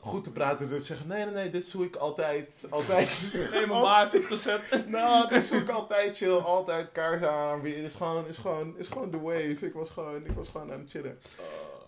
goed 0.00 0.24
te 0.24 0.32
praten. 0.32 0.68
Door 0.70 0.78
te 0.78 0.84
zeggen, 0.84 1.06
nee, 1.06 1.24
nee, 1.24 1.34
nee, 1.34 1.50
dit 1.50 1.64
zoek 1.64 1.82
ik 1.82 1.96
altijd. 1.96 2.66
Altijd. 2.70 3.22
Nee, 3.52 3.66
mijn 3.66 3.82
ma 3.82 4.08
heeft 4.08 4.24
gezet. 4.26 4.88
Nou, 4.88 5.28
dit 5.28 5.44
zoek 5.44 5.60
ik 5.60 5.68
altijd 5.68 6.16
chill. 6.16 6.36
Altijd 6.36 6.92
kaars 6.92 7.22
aan. 7.22 7.58
Het 7.60 7.74
is 7.74 7.94
gewoon, 7.94 8.26
is 8.26 8.36
gewoon, 8.36 8.78
is 8.78 8.88
gewoon 8.88 9.10
the 9.10 9.20
wave. 9.20 9.56
Ik 9.66 9.72
was 9.74 9.90
gewoon, 9.90 10.24
ik 10.26 10.32
was 10.32 10.48
gewoon 10.48 10.72
aan 10.72 10.80
het 10.80 10.90
chillen. 10.90 11.18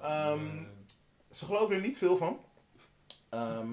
Ehm, 0.03 0.47
Ze 1.30 1.45
geloven 1.45 1.76
er 1.76 1.82
niet 1.82 1.99
veel 1.99 2.16
van. 2.16 2.38
Ehm, 3.28 3.68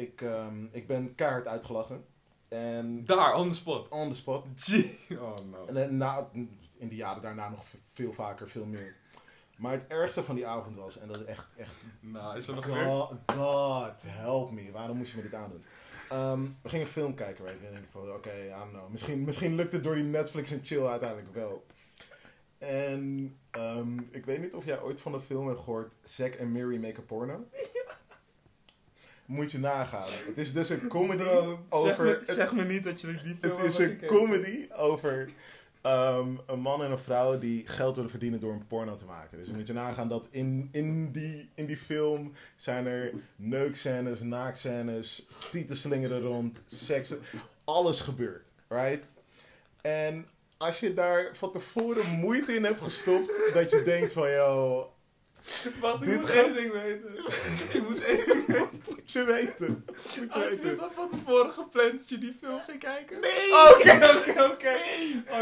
ik, 0.00 0.20
ehm, 0.20 0.64
ik 0.72 0.86
ben 0.86 1.14
kaart 1.14 1.46
uitgelachen. 1.46 2.04
En 2.48 3.04
Daar, 3.04 3.34
on 3.34 3.48
the 3.48 3.54
spot. 3.54 3.88
on 3.88 4.10
the 4.10 4.16
spot. 4.16 4.46
Gee. 4.54 4.98
Oh 5.10 5.34
no. 5.50 5.66
En 5.66 5.96
na, 5.96 6.28
in 6.78 6.88
de 6.88 6.94
jaren 6.96 7.22
daarna 7.22 7.48
nog 7.48 7.64
veel 7.92 8.12
vaker, 8.12 8.48
veel 8.48 8.66
meer. 8.66 8.96
Maar 9.56 9.72
het 9.72 9.86
ergste 9.86 10.24
van 10.24 10.34
die 10.34 10.46
avond 10.46 10.76
was, 10.76 10.98
en 10.98 11.08
dat 11.08 11.20
is 11.20 11.26
echt, 11.26 11.54
echt 11.56 11.74
Nou, 12.00 12.36
is 12.36 12.48
er 12.48 12.54
nog 12.54 12.66
meer? 12.66 12.84
God, 12.84 13.12
God, 13.36 14.02
help 14.06 14.50
me. 14.50 14.70
Waarom 14.70 14.96
moest 14.96 15.10
je 15.10 15.16
me 15.16 15.22
dit 15.22 15.34
aandoen? 15.34 15.64
Ehm, 16.10 16.42
we 16.62 16.68
gingen 16.68 16.86
een 16.86 16.92
film 16.92 17.14
kijken, 17.14 17.44
weet 17.44 17.60
je. 17.60 17.66
En 17.66 17.74
ik 17.74 17.88
van, 17.90 18.12
oké, 18.12 18.32
I 18.46 18.48
don't 18.58 18.70
know. 18.70 18.88
Misschien, 18.88 19.24
misschien 19.24 19.54
lukt 19.54 19.72
het 19.72 19.82
door 19.82 19.94
die 19.94 20.04
Netflix 20.04 20.50
en 20.50 20.60
chill 20.62 20.86
uiteindelijk 20.86 21.34
wel. 21.34 21.66
En 22.58 23.36
ehm, 23.50 23.98
ik 24.10 24.24
weet 24.24 24.40
niet 24.40 24.54
of 24.54 24.64
jij 24.64 24.80
ooit 24.82 25.00
van 25.00 25.12
de 25.12 25.20
film 25.20 25.46
hebt 25.48 25.60
gehoord, 25.60 25.94
Zack 26.04 26.32
en 26.34 26.52
Mary 26.52 26.76
Make 26.76 27.00
a 27.00 27.04
Porno. 27.06 27.44
Moet 29.30 29.52
je 29.52 29.58
nagaan. 29.58 30.08
Het 30.26 30.38
is 30.38 30.52
dus 30.52 30.68
een 30.70 30.88
comedy 30.88 31.22
Bro, 31.22 31.58
over... 31.68 31.88
zeg, 31.88 31.98
me, 31.98 32.22
het- 32.26 32.36
zeg 32.36 32.52
me 32.52 32.64
niet 32.64 32.84
dat 32.84 33.00
je 33.00 33.06
die 33.06 33.36
film 33.40 33.56
het 33.56 33.64
is 33.64 33.78
een 33.78 34.00
comedy 34.06 34.66
over 34.76 35.28
ehm, 35.82 36.28
een 36.46 36.60
man 36.60 36.82
en 36.82 36.90
een 36.90 36.98
vrouw 36.98 37.38
die 37.38 37.66
geld 37.66 37.94
willen 37.94 38.10
verdienen 38.10 38.40
door 38.40 38.52
een 38.52 38.66
porno 38.66 38.94
te 38.94 39.04
maken. 39.04 39.38
Dus 39.38 39.48
moet 39.48 39.66
je 39.66 39.72
nagaan 39.72 40.08
dat 40.08 40.28
in, 40.30 40.68
in, 40.72 41.12
die, 41.12 41.48
in 41.54 41.66
die 41.66 41.76
film 41.76 42.32
zijn 42.56 42.86
er 42.86 43.12
neukscènes, 43.36 44.20
naakscènes, 44.20 45.26
tietenslingeren 45.50 46.20
rond, 46.20 46.62
seks, 46.66 47.14
alles 47.64 48.00
gebeurt. 48.00 48.52
Right? 48.68 49.10
En 49.80 50.26
als 50.56 50.80
je 50.80 50.94
daar 50.94 51.30
van 51.32 51.52
tevoren 51.52 52.10
moeite 52.10 52.54
in 52.54 52.64
hebt 52.64 52.80
gestopt, 52.80 53.50
dat 53.54 53.70
je 53.70 53.82
denkt 53.84 54.12
van, 54.12 54.30
yo, 54.30 54.92
Wat, 55.80 55.94
ik 56.00 56.06
Dit 56.08 56.20
moet 56.20 56.28
gaat- 56.30 56.44
één 56.44 56.54
ding 56.54 56.72
weten. 56.72 57.14
ik 57.76 57.82
moet 57.88 58.04
één 58.04 58.24
ding 58.26 58.46
moet 58.88 59.12
je 59.12 59.24
weten. 59.24 59.84
Moet 59.86 60.12
je 60.12 60.26
Had 60.28 60.42
je 60.42 60.48
weten. 60.50 60.68
het 60.68 60.80
al 60.80 60.90
van 60.90 61.10
tevoren 61.10 61.52
gepland 61.52 61.98
dat 61.98 62.08
je 62.08 62.18
die 62.18 62.36
film 62.40 62.58
ging 62.60 62.78
kijken? 62.80 63.20
Nee! 63.20 63.50
Oké, 63.74 63.92
oké, 63.92 64.42
oké. 64.44 64.76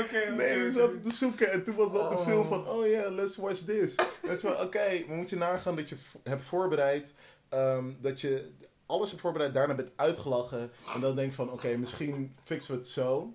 Oké, 0.01 0.31
Nee, 0.37 0.59
we 0.59 0.63
oké, 0.63 0.73
zaten 0.73 0.97
oké. 0.99 1.09
te 1.09 1.13
zoeken 1.17 1.51
en 1.51 1.65
toen 1.65 1.75
was 1.75 1.93
dat 1.93 2.11
de 2.11 2.17
Oh. 2.17 2.27
film 2.27 2.47
van, 2.47 2.69
oh 2.69 2.87
yeah, 2.87 3.15
let's 3.15 3.37
watch 3.37 3.61
this. 3.61 3.95
Dat 4.23 4.31
is 4.37 4.45
oké, 4.45 5.05
maar 5.09 5.17
moet 5.17 5.31
je 5.31 5.37
nagaan 5.37 5.77
dat 5.77 5.89
je 5.89 5.97
v- 5.97 6.15
hebt 6.29 6.43
voorbereid, 6.43 7.13
ehm, 7.49 7.85
dat 8.01 8.21
je 8.21 8.51
alles 8.87 9.09
hebt 9.11 9.21
voorbereid, 9.23 9.55
daarna 9.55 9.75
bent 9.75 9.91
uitgelachen 9.97 10.71
en 10.95 11.01
dan 11.01 11.17
denk 11.17 11.33
van, 11.33 11.51
oké, 11.53 11.77
misschien 11.77 12.35
fixen 12.45 12.75
we 12.75 12.81
het 12.81 12.89
zo. 12.89 13.35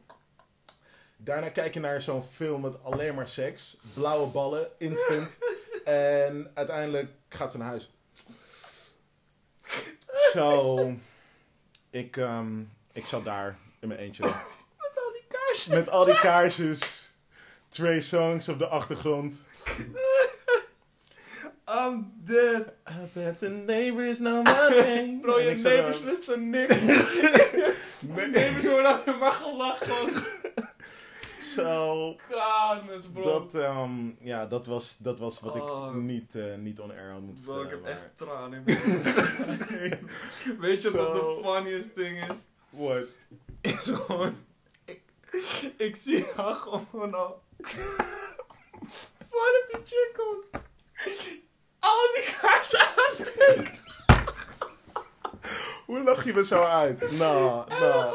Daarna 1.18 1.50
kijk 1.50 1.74
je 1.74 1.80
naar 1.80 2.02
zo'n 2.02 2.24
film 2.24 2.62
met 2.62 2.84
alleen 2.84 3.16
maar 3.16 3.28
seks, 3.28 3.78
blauwe 3.94 4.28
ballen, 4.28 4.68
instant. 4.78 5.38
En 5.84 6.52
uiteindelijk 6.54 7.12
gaat 7.30 7.52
ze 7.52 7.58
naar 7.58 7.68
huis. 7.68 7.92
Zo, 10.34 10.78
ik, 11.90 12.18
ehm, 12.18 12.60
ik 12.94 13.06
zat 13.06 13.26
daar 13.26 13.58
in 13.80 13.88
mijn 13.88 14.00
eentje. 14.00 14.24
Met 14.84 14.98
al 14.98 15.12
die 15.12 15.26
kaarsjes. 15.28 15.68
Met 15.68 15.90
al 15.90 16.06
die 16.06 16.20
kaarsjes. 16.20 17.14
Trey 17.70 18.02
Songs 18.02 18.50
op 18.50 18.60
de 18.60 18.68
achtergrond. 18.68 19.36
I'm 21.68 22.14
dead. 22.24 22.74
I 22.90 23.08
bet 23.14 23.40
the 23.40 23.50
neighbors 23.50 24.18
know 24.18 24.44
my 24.44 24.52
name. 24.52 25.20
Bro, 25.22 25.40
je 25.40 25.56
neighbors 25.56 26.02
wisten 26.02 26.50
niks. 26.50 26.76
Nee, 28.08 28.28
Neighbors 28.28 28.68
worden 28.68 29.04
alleen 29.06 29.18
maar 29.18 29.32
gelachen. 29.32 30.33
Zo. 31.54 32.16
Kanus, 32.30 33.06
bro. 33.14 33.24
Dat, 33.24 33.56
ehm, 33.56 34.10
ja, 34.20 34.46
dat, 34.46 34.66
was, 34.66 34.98
dat 34.98 35.20
was 35.20 35.40
wat 35.40 35.56
Oh. 35.62 35.88
ik 35.96 36.02
niet, 36.02 36.36
eh, 36.36 36.56
niet 36.56 36.80
on 36.80 36.92
air 36.92 37.12
had 37.12 37.22
moeten 37.22 37.44
Bro, 37.44 37.62
ik 37.62 37.70
vertellen. 37.70 37.86
heb 37.86 37.96
maar- 37.96 38.04
echt 38.04 38.18
tranen 38.18 38.64
in 38.66 38.74
mijn. 39.80 40.60
Weet 40.60 40.82
je 40.82 40.92
wat 40.92 41.08
Zo. 41.08 41.14
de 41.14 41.42
funniest 41.44 41.96
thing 41.96 42.30
is? 42.32 42.38
What? 42.70 43.04
Is 43.62 43.90
gewoon... 43.96 44.36
Ik, 44.86 45.02
ik 45.78 45.96
zie 45.96 46.26
haar 46.36 46.56
gewoon 46.56 47.14
al... 47.14 47.42
Voordat 49.30 49.64
die 49.72 49.80
chick 49.84 50.14
komt... 50.16 50.64
Al 51.80 52.08
die 52.14 52.36
kaarsen 52.42 52.80
aansteken. 52.98 53.80
Hoe 55.86 56.04
lach 56.04 56.26
je 56.26 56.34
me 56.34 56.44
zo 56.46 56.62
uit? 56.64 57.12
Nou, 57.18 57.70
nou. 57.70 58.14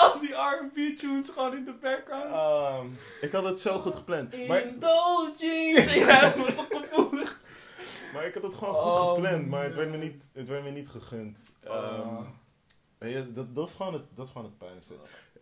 Al 0.00 0.20
die 0.20 0.32
R&B 0.34 0.98
tunes 0.98 1.28
gewoon 1.28 1.56
in 1.56 1.64
de 1.64 1.74
background. 1.80 2.32
Ehm, 2.32 2.86
ik 3.20 3.32
had 3.32 3.44
het 3.44 3.58
zo 3.60 3.78
goed 3.78 3.94
gepland. 3.96 4.46
Maar, 4.48 4.62
Indulgence. 4.66 5.98
Ja, 5.98 6.20
dat 6.20 6.36
was 6.36 6.54
zo 6.56 6.62
gevoelig. 6.68 7.40
maar 8.12 8.26
ik 8.26 8.34
had 8.34 8.42
het 8.42 8.54
gewoon 8.54 8.74
goed 8.74 8.92
Oh, 9.00 9.14
gepland, 9.14 9.48
maar 9.48 9.64
het 9.64 9.74
werd 9.74 9.90
me 9.90 9.96
niet, 9.96 10.24
het 10.32 10.48
werd 10.48 10.62
me 10.64 10.70
niet 10.70 10.88
gegund. 10.88 11.38
Ehm, 11.64 12.22
Je, 13.00 13.32
dat, 13.32 13.54
dat, 13.54 13.68
is 13.68 13.74
gewoon 13.74 13.92
het, 13.92 14.02
dat 14.14 14.26
is 14.26 14.32
gewoon 14.32 14.46
het 14.46 14.58
pijnlijkste. 14.58 14.94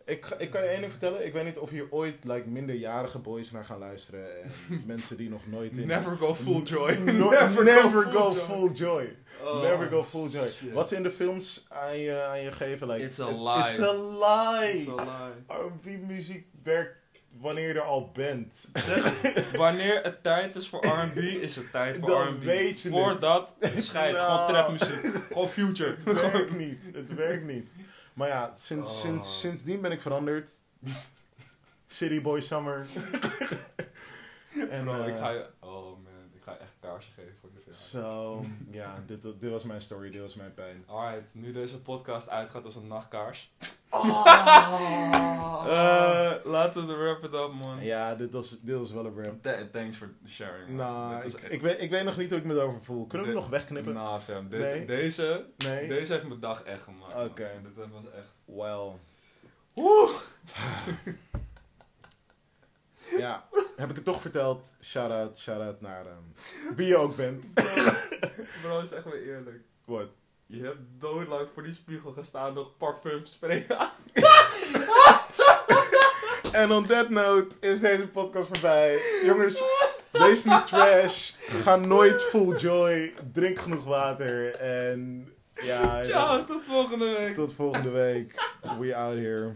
Ik, 0.05 0.35
ik 0.37 0.49
kan 0.49 0.63
je 0.63 0.67
één 0.67 0.79
ding 0.79 0.91
vertellen. 0.91 1.25
Ik 1.25 1.33
weet 1.33 1.45
niet 1.45 1.57
of 1.57 1.69
hier 1.69 1.87
ooit 1.91 2.23
like, 2.23 2.47
minderjarige 2.47 3.19
boys 3.19 3.51
naar 3.51 3.65
gaan 3.65 3.79
luisteren. 3.79 4.43
En 4.43 4.51
mensen 4.85 5.17
die 5.17 5.29
nog 5.29 5.47
nooit 5.47 5.77
in... 5.77 5.87
Never 5.87 6.17
go 6.17 6.35
full 6.35 6.61
joy. 6.61 6.93
No- 6.93 7.29
never, 7.63 8.11
go, 8.11 8.33
full, 8.33 8.71
joy. 8.71 9.15
Oh, 9.43 9.61
never 9.61 9.89
go 9.89 10.03
full 10.03 10.29
joy. 10.29 10.49
shit. 10.51 10.71
Wat 10.71 10.87
ze 10.87 10.95
in 10.95 11.03
de 11.03 11.11
films 11.11 11.65
aan 11.69 11.97
je, 11.97 12.23
aan 12.23 12.41
je 12.41 12.51
geven... 12.51 12.87
Like, 12.87 13.03
It's 13.03 13.19
a 13.19 13.27
lie. 13.27 13.63
It's 13.63 13.79
a 13.79 13.93
lie. 13.93 14.79
It's 14.79 14.89
a 14.89 15.03
lie. 15.03 15.57
R&B 15.57 16.07
muziek 16.07 16.47
werkt 16.63 17.04
wanneer 17.39 17.67
je 17.67 17.73
er 17.73 17.81
al 17.81 18.11
bent. 18.11 18.69
Wanneer 19.57 20.03
het 20.03 20.23
tijd 20.23 20.55
is 20.55 20.69
voor 20.69 20.85
R&B, 20.85 21.17
is 21.17 21.55
het 21.55 21.71
tijd 21.71 21.97
voor 21.97 22.23
R&B. 22.27 22.43
weet 22.43 22.81
je 22.81 22.89
Voordat, 22.89 23.53
scheid. 23.77 24.13
Nou. 24.15 24.31
Gewoon 24.31 24.47
trapmuziek. 24.47 25.23
Gewoon 25.23 25.49
future. 25.49 25.95
Het 25.95 26.03
werkt 26.13 26.57
niet. 26.57 26.83
Het 26.93 27.13
werkt 27.13 27.45
niet. 27.45 27.71
Maar 28.13 28.27
ja, 28.27 28.53
sinds, 28.53 28.89
Oh. 28.89 28.95
sinds, 28.95 29.39
sindsdien 29.39 29.81
ben 29.81 29.91
ik 29.91 30.01
veranderd. 30.01 30.51
City 31.87 32.21
Boy 32.21 32.41
Summer. 32.41 32.85
en, 34.69 34.83
Bro, 34.83 35.01
eh, 35.01 35.07
ik 35.07 35.15
ga 35.17 35.29
je... 35.29 35.45
Oh 35.59 35.83
man, 35.85 36.29
ik 36.33 36.41
ga 36.43 36.51
je 36.51 36.57
echt 36.57 36.71
kaarsen 36.79 37.13
geven 37.15 37.33
voor 37.41 37.49
je 37.53 37.59
film. 37.61 37.75
Zo, 38.03 38.45
ja, 38.71 39.03
dit, 39.05 39.21
dit 39.39 39.51
was 39.51 39.63
mijn 39.63 39.81
story, 39.81 40.09
dit 40.09 40.21
was 40.21 40.35
mijn 40.35 40.53
pijn. 40.53 40.83
Alright, 40.87 41.29
nu 41.33 41.51
deze 41.51 41.81
podcast 41.81 42.29
uitgaat 42.29 42.63
als 42.63 42.75
een 42.75 42.87
nachtkaars. 42.87 43.51
Ah. 44.03 45.23
Eh, 45.65 46.33
laten 46.43 46.87
we 46.87 46.95
wrap 46.95 47.23
it 47.23 47.33
up, 47.33 47.51
man. 47.63 47.83
ja, 47.83 48.15
dit 48.15 48.33
was, 48.33 48.57
dit 48.61 48.77
was 48.77 48.91
wel 48.91 49.05
een 49.05 49.23
rap. 49.23 49.43
Th- 49.43 49.71
thanks 49.71 49.97
for 49.97 50.09
sharing. 50.27 50.67
man. 50.67 50.75
Nou, 50.77 51.17
ik, 51.17 51.23
is 51.23 51.35
echt- 51.35 51.51
ik, 51.53 51.61
weet, 51.61 51.81
ik 51.81 51.89
weet 51.89 52.03
nog 52.03 52.17
niet 52.17 52.29
hoe 52.29 52.39
ik 52.39 52.45
me 52.45 52.53
erover 52.53 52.81
voel. 52.83 53.05
Kunnen 53.07 53.27
we 53.27 53.33
nog 53.33 53.49
wegknippen? 53.49 53.93
Nou, 53.93 54.21
fam. 54.21 54.49
dit- 54.49 54.59
Nee? 54.59 54.85
Deze, 54.85 55.45
nee? 55.57 55.87
deze 55.87 56.13
heeft 56.13 56.27
mijn 56.27 56.39
dag 56.39 56.63
echt 56.63 56.81
gemaakt. 56.83 57.13
man. 57.13 57.25
Oké. 57.25 57.49
Dit 57.63 57.75
dit 57.75 57.85
was 57.91 58.03
echt... 58.17 58.27
Well. 58.45 58.91
Woe! 59.73 60.09
Ja, 63.17 63.47
heb 63.75 63.89
ik 63.89 63.95
het 63.95 64.05
toch 64.05 64.21
verteld? 64.21 64.75
Shout-out, 64.81 65.37
shout-out 65.37 65.81
naar 65.81 66.05
ehm, 66.05 66.75
wie 66.75 66.87
je 66.87 66.97
ook 66.97 67.15
bent. 67.15 67.53
Bro, 68.61 68.85
zeg 68.93 69.05
maar 69.05 69.13
eerlijk. 69.13 69.59
What? 69.85 70.07
Je 70.47 70.63
hebt 70.63 70.79
doodlang 70.99 71.47
voor 71.53 71.63
die 71.63 71.73
spiegel 71.73 72.11
gestaan 72.11 72.53
nog 72.53 72.77
parfum 72.77 73.25
sprayen 73.25 73.79
aan. 73.79 73.89
En 76.51 76.71
on 76.71 76.85
that 76.87 77.09
note 77.09 77.55
is 77.59 77.79
deze 77.79 78.07
podcast 78.07 78.47
voorbij. 78.47 78.99
Jongens, 79.23 79.61
wees 80.11 80.43
niet 80.43 80.67
trash. 80.67 81.31
Ga 81.47 81.75
nooit 81.75 82.23
full 82.23 82.55
joy. 82.57 83.13
Drink 83.33 83.59
genoeg 83.59 83.83
water. 83.83 84.55
En 84.55 85.31
ja, 85.53 86.03
Ciao, 86.03 86.45
tot 86.45 86.65
volgende 86.65 87.05
week. 87.17 87.33
tot 87.33 87.53
volgende 87.53 87.89
week. 87.89 88.33
We 88.79 88.95
out 88.95 89.13
here. 89.17 89.55